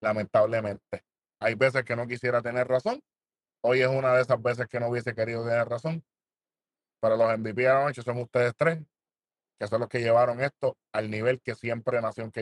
lamentablemente. 0.00 1.04
Hay 1.38 1.54
veces 1.56 1.84
que 1.84 1.94
no 1.94 2.06
quisiera 2.06 2.40
tener 2.40 2.66
razón. 2.68 3.02
Hoy 3.60 3.82
es 3.82 3.88
una 3.88 4.14
de 4.14 4.22
esas 4.22 4.40
veces 4.40 4.66
que 4.66 4.80
no 4.80 4.88
hubiese 4.88 5.14
querido 5.14 5.44
tener 5.44 5.68
razón. 5.68 6.02
Pero 7.02 7.18
los 7.18 7.38
MVP 7.38 7.60
de 7.60 7.68
la 7.68 7.84
noche 7.84 8.00
son 8.00 8.16
ustedes 8.16 8.54
tres, 8.56 8.78
que 9.60 9.66
son 9.66 9.80
los 9.80 9.90
que 9.90 10.00
llevaron 10.00 10.40
esto 10.40 10.78
al 10.90 11.10
nivel 11.10 11.42
que 11.42 11.54
siempre 11.54 12.00
Nación 12.00 12.30
k 12.30 12.40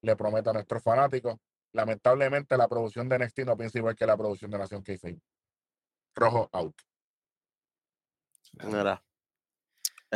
le 0.00 0.16
promete 0.16 0.48
a 0.48 0.54
nuestros 0.54 0.82
fanáticos. 0.82 1.36
Lamentablemente 1.74 2.56
la 2.56 2.66
producción 2.66 3.10
de 3.10 3.18
NXT 3.18 3.40
no 3.40 3.58
piensa 3.58 3.76
igual 3.76 3.94
que 3.94 4.06
la 4.06 4.16
producción 4.16 4.50
de 4.50 4.56
Nación 4.56 4.82
k 4.82 4.94
Rojo 6.14 6.48
out. 6.50 6.80
Mira, 8.62 9.04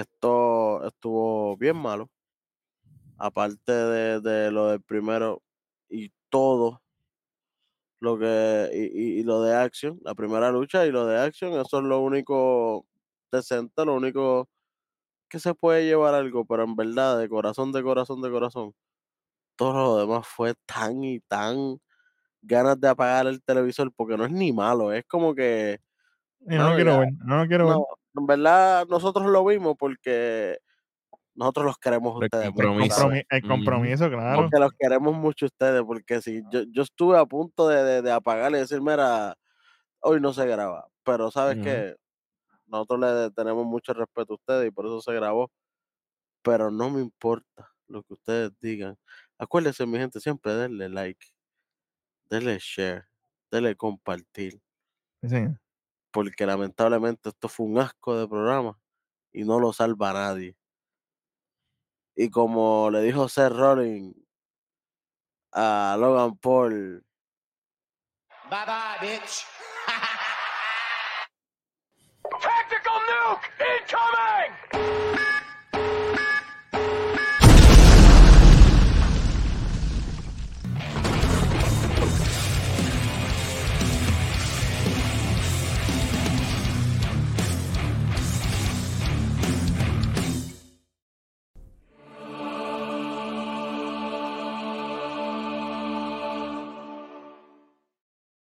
esto 0.01 0.86
estuvo 0.86 1.57
bien 1.57 1.76
malo. 1.76 2.11
Aparte 3.18 3.72
de, 3.72 4.20
de 4.20 4.51
lo 4.51 4.68
del 4.68 4.82
primero 4.82 5.42
y 5.88 6.12
todo 6.28 6.82
lo 8.01 8.18
que 8.18 8.70
y, 8.72 9.18
y- 9.18 9.20
y 9.20 9.22
lo 9.24 9.42
de 9.42 9.55
Action, 9.55 9.99
la 10.03 10.14
primera 10.14 10.51
lucha 10.53 10.86
y 10.86 10.90
lo 10.92 11.07
de 11.07 11.18
Action, 11.18 11.53
eso 11.55 11.78
es 11.78 11.84
lo 11.84 12.01
único 12.01 12.86
decente, 13.32 13.84
lo 13.84 13.94
único 13.94 14.49
que 15.28 15.40
se 15.40 15.55
puede 15.55 15.86
llevar 15.86 16.14
algo, 16.14 16.46
pero 16.46 16.64
en 16.64 16.76
verdad, 16.76 17.18
de 17.20 17.28
corazón, 17.30 17.72
de 17.72 17.82
corazón, 17.82 18.22
de 18.22 18.30
corazón, 18.30 18.74
todo 19.57 19.74
lo 19.74 19.99
demás 19.99 20.26
fue 20.28 20.55
tan 20.66 21.05
y 21.05 21.20
tan 21.20 21.78
ganas 22.42 22.80
de 22.80 22.88
apagar 22.88 23.26
el 23.28 23.42
televisor 23.42 23.92
porque 23.94 24.16
no 24.18 24.24
es 24.26 24.32
ni 24.32 24.53
malo, 24.53 24.92
es 24.92 25.05
como 25.07 25.34
que 25.34 25.80
no 26.55 26.64
lo 26.70 26.74
quiero 26.74 26.99
ver, 26.99 27.09
no 27.24 27.38
lo 27.38 27.49
quiero 27.49 27.68
ver. 27.70 27.82
No, 28.18 28.22
en 28.22 28.26
verdad 28.26 28.86
nosotros 28.88 29.26
lo 29.26 29.44
vimos 29.44 29.76
porque 29.78 30.58
nosotros 31.34 31.66
los 31.66 31.78
queremos 31.78 32.14
a 32.14 32.18
El 32.18 32.24
ustedes. 32.24 32.52
mucho, 32.54 32.54
compromiso. 32.54 33.10
el 33.30 33.42
compromiso, 33.42 34.10
claro. 34.10 34.42
Porque 34.42 34.58
los 34.58 34.72
queremos 34.78 35.14
mucho 35.14 35.46
a 35.46 35.48
ustedes, 35.48 35.82
porque 35.84 36.20
si 36.22 36.42
yo, 36.50 36.62
yo 36.70 36.82
estuve 36.82 37.18
a 37.18 37.26
punto 37.26 37.68
de, 37.68 37.82
de, 37.84 38.02
de 38.02 38.12
apagar 38.12 38.52
y 38.52 38.56
decir, 38.56 38.80
mira, 38.80 39.36
hoy 40.00 40.20
no 40.20 40.32
se 40.32 40.46
graba, 40.46 40.88
pero 41.04 41.30
sabes 41.30 41.58
que 41.58 41.96
nosotros 42.66 43.00
le 43.00 43.30
tenemos 43.32 43.66
mucho 43.66 43.94
respeto 43.94 44.34
a 44.34 44.36
ustedes 44.36 44.68
y 44.68 44.70
por 44.72 44.86
eso 44.86 45.00
se 45.00 45.12
grabó, 45.14 45.50
pero 46.42 46.70
no 46.70 46.90
me 46.90 47.00
importa 47.00 47.70
lo 47.88 48.02
que 48.02 48.14
ustedes 48.14 48.52
digan. 48.60 48.96
Acuérdense, 49.38 49.86
mi 49.86 49.98
gente, 49.98 50.20
siempre 50.20 50.54
denle 50.54 50.88
like, 50.88 51.26
denle 52.30 52.58
share, 52.60 53.06
denle 53.50 53.76
compartir, 53.76 54.60
Sí, 55.22 55.28
señor. 55.28 55.60
Porque 56.18 56.44
lamentablemente 56.44 57.28
esto 57.28 57.48
fue 57.48 57.66
un 57.66 57.78
asco 57.78 58.16
de 58.16 58.26
programa 58.26 58.76
y 59.32 59.44
no 59.44 59.60
lo 59.60 59.72
salva 59.72 60.12
nadie. 60.12 60.56
Y 62.16 62.28
como 62.28 62.90
le 62.90 63.02
dijo 63.02 63.28
Seth 63.28 63.52
Rollins 63.52 64.16
a 65.52 65.96
Logan 65.96 66.36
Paul, 66.38 67.04
Bye 68.50 68.66
bye, 68.66 68.98
bitch. 69.00 69.46
Tactical 72.40 73.00
nuke 73.07 73.49
incoming! 73.78 74.53